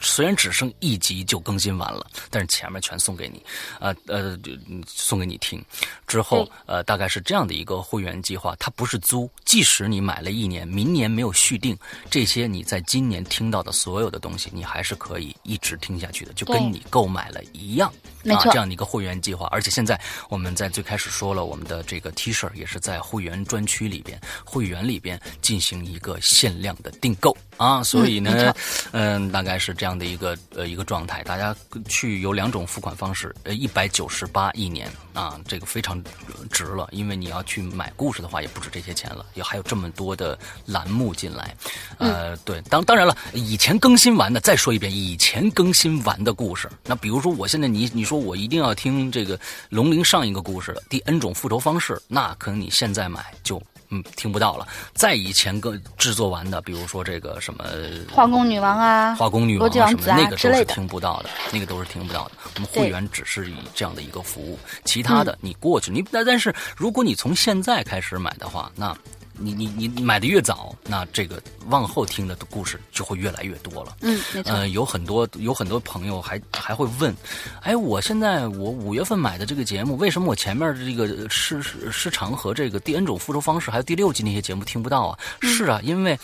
[0.01, 3.43] 虽然只剩一集就更新完了，但是前面全送给你，
[3.81, 4.39] 呃呃，
[4.87, 5.65] 送给你听。
[6.07, 11.79] 之后呃，大概是这样的一个会员计划，它不是租，即使你买了一年，明年没有续订，
[12.11, 17.93] 这些你在今年听到的所有的东西，你还是可以一直听下去的，就跟你购买了一样。
[18.35, 28.55] 啊，没错这样的一个会员计划，而且现在我们在最开始说了，我们的这个 T 恤也是在会员专区里边、会员里边进行一个限量的订购啊，所以呢，
[28.93, 31.23] 嗯，大概是这样的一个呃一个状态。
[31.25, 31.55] 大家
[31.89, 36.03] 去有两种付款方式，呃，一百九十八一年啊，这个非常
[36.51, 41.55] 值了，因为你要去买故事的话，也不止这些钱了，也还有这么多的栏目进来，
[41.99, 49.39] 呃，对，当当然了，以前更新完的，再说一遍，以前更新完的故事，那比如说我现在你你说我一定要听这个
[49.69, 53.63] 龙鳞上一个故事的第 N 种复仇方式，那可能你现在买就。
[53.91, 54.69] 嗯，听不到了。
[54.93, 57.65] 再以前更制作完的，比如说这个什么
[58.13, 62.33] 化工女王啊，化工女王什么的，那个都是听不到的，那个都是听不到的。
[62.55, 68.95] 我们会员只是以这样的一个服务，其他的你过去，你但但是如果你从现在开始买的话，那
[69.39, 73.97] 你你你你买的越早，那这个往后听的故事就会越来越多了。
[74.01, 77.15] 嗯，没错，呃，有很多有很多朋友还还会问，
[77.63, 85.19] 哎，我现在我五月份买的这个节目，为什么我前面的这个失失失常和这个第 N 种复仇方式，还有第六季那些节目听不到啊？
[85.41, 86.19] 是啊，因为。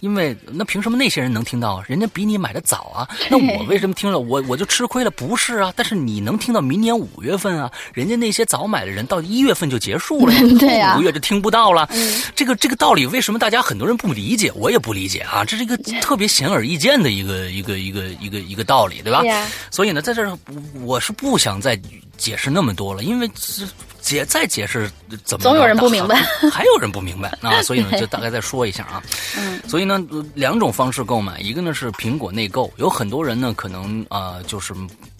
[0.00, 1.82] 因为那凭什么那些人能听到？
[1.86, 5.10] 人家比你买的早啊， 那我为什么听了我我就吃亏了？
[5.10, 11.88] 不是啊，但是你能听到明年五月份啊，人家那些早买的人到一月份就结束了 呀，对呀五个月就听不到了。
[12.34, 14.50] 这个这个道理为什么大家很多人不理解？
[14.54, 19.22] 我也不理解啊，这是一个特别显而易见的一个一个一个一个一个道理，对吧？
[19.70, 20.36] 所以呢，在这儿
[20.82, 21.78] 我是不想再
[22.16, 23.64] 解释那么多了，因为这
[24.06, 24.88] 解再解释
[25.24, 29.02] 怎么总有人不明白还 还有人不明白啊，所以呢， 就大概再说一下啊。
[29.36, 34.72] 嗯，所以呢，呃两种方式购买，一个呢是苹果内购，有很多人呢可能啊、呃就是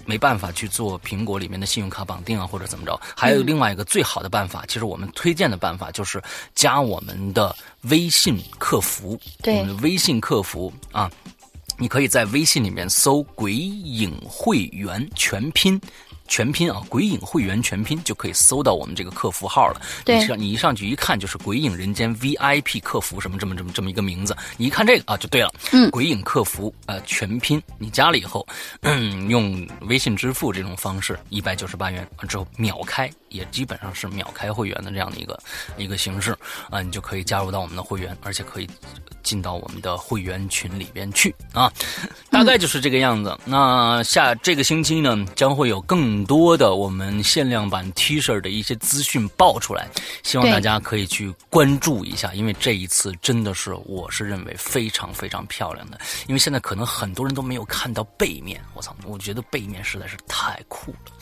[0.04, 2.98] 没办法去做苹果里面的信用卡绑定啊，或者怎么着。
[3.16, 6.22] 还有另外一个最好的办法，其实我们推荐的办法就是
[6.54, 7.54] 加我们的
[7.90, 11.10] 微信客服，对我们的微信客服啊。
[11.78, 15.78] 你可以在微信里面搜“鬼影会员”全拼
[16.28, 19.80] 全拼啊，鬼影会员全拼就可以搜到我们这个客服号了。
[20.04, 25.52] 对你上你一上去一看就是鬼影人间 VIP 客服什么这么这么这么一个名字，你一看这个啊就对了。
[25.72, 28.46] 嗯鬼影客服呃全拼，你加了以后，
[28.82, 35.38] 嗯， 用微信支付这种方式，一百九十八元之后秒开，也基本上是秒开会员的这样的一个
[35.76, 36.36] 一个形式
[36.70, 38.68] 啊，你就可以加入到我们的会员，而且可以
[39.26, 41.70] 进到我们的会员群里边去啊，
[42.30, 43.36] 大概就是这个样子。
[43.44, 49.88] 那下这个星期呢，将会有更多的我们限量版 T 恤的一些资讯爆出来，
[50.22, 55.98] 希望大家可以去关注一下，因为这一次真的是我是认为非常非常漂亮的，
[56.28, 61.12] 因为现在可能很多人都没有看到背面，我操，我觉得背面实在是太酷了，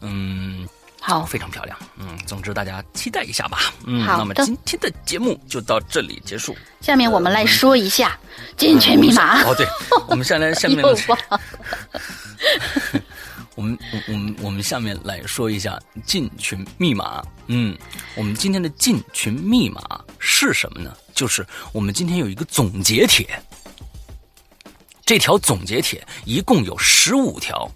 [0.00, 0.68] 嗯。
[1.00, 6.54] 好，非常漂亮，嗯，总之大家期待一下吧，嗯，好那么今天的节目就到这里结束。
[6.80, 8.18] 下面我们来说一下
[8.56, 9.42] 进群密码。
[9.44, 9.66] 哦，对，
[10.08, 10.84] 我们下来 下面
[13.54, 17.22] 我们我我们我们下面来说一下进群密码。
[17.46, 17.76] 嗯，
[18.14, 19.82] 我们今天的进群密码
[20.18, 20.94] 是什么呢？
[21.14, 23.26] 就是我们今天有一个总结帖，
[25.04, 27.68] 这条总结帖一共有十五条，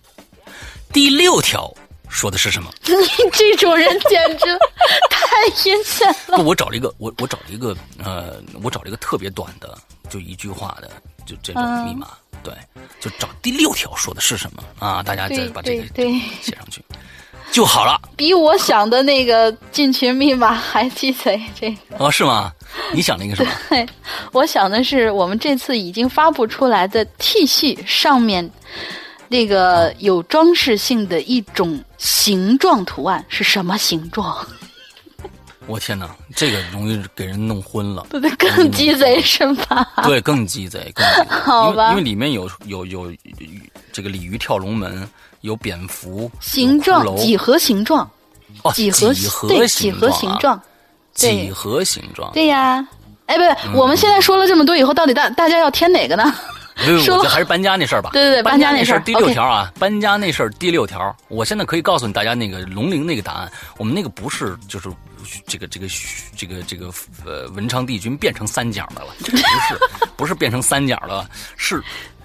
[0.92, 1.72] 第六条
[2.12, 2.70] 说的是什么？
[2.84, 2.94] 你
[3.32, 4.46] 这种人简直
[5.10, 6.38] 太阴险了。
[6.38, 7.74] 我找了一个，我我找了一个，
[8.04, 9.76] 呃，我找了一个特别短的，
[10.10, 10.90] 就一句话的，
[11.24, 12.08] 就这种嗯密码。
[12.44, 12.52] 对，
[13.00, 15.02] 就找第六条说的是什么啊？
[15.02, 15.84] 大家再把这个
[16.42, 16.84] 写上去
[17.50, 18.00] 就好了。
[18.16, 21.40] 比我想的那个进群密码还鸡贼。
[21.58, 22.52] 这个，哦，是吗？
[22.92, 23.52] 你想那个什么？
[23.70, 23.86] 对，
[24.32, 28.50] 我想的是我们这次已经发布出来的 T 系上面
[29.32, 34.46] 那个有装饰性的一种形状图案是什么形状？
[35.66, 36.06] 我天哪，
[36.36, 38.06] 这个容易给人弄昏了。
[38.10, 39.88] 对 对，更鸡贼是吧？
[40.02, 41.26] 对，更鸡贼，更鸡贼。
[41.46, 43.16] 好吧因为因为里面有有有有
[43.90, 45.08] 这个鲤鱼跳龙门，
[45.40, 48.06] 有蝙蝠，形状几何形状，
[48.62, 50.62] 哦，几何几何对形几何形啊，状，
[51.14, 52.30] 几何形状。
[52.34, 52.86] 对呀。
[53.26, 56.34] 哎，不是，我们现在说了这么多以后，到底大大家要填哪个呢？
[56.74, 58.10] 不不，我说觉得还是搬家那事儿吧。
[58.12, 64.88] 对对对搬搬家那事儿第六条啊，搬家那事儿第六条，我现在可以告诉你大家那个龙陵那个答案，我们那个不是就是
[65.46, 65.86] 这个这个
[66.36, 66.92] 这个这个
[67.24, 69.78] 呃文昌帝君变成三角的了，不是
[70.16, 71.82] 不是变成三角的了，是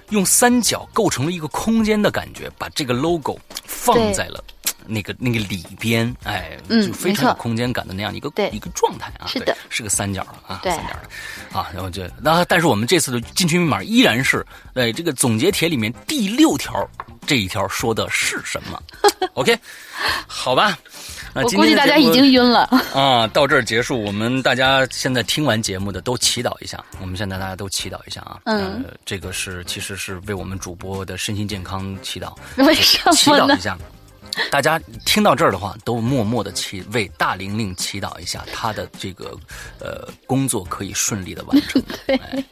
[0.10, 4.44] 用三角构成了一个空间的感觉，把这个 logo 放在了。
[4.88, 16.88] 那个那个里边，哎，嗯就非常有空间感的那样一个对一个状态啊，是的对，是个三角啊，三角的啊，然后就那但是我们这次的进群密码依然是，哎，这个总结帖里面第六条
[17.26, 18.82] 这一条说的是什么？
[19.34, 19.58] OK，
[20.26, 20.78] 好吧，
[21.34, 22.64] 那我估计大家已经晕了。
[22.94, 24.02] 啊，到这儿结束。
[24.02, 28.40] 我们大家现在听完节目的都祈祷一下，我们现在大家都祈祷一下啊。
[28.46, 33.62] 嗯呃，这个是其实是为我们主播的身心健康祈祷，为什么呢祈祷一？
[33.62, 33.78] 下。
[34.50, 39.38] 大家听到这儿的话，都默默的祈为大玲玲祈祷一下，她的这个
[39.80, 41.82] 呃工作可以顺利的完成。
[42.06, 42.16] 对。
[42.18, 42.44] 哎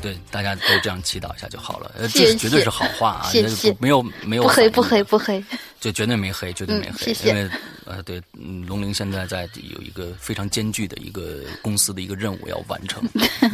[0.00, 1.92] 对，大家都这样祈祷一下就好了。
[1.96, 5.44] 呃，这绝对是好话啊，谢谢没有没有不黑不黑不黑，
[5.78, 7.28] 就绝对没黑，绝对没黑，嗯谢谢。
[7.28, 7.48] 因为
[7.84, 13.00] 呃，对，嗯，龙陵现在在有一个非常艰巨的一个公司的一个任务要完成。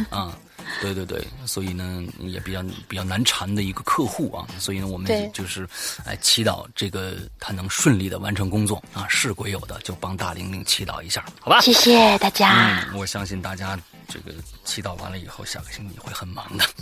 [0.09, 0.35] 啊，
[0.81, 5.67] 对对对，所以呢也比较比较难缠的一个客户啊，所以呢我们对就是
[6.05, 11.61] 哎祈祷这个他能顺利的完成工作啊，是鬼友的就帮大玲玲祈祷一下，好吧？
[11.61, 12.83] 谢谢大家。
[12.91, 13.77] 嗯，我相信大家
[14.07, 14.31] 这个
[14.63, 16.65] 祈祷完了以后，下个星期会很忙的。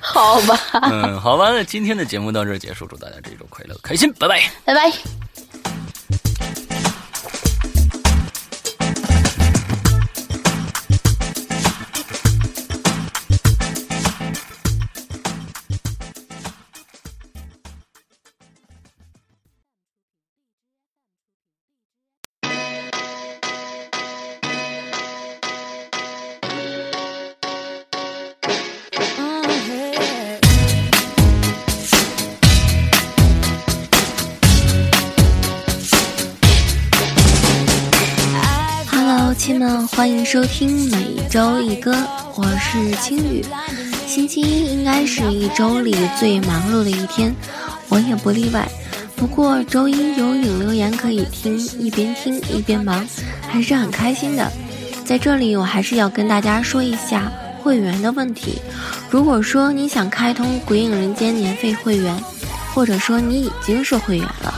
[0.00, 0.58] 好吧，
[0.90, 4.42] 嗯，好吧，那今天的节目到这儿结束，祝大家这一周快乐开心，拜拜。
[4.64, 4.92] 拜拜。
[40.26, 41.94] 收听每周一歌，
[42.34, 43.44] 我是青雨。
[44.08, 47.32] 星期一应该是一周里最忙碌的一天，
[47.88, 48.68] 我也不例外。
[49.14, 53.06] 不过周一有影留言可以听，一边听一边忙，
[53.46, 54.50] 还是很开心的。
[55.04, 57.30] 在这里，我还是要跟大家说一下
[57.62, 58.60] 会员的问题。
[59.08, 62.12] 如果说你想开通《鬼影人间》年费会员，
[62.74, 64.52] 或者说你已经是会员了，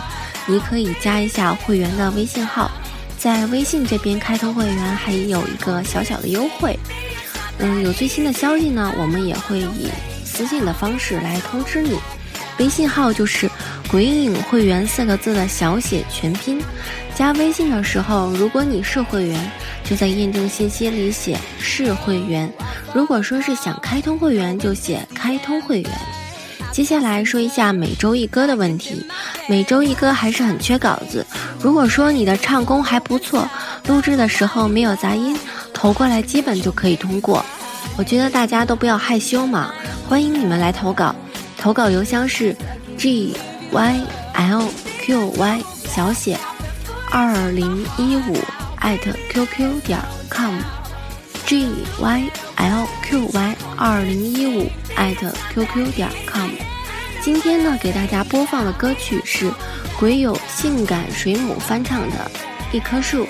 [0.47, 2.70] 你可以加一下会员的微信号。
[3.19, 6.78] 在微信这边开通会员还有一个小小的优惠，
[7.59, 9.90] 嗯，有最新的消息呢，我们也会以
[10.24, 11.99] 私信的方式来通知你。
[12.59, 13.51] 微信号就是
[13.89, 16.61] 鬼影会员四个字的小写全拼。
[17.15, 19.51] 加微信的时候，如果你是会员，
[19.85, 22.49] 就在验证信息里写是会员；
[22.95, 25.90] 如果说是想开通会员，就写开通会员。
[26.78, 29.05] 接下来说一下每周一歌的问题，
[29.48, 31.26] 每周一歌还是很缺稿子。
[31.60, 33.50] 如果说你的唱功还不错，
[33.88, 35.36] 录制的时候没有杂音，
[35.74, 37.44] 投过来基本就可以通过。
[37.96, 39.74] 我觉得大家都不要害羞嘛，
[40.09, 41.12] 欢迎你们来投稿。
[41.56, 42.55] 投稿邮箱是
[42.96, 43.34] g
[43.72, 44.00] y
[44.34, 44.62] l
[45.00, 46.38] q y 小写
[47.10, 48.38] 二零一五
[48.76, 49.98] 艾特 qq 点
[50.30, 50.55] com
[51.49, 51.66] g
[51.99, 56.51] y l q y 二零一五艾特 qq 点 com。
[57.23, 59.51] 今天呢，给大家播放的歌曲是
[59.99, 62.31] 鬼友性感水母翻唱的
[62.77, 63.25] 《一棵树》，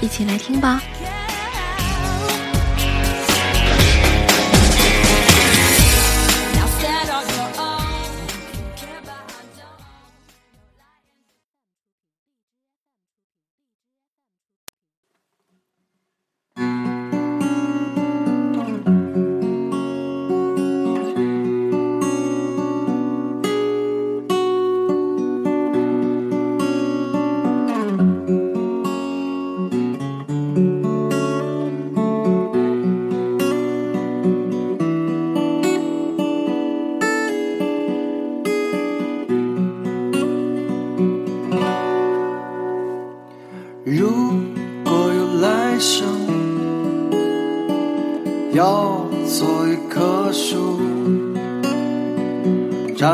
[0.00, 0.80] 一起来听吧。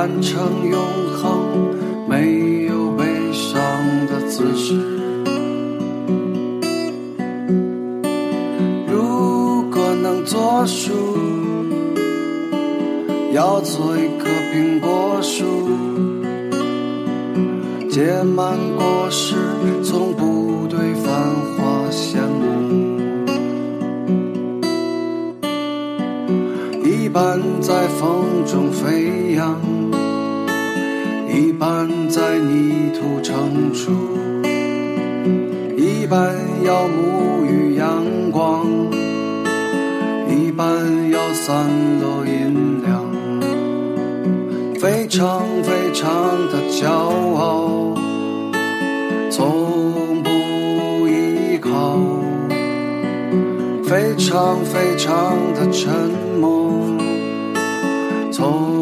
[0.08, 0.80] 变成永
[1.12, 1.74] 恒，
[2.08, 3.60] 没有悲伤
[4.06, 4.74] 的姿势。
[8.86, 10.92] 如果能做树，
[13.34, 15.44] 要做一棵苹果树，
[17.90, 19.34] 结满果实，
[19.84, 21.22] 从不对繁
[21.58, 22.48] 华羡慕。
[26.82, 29.67] 一般在风中飞扬。
[31.38, 33.92] 一半在泥土成熟，
[35.76, 36.34] 一半
[36.64, 38.66] 要沐浴阳光，
[40.28, 40.66] 一半
[41.12, 41.64] 要散
[42.00, 43.04] 落阴凉。
[44.80, 46.10] 非常非常
[46.48, 46.88] 的骄
[47.36, 47.94] 傲，
[49.30, 52.00] 从不依靠。
[53.84, 56.10] 非常非常的沉
[56.40, 56.72] 默。
[58.32, 58.77] 从。